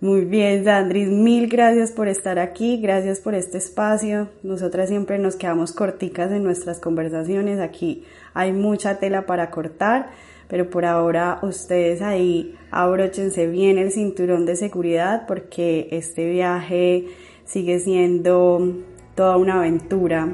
Muy 0.00 0.24
bien, 0.24 0.64
Sandris, 0.64 1.08
mil 1.08 1.48
gracias 1.48 1.92
por 1.92 2.08
estar 2.08 2.38
aquí, 2.38 2.80
gracias 2.80 3.20
por 3.20 3.34
este 3.34 3.58
espacio. 3.58 4.30
Nosotras 4.42 4.88
siempre 4.88 5.18
nos 5.18 5.36
quedamos 5.36 5.72
corticas 5.72 6.32
en 6.32 6.44
nuestras 6.44 6.80
conversaciones. 6.80 7.60
Aquí 7.60 8.04
hay 8.32 8.52
mucha 8.52 8.98
tela 8.98 9.26
para 9.26 9.50
cortar, 9.50 10.08
pero 10.48 10.70
por 10.70 10.86
ahora 10.86 11.40
ustedes 11.42 12.00
ahí 12.00 12.56
abróchense 12.70 13.48
bien 13.48 13.76
el 13.76 13.90
cinturón 13.90 14.46
de 14.46 14.56
seguridad 14.56 15.26
porque 15.26 15.88
este 15.90 16.30
viaje 16.30 17.04
sigue 17.44 17.80
siendo 17.80 18.78
toda 19.14 19.36
una 19.36 19.58
aventura 19.58 20.28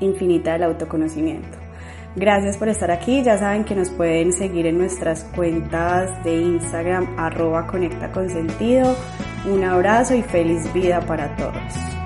infinita 0.00 0.54
del 0.54 0.62
autoconocimiento. 0.62 1.61
Gracias 2.14 2.58
por 2.58 2.68
estar 2.68 2.90
aquí. 2.90 3.22
Ya 3.22 3.38
saben 3.38 3.64
que 3.64 3.74
nos 3.74 3.90
pueden 3.90 4.32
seguir 4.32 4.66
en 4.66 4.78
nuestras 4.78 5.24
cuentas 5.34 6.22
de 6.24 6.34
Instagram 6.34 7.18
arroba 7.18 7.66
conecta. 7.66 8.10
Un 9.50 9.64
abrazo 9.64 10.14
y 10.14 10.22
feliz 10.22 10.72
vida 10.72 11.00
para 11.00 11.34
todos. 11.36 12.01